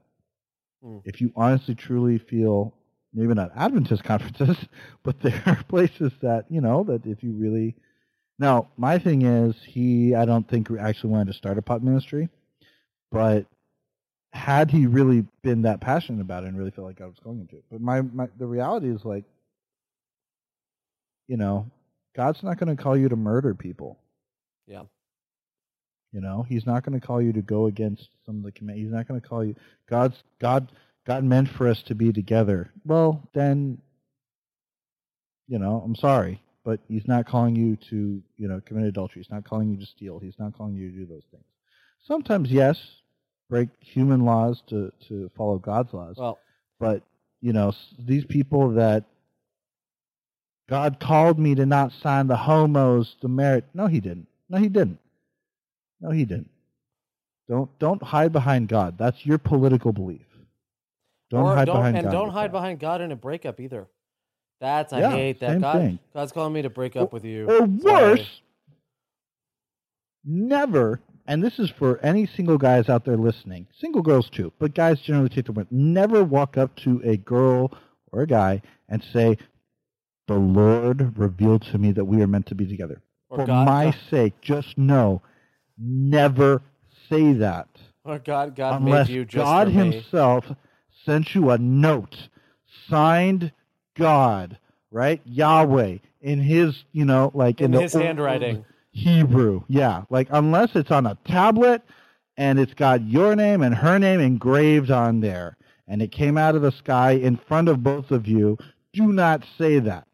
Hmm. 0.84 0.98
If 1.06 1.22
you 1.22 1.32
honestly, 1.36 1.76
truly 1.76 2.18
feel, 2.18 2.74
maybe 3.14 3.34
not 3.34 3.52
Adventist 3.56 4.04
conferences, 4.06 4.58
but 5.04 5.20
there 5.22 5.42
are 5.46 5.64
places 5.64 6.12
that 6.22 6.46
you 6.50 6.62
know 6.62 6.84
that 6.86 7.06
if 7.06 7.24
you 7.24 7.34
really 7.34 7.76
now, 8.40 8.68
my 8.78 9.00
thing 9.00 9.24
is, 9.24 9.56
he, 9.66 10.14
I 10.14 10.26
don't 10.26 10.48
think 10.48 10.70
actually 10.80 11.10
wanted 11.10 11.28
to 11.28 11.38
start 11.38 11.58
a 11.58 11.62
pot 11.62 11.84
ministry, 11.84 12.30
but 13.12 13.46
had 14.32 14.70
he 14.70 14.86
really 14.86 15.26
been 15.42 15.64
that 15.64 15.82
passionate 15.82 16.22
about 16.22 16.44
it 16.44 16.48
and 16.48 16.58
really 16.58 16.72
felt 16.72 16.86
like 16.86 17.02
I 17.02 17.06
was 17.06 17.18
going 17.24 17.40
into 17.40 17.56
it, 17.56 17.64
but 17.72 17.82
my, 17.82 18.02
my 18.02 18.28
the 18.38 18.46
reality 18.46 18.90
is 18.90 19.04
like, 19.04 19.24
you 21.28 21.38
know, 21.38 21.70
God's 22.16 22.44
not 22.44 22.60
going 22.60 22.76
to 22.76 22.82
call 22.82 22.96
you 22.96 23.10
to 23.10 23.16
murder 23.16 23.56
people. 23.56 23.98
Yeah. 24.68 24.84
You 26.12 26.22
know, 26.22 26.46
He's 26.48 26.66
not 26.66 26.86
going 26.86 27.00
to 27.00 27.06
call 27.06 27.22
you 27.22 27.34
to 27.34 27.42
go 27.42 27.68
against 27.68 28.10
some 28.26 28.38
of 28.38 28.44
the 28.44 28.52
command. 28.52 28.80
He's 28.80 28.92
not 28.92 29.08
going 29.08 29.20
to 29.20 29.28
call 29.28 29.44
you. 29.44 29.56
God's 29.90 30.16
God. 30.40 30.72
God 31.06 31.24
meant 31.24 31.48
for 31.48 31.70
us 31.70 31.82
to 31.84 31.96
be 31.96 32.12
together. 32.12 32.70
Well, 32.86 33.30
then, 33.34 33.78
you 35.48 35.58
know, 35.58 35.82
I'm 35.86 35.96
sorry 35.96 36.42
but 36.68 36.82
he's 36.90 37.08
not 37.08 37.26
calling 37.26 37.56
you 37.56 37.78
to, 37.90 38.22
you 38.36 38.48
know, 38.50 38.60
commit 38.66 38.84
adultery. 38.84 39.22
He's 39.22 39.32
not 39.32 39.46
calling 39.46 39.70
you 39.70 39.78
to 39.78 39.86
steal. 39.86 40.20
He's 40.20 40.38
not 40.38 40.54
calling 40.58 40.76
you 40.76 40.92
to 40.92 40.98
do 40.98 41.06
those 41.06 41.24
things. 41.32 41.46
Sometimes, 42.06 42.52
yes, 42.52 42.78
break 43.50 43.70
human 43.80 44.26
laws 44.26 44.62
to, 44.68 44.92
to 45.08 45.32
follow 45.38 45.60
God's 45.60 45.94
laws. 45.94 46.18
Well, 46.18 46.38
but, 46.78 47.04
you 47.40 47.54
know, 47.54 47.72
these 47.98 48.26
people 48.26 48.72
that 48.74 49.06
God 50.70 51.00
called 51.00 51.40
me 51.40 51.56
to 51.56 51.66
not 51.66 51.94
sign 52.04 52.28
the 52.28 52.36
homos 52.36 53.16
to 53.22 53.30
merit. 53.30 53.64
No, 53.74 53.88
he 53.88 54.02
didn't. 54.02 54.28
No, 54.50 54.58
he 54.58 54.68
didn't. 54.68 55.00
No, 56.02 56.12
he 56.12 56.26
didn't. 56.26 56.50
Don't 57.50 57.70
don't 57.80 58.02
hide 58.04 58.32
behind 58.32 58.68
God. 58.68 58.98
That's 58.98 59.26
your 59.26 59.38
political 59.38 59.94
belief. 59.94 60.26
Don't 61.30 61.44
or 61.44 61.56
hide 61.56 61.66
don't, 61.66 61.78
behind 61.78 61.98
and 61.98 62.06
God. 62.06 62.12
don't 62.12 62.30
hide 62.30 62.50
that. 62.50 62.52
behind 62.54 62.80
God 62.80 63.02
in 63.02 63.12
a 63.12 63.16
breakup 63.16 63.60
either. 63.60 63.88
That's 64.60 64.92
I 64.94 65.00
Yeah, 65.00 65.12
hate 65.12 65.40
that. 65.42 65.62
God, 65.62 65.78
thing. 65.78 66.00
God's 66.14 66.32
calling 66.32 66.54
me 66.54 66.62
to 66.64 66.70
break 66.70 66.96
up 66.96 67.14
with 67.14 67.24
you. 67.26 67.46
Or 67.50 67.58
Sorry. 67.82 68.12
worse, 68.18 68.42
never, 70.26 71.00
and 71.26 71.44
this 71.44 71.60
is 71.60 71.70
for 71.70 72.00
any 72.04 72.26
single 72.26 72.58
guys 72.58 72.90
out 72.90 73.06
there 73.06 73.18
listening, 73.18 73.68
single 73.80 74.02
girls 74.02 74.30
too, 74.30 74.52
but 74.60 74.74
guys 74.74 75.00
generally 75.02 75.30
take 75.30 75.46
the 75.46 75.52
win. 75.52 75.68
Never 75.72 76.24
walk 76.24 76.58
up 76.58 76.76
to 76.78 77.02
a 77.04 77.18
girl 77.18 77.72
or 78.12 78.22
a 78.24 78.28
guy 78.28 78.62
and 78.90 79.04
say, 79.04 79.38
"The 80.28 80.36
Lord 80.38 81.18
revealed 81.18 81.62
to 81.64 81.78
me 81.78 81.92
that 81.94 82.06
we 82.06 82.22
are 82.22 82.28
meant 82.28 82.48
to 82.48 82.56
be 82.56 82.66
together." 82.68 83.02
Or 83.30 83.40
for 83.40 83.46
God- 83.46 83.66
my 83.66 83.86
God- 83.86 83.96
sake, 84.10 84.42
just 84.42 84.78
know, 84.78 85.22
never 85.78 86.62
say 87.10 87.34
that 87.34 87.68
Or 88.04 88.20
God, 88.20 88.56
God 88.56 88.82
unless 88.82 89.08
made 89.08 89.14
you 89.14 89.26
just 89.26 89.44
God 89.44 89.68
for 89.68 89.74
me. 89.74 89.92
Himself 89.92 90.46
sent 91.06 91.36
you 91.36 91.50
a 91.52 91.58
note 91.58 92.16
signed 92.90 93.52
God, 93.96 94.58
right? 94.92 95.22
Yahweh 95.26 95.98
in 96.22 96.42
His, 96.42 96.84
you 96.92 97.06
know, 97.06 97.32
like 97.34 97.62
in, 97.62 97.74
in 97.74 97.82
His 97.82 97.94
handwriting. 97.94 98.66
Hebrew, 98.92 99.64
yeah. 99.68 100.04
Like 100.10 100.28
unless 100.32 100.76
it's 100.76 100.92
on 100.92 101.06
a 101.06 101.18
tablet 101.26 101.84
and 102.36 102.60
it's 102.60 102.74
got 102.74 103.04
your 103.08 103.36
name 103.36 103.62
and 103.62 103.76
her 103.76 104.00
name 104.00 104.20
engraved 104.20 104.92
on 104.92 105.20
there, 105.20 105.58
and 105.88 106.02
it 106.02 106.12
came 106.12 106.38
out 106.38 106.56
of 106.56 106.62
the 106.62 106.72
sky 106.72 107.12
in 107.12 107.38
front 107.38 107.70
of 107.70 107.84
both 107.84 108.12
of 108.12 108.28
you. 108.28 108.58
Do 108.94 109.14
not 109.14 109.44
say 109.58 109.80
that. 109.80 110.07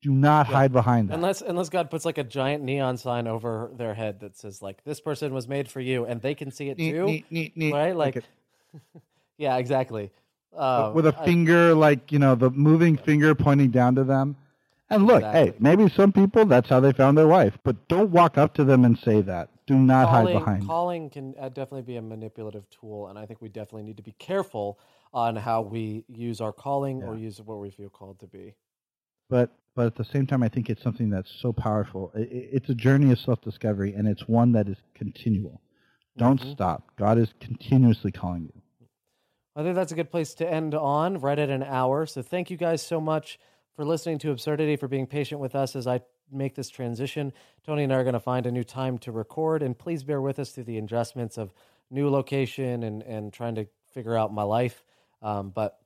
Do 0.00 0.12
not 0.12 0.46
Yeah. 0.46 0.52
hide 0.54 0.72
behind 0.72 1.08
that. 1.08 1.14
Unless 1.14 1.42
unless 1.42 1.68
God 1.68 1.90
puts 1.90 2.04
like 2.04 2.18
a 2.18 2.24
giant 2.24 2.62
neon 2.62 2.96
sign 2.96 3.26
over 3.26 3.70
their 3.74 3.94
head 3.94 4.20
that 4.20 4.36
says 4.36 4.62
like 4.62 4.84
this 4.84 5.00
person 5.00 5.34
was 5.34 5.48
made 5.48 5.68
for 5.68 5.80
you 5.80 6.04
and 6.04 6.22
they 6.22 6.34
can 6.34 6.50
see 6.50 6.68
it 6.70 6.78
Neat, 6.78 6.92
too. 6.92 7.06
neat, 7.06 7.26
neat, 7.30 7.56
neat. 7.56 7.72
Right? 7.72 7.96
Like 7.96 8.22
Yeah, 9.38 9.56
exactly. 9.56 10.10
Uh, 10.56 10.90
with 10.94 11.06
a 11.06 11.12
finger, 11.12 11.74
like 11.74 12.10
you 12.10 12.18
know, 12.18 12.34
the 12.34 12.50
moving 12.50 12.96
finger 12.96 13.34
pointing 13.34 13.70
down 13.70 13.94
to 13.96 14.04
them. 14.04 14.36
And 14.90 15.06
look, 15.06 15.22
hey, 15.22 15.52
maybe 15.58 15.88
some 15.90 16.12
people 16.12 16.46
that's 16.46 16.68
how 16.70 16.80
they 16.80 16.92
found 16.92 17.18
their 17.18 17.26
wife, 17.28 17.58
but 17.62 17.88
don't 17.88 18.10
walk 18.10 18.38
up 18.38 18.54
to 18.54 18.64
them 18.64 18.84
and 18.84 18.98
say 18.98 19.20
that. 19.22 19.50
Do 19.66 19.76
not 19.76 20.08
hide 20.08 20.10
calling, 20.22 20.38
behind. 20.38 20.66
calling 20.66 21.10
can 21.10 21.34
uh, 21.38 21.48
definitely 21.50 21.82
be 21.82 21.96
a 21.96 22.02
manipulative 22.02 22.64
tool, 22.70 23.08
and 23.08 23.18
I 23.18 23.26
think 23.26 23.42
we 23.42 23.50
definitely 23.50 23.82
need 23.82 23.98
to 23.98 24.02
be 24.02 24.14
careful 24.18 24.78
on 25.12 25.36
how 25.36 25.60
we 25.60 26.04
use 26.08 26.40
our 26.40 26.52
calling 26.52 27.02
or 27.02 27.16
use 27.16 27.38
what 27.42 27.58
we 27.58 27.70
feel 27.70 27.90
called 27.90 28.18
to 28.20 28.26
be. 28.26 28.54
but 29.28 29.50
but 29.78 29.86
at 29.86 29.94
the 29.94 30.04
same 30.04 30.26
time, 30.26 30.42
I 30.42 30.48
think 30.48 30.68
it's 30.68 30.82
something 30.82 31.08
that's 31.08 31.30
so 31.30 31.52
powerful. 31.52 32.10
I- 32.12 32.18
I 32.18 32.48
it's 32.56 32.68
a 32.68 32.74
journey 32.74 33.12
of 33.12 33.20
self 33.20 33.40
discovery, 33.40 33.94
and 33.94 34.08
it's 34.08 34.26
one 34.26 34.50
that 34.50 34.68
is 34.68 34.76
continual. 34.92 35.60
Don't 36.16 36.40
Mhm. 36.40 36.50
stop. 36.50 36.96
God 36.96 37.16
is 37.16 37.32
continuously 37.38 38.10
calling 38.10 38.46
you. 38.46 38.88
I 39.54 39.62
think 39.62 39.76
that's 39.76 39.92
a 39.92 39.94
good 39.94 40.10
place 40.10 40.34
to 40.34 40.52
end 40.52 40.74
on, 40.74 41.20
right 41.20 41.38
at 41.38 41.48
an 41.48 41.62
hour. 41.62 42.06
So 42.06 42.22
thank 42.22 42.50
you 42.50 42.56
guys 42.56 42.82
so 42.82 43.00
much 43.00 43.38
for 43.76 43.84
listening 43.84 44.18
to 44.18 44.32
Absurdity, 44.32 44.74
for 44.74 44.88
being 44.88 45.06
patient 45.06 45.40
with 45.40 45.54
us 45.54 45.76
as 45.76 45.86
I 45.86 46.00
make 46.28 46.56
this 46.56 46.70
transition. 46.70 47.32
Tony 47.62 47.84
and 47.84 47.92
I 47.92 47.98
are 47.98 48.02
going 48.02 48.14
to 48.14 48.20
find 48.20 48.46
a 48.46 48.50
new 48.50 48.64
time 48.64 48.98
to 48.98 49.12
record, 49.12 49.62
and 49.62 49.78
please 49.78 50.02
bear 50.02 50.20
with 50.20 50.40
us 50.40 50.50
through 50.50 50.64
the 50.64 50.78
adjustments 50.78 51.38
of 51.38 51.54
new 51.88 52.10
location 52.10 52.82
and, 52.82 53.04
and 53.04 53.32
trying 53.32 53.54
to 53.54 53.68
figure 53.92 54.16
out 54.16 54.32
my 54.34 54.42
life. 54.42 54.82
Um, 55.22 55.50
but 55.50 55.80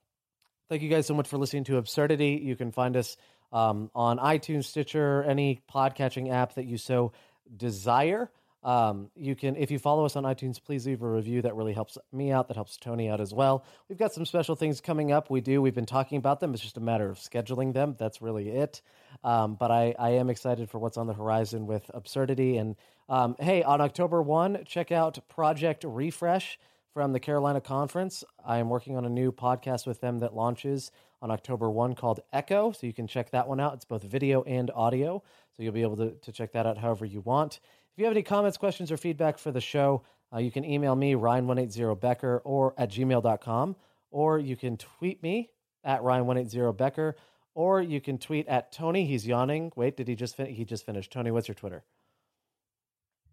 thank 0.71 0.81
you 0.81 0.89
guys 0.89 1.07
so 1.07 1.13
much 1.13 1.29
for 1.29 1.37
listening 1.37 1.65
to 1.65 1.77
Absurdity. 1.77 2.41
You 2.43 2.57
can 2.57 2.73
find 2.73 2.97
us 2.97 3.19
um, 3.53 3.91
on 3.95 4.19
iTunes, 4.19 4.65
Stitcher, 4.65 5.23
any 5.25 5.63
podcatching 5.73 6.33
app 6.33 6.55
that 6.55 6.65
you 6.65 6.79
so 6.79 7.13
desire. 7.57 8.31
Um, 8.65 9.11
you 9.17 9.35
can, 9.35 9.57
if 9.57 9.73
you 9.73 9.79
follow 9.81 10.05
us 10.05 10.15
on 10.15 10.23
iTunes, 10.23 10.63
please 10.63 10.87
leave 10.87 11.03
a 11.03 11.09
review. 11.09 11.43
That 11.43 11.57
really 11.57 11.73
helps 11.73 11.99
me 12.13 12.31
out. 12.31 12.47
That 12.47 12.55
helps 12.55 12.77
Tony 12.77 13.09
out 13.09 13.21
as 13.21 13.35
well. 13.35 13.65
We've 13.89 13.99
got 13.99 14.13
some 14.13 14.25
special 14.25 14.55
things 14.55 14.81
coming 14.81 15.11
up. 15.11 15.31
We 15.31 15.41
do. 15.41 15.61
We've 15.61 15.75
been 15.75 15.85
talking 15.85 16.19
about 16.19 16.39
them. 16.39 16.55
It's 16.55 16.63
just 16.63 16.77
a 16.77 16.81
matter 16.81 17.11
of 17.11 17.19
scheduling 17.19 17.73
them. 17.73 17.97
That's 17.99 18.23
really 18.23 18.51
it. 18.51 18.81
Um, 19.25 19.57
but 19.57 19.73
I, 19.73 19.97
I 19.99 20.11
am 20.11 20.31
excited 20.31 20.71
for 20.71 20.79
what's 20.79 20.97
on 20.97 21.09
the 21.09 21.13
horizon 21.13 21.67
with 21.67 21.91
absurdity. 21.93 22.57
And 22.57 22.77
um, 23.09 23.35
hey, 23.41 23.65
on 23.65 23.81
October 23.81 24.23
one, 24.23 24.63
check 24.65 24.93
out 24.93 25.19
Project 25.29 25.85
Refresh 25.85 26.59
from 26.95 27.13
the 27.13 27.21
Carolina 27.21 27.61
Conference. 27.61 28.23
I 28.47 28.59
am 28.59 28.69
working 28.69 28.97
on 28.97 29.05
a 29.05 29.11
new 29.11 29.33
podcast 29.33 29.89
with 29.89 30.01
them 30.01 30.21
that 30.21 30.37
launches 30.37 30.93
on 31.23 31.31
October 31.31 31.71
1 31.71 31.95
called 31.95 32.21
Echo. 32.33 32.73
So 32.73 32.87
you 32.87 32.93
can 32.93 33.07
check 33.07 33.31
that 33.31 33.49
one 33.49 33.61
out. 33.61 33.75
It's 33.75 33.85
both 33.85 34.03
video 34.03 34.43
and 34.43 34.71
audio. 34.75 35.23
So 35.57 35.63
you'll 35.63 35.73
be 35.73 35.83
able 35.83 35.97
to, 35.97 36.11
to 36.11 36.33
check 36.33 36.53
that 36.53 36.67
out 36.67 36.77
however 36.77 37.07
you 37.07 37.21
want. 37.21 37.61
If 37.93 37.99
you 37.99 38.05
have 38.05 38.13
any 38.13 38.23
comments, 38.23 38.59
questions, 38.59 38.91
or 38.91 38.97
feedback 38.97 39.39
for 39.39 39.53
the 39.53 39.61
show, 39.61 40.03
uh, 40.35 40.39
you 40.39 40.51
can 40.51 40.65
email 40.65 40.97
me, 40.97 41.15
Ryan180Becker, 41.15 42.41
or 42.45 42.75
at 42.77 42.91
gmail.com, 42.91 43.77
or 44.11 44.39
you 44.39 44.57
can 44.57 44.77
tweet 44.77 45.23
me 45.23 45.51
at 45.85 46.03
Ryan180Becker, 46.03 47.15
or 47.55 47.81
you 47.81 48.01
can 48.01 48.19
tweet 48.19 48.49
at 48.49 48.73
Tony. 48.73 49.07
He's 49.07 49.27
yawning. 49.27 49.73
Wait, 49.77 49.97
did 49.97 50.09
he 50.09 50.15
just 50.15 50.37
fin- 50.37 50.55
he 50.55 50.65
just 50.65 50.85
finished? 50.87 51.13
Tony, 51.13 51.31
what's 51.31 51.49
your 51.49 51.55
Twitter? 51.55 51.85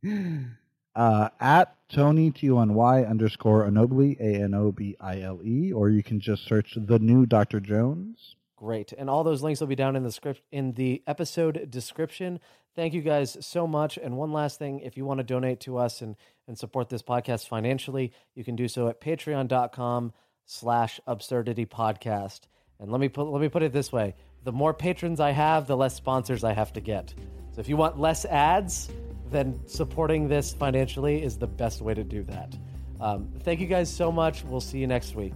Uh, 1.00 1.30
at 1.40 1.78
Tony 1.88 2.30
T 2.30 2.52
O 2.52 2.60
N 2.60 2.74
Y 2.74 3.04
underscore 3.04 3.66
Anobile 3.66 4.18
A 4.20 4.44
N 4.44 4.54
O 4.54 4.74
B 4.74 4.98
I 5.00 5.22
L 5.22 5.40
E, 5.42 5.72
or 5.72 5.90
you 5.90 6.04
can 6.04 6.20
just 6.20 6.46
search 6.46 6.74
the 6.76 7.00
new 7.00 7.26
Dr. 7.26 7.62
Jones. 7.62 8.36
Great. 8.58 8.92
And 8.92 9.10
all 9.10 9.24
those 9.24 9.42
links 9.42 9.62
will 9.62 9.68
be 9.68 9.78
down 9.78 9.96
in 9.96 10.04
the 10.04 10.12
script 10.12 10.42
in 10.52 10.74
the 10.74 11.02
episode 11.08 11.72
description. 11.72 12.42
Thank 12.76 12.94
you 12.94 13.02
guys 13.02 13.38
so 13.40 13.66
much. 13.66 13.98
And 13.98 14.18
one 14.18 14.34
last 14.34 14.60
thing, 14.60 14.82
if 14.82 14.98
you 14.98 15.06
want 15.06 15.20
to 15.20 15.24
donate 15.24 15.62
to 15.62 15.78
us 15.78 16.02
and, 16.02 16.18
and 16.50 16.58
support 16.58 16.90
this 16.90 17.02
podcast 17.02 17.48
financially, 17.48 18.12
you 18.36 18.44
can 18.44 18.58
do 18.58 18.68
so 18.68 18.90
at 18.90 19.00
patreon.com 19.00 20.12
slash 20.44 21.00
absurdity 21.08 21.66
podcast. 21.66 22.42
And 22.78 22.92
let 22.92 23.00
me 23.00 23.08
put 23.08 23.28
let 23.28 23.40
me 23.40 23.48
put 23.48 23.64
it 23.64 23.72
this 23.72 23.94
way. 23.94 24.16
The 24.44 24.52
more 24.52 24.74
patrons 24.74 25.22
I 25.22 25.32
have, 25.32 25.66
the 25.66 25.78
less 25.78 25.96
sponsors 25.96 26.44
I 26.44 26.52
have 26.52 26.74
to 26.74 26.82
get. 26.82 27.14
So 27.54 27.62
if 27.62 27.70
you 27.70 27.78
want 27.78 27.98
less 27.98 28.26
ads, 28.26 28.90
then 29.32 29.60
supporting 29.68 30.28
this 30.28 30.54
financially 30.54 31.24
is 31.24 31.38
the 31.38 31.48
best 31.48 31.82
way 31.82 31.94
to 31.94 32.04
do 32.04 32.24
that. 32.24 32.56
Um, 33.00 33.30
thank 33.44 33.60
you 33.60 33.68
guys 33.68 33.94
so 33.94 34.12
much. 34.12 34.44
We'll 34.44 34.62
see 34.62 34.80
you 34.80 34.88
next 34.88 35.16
week. 35.16 35.36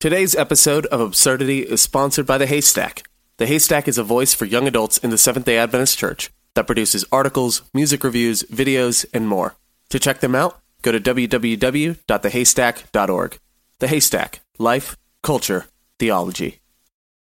Today's 0.00 0.34
episode 0.34 0.86
of 0.86 1.00
Absurdity 1.00 1.60
is 1.60 1.82
sponsored 1.82 2.26
by 2.26 2.38
The 2.38 2.46
Haystack. 2.46 3.06
The 3.36 3.46
Haystack 3.46 3.86
is 3.86 3.98
a 3.98 4.02
voice 4.02 4.32
for 4.32 4.46
young 4.46 4.66
adults 4.66 4.96
in 4.96 5.10
the 5.10 5.18
Seventh 5.18 5.44
day 5.44 5.58
Adventist 5.58 5.98
Church 5.98 6.30
that 6.54 6.66
produces 6.66 7.04
articles, 7.12 7.60
music 7.74 8.02
reviews, 8.02 8.42
videos, 8.44 9.04
and 9.12 9.28
more. 9.28 9.56
To 9.90 9.98
check 9.98 10.20
them 10.20 10.34
out, 10.34 10.58
go 10.80 10.92
to 10.92 11.00
www.thehaystack.org. 11.00 13.38
The 13.78 13.88
Haystack 13.88 14.40
Life, 14.58 14.96
Culture, 15.22 15.66
theology. 16.00 16.59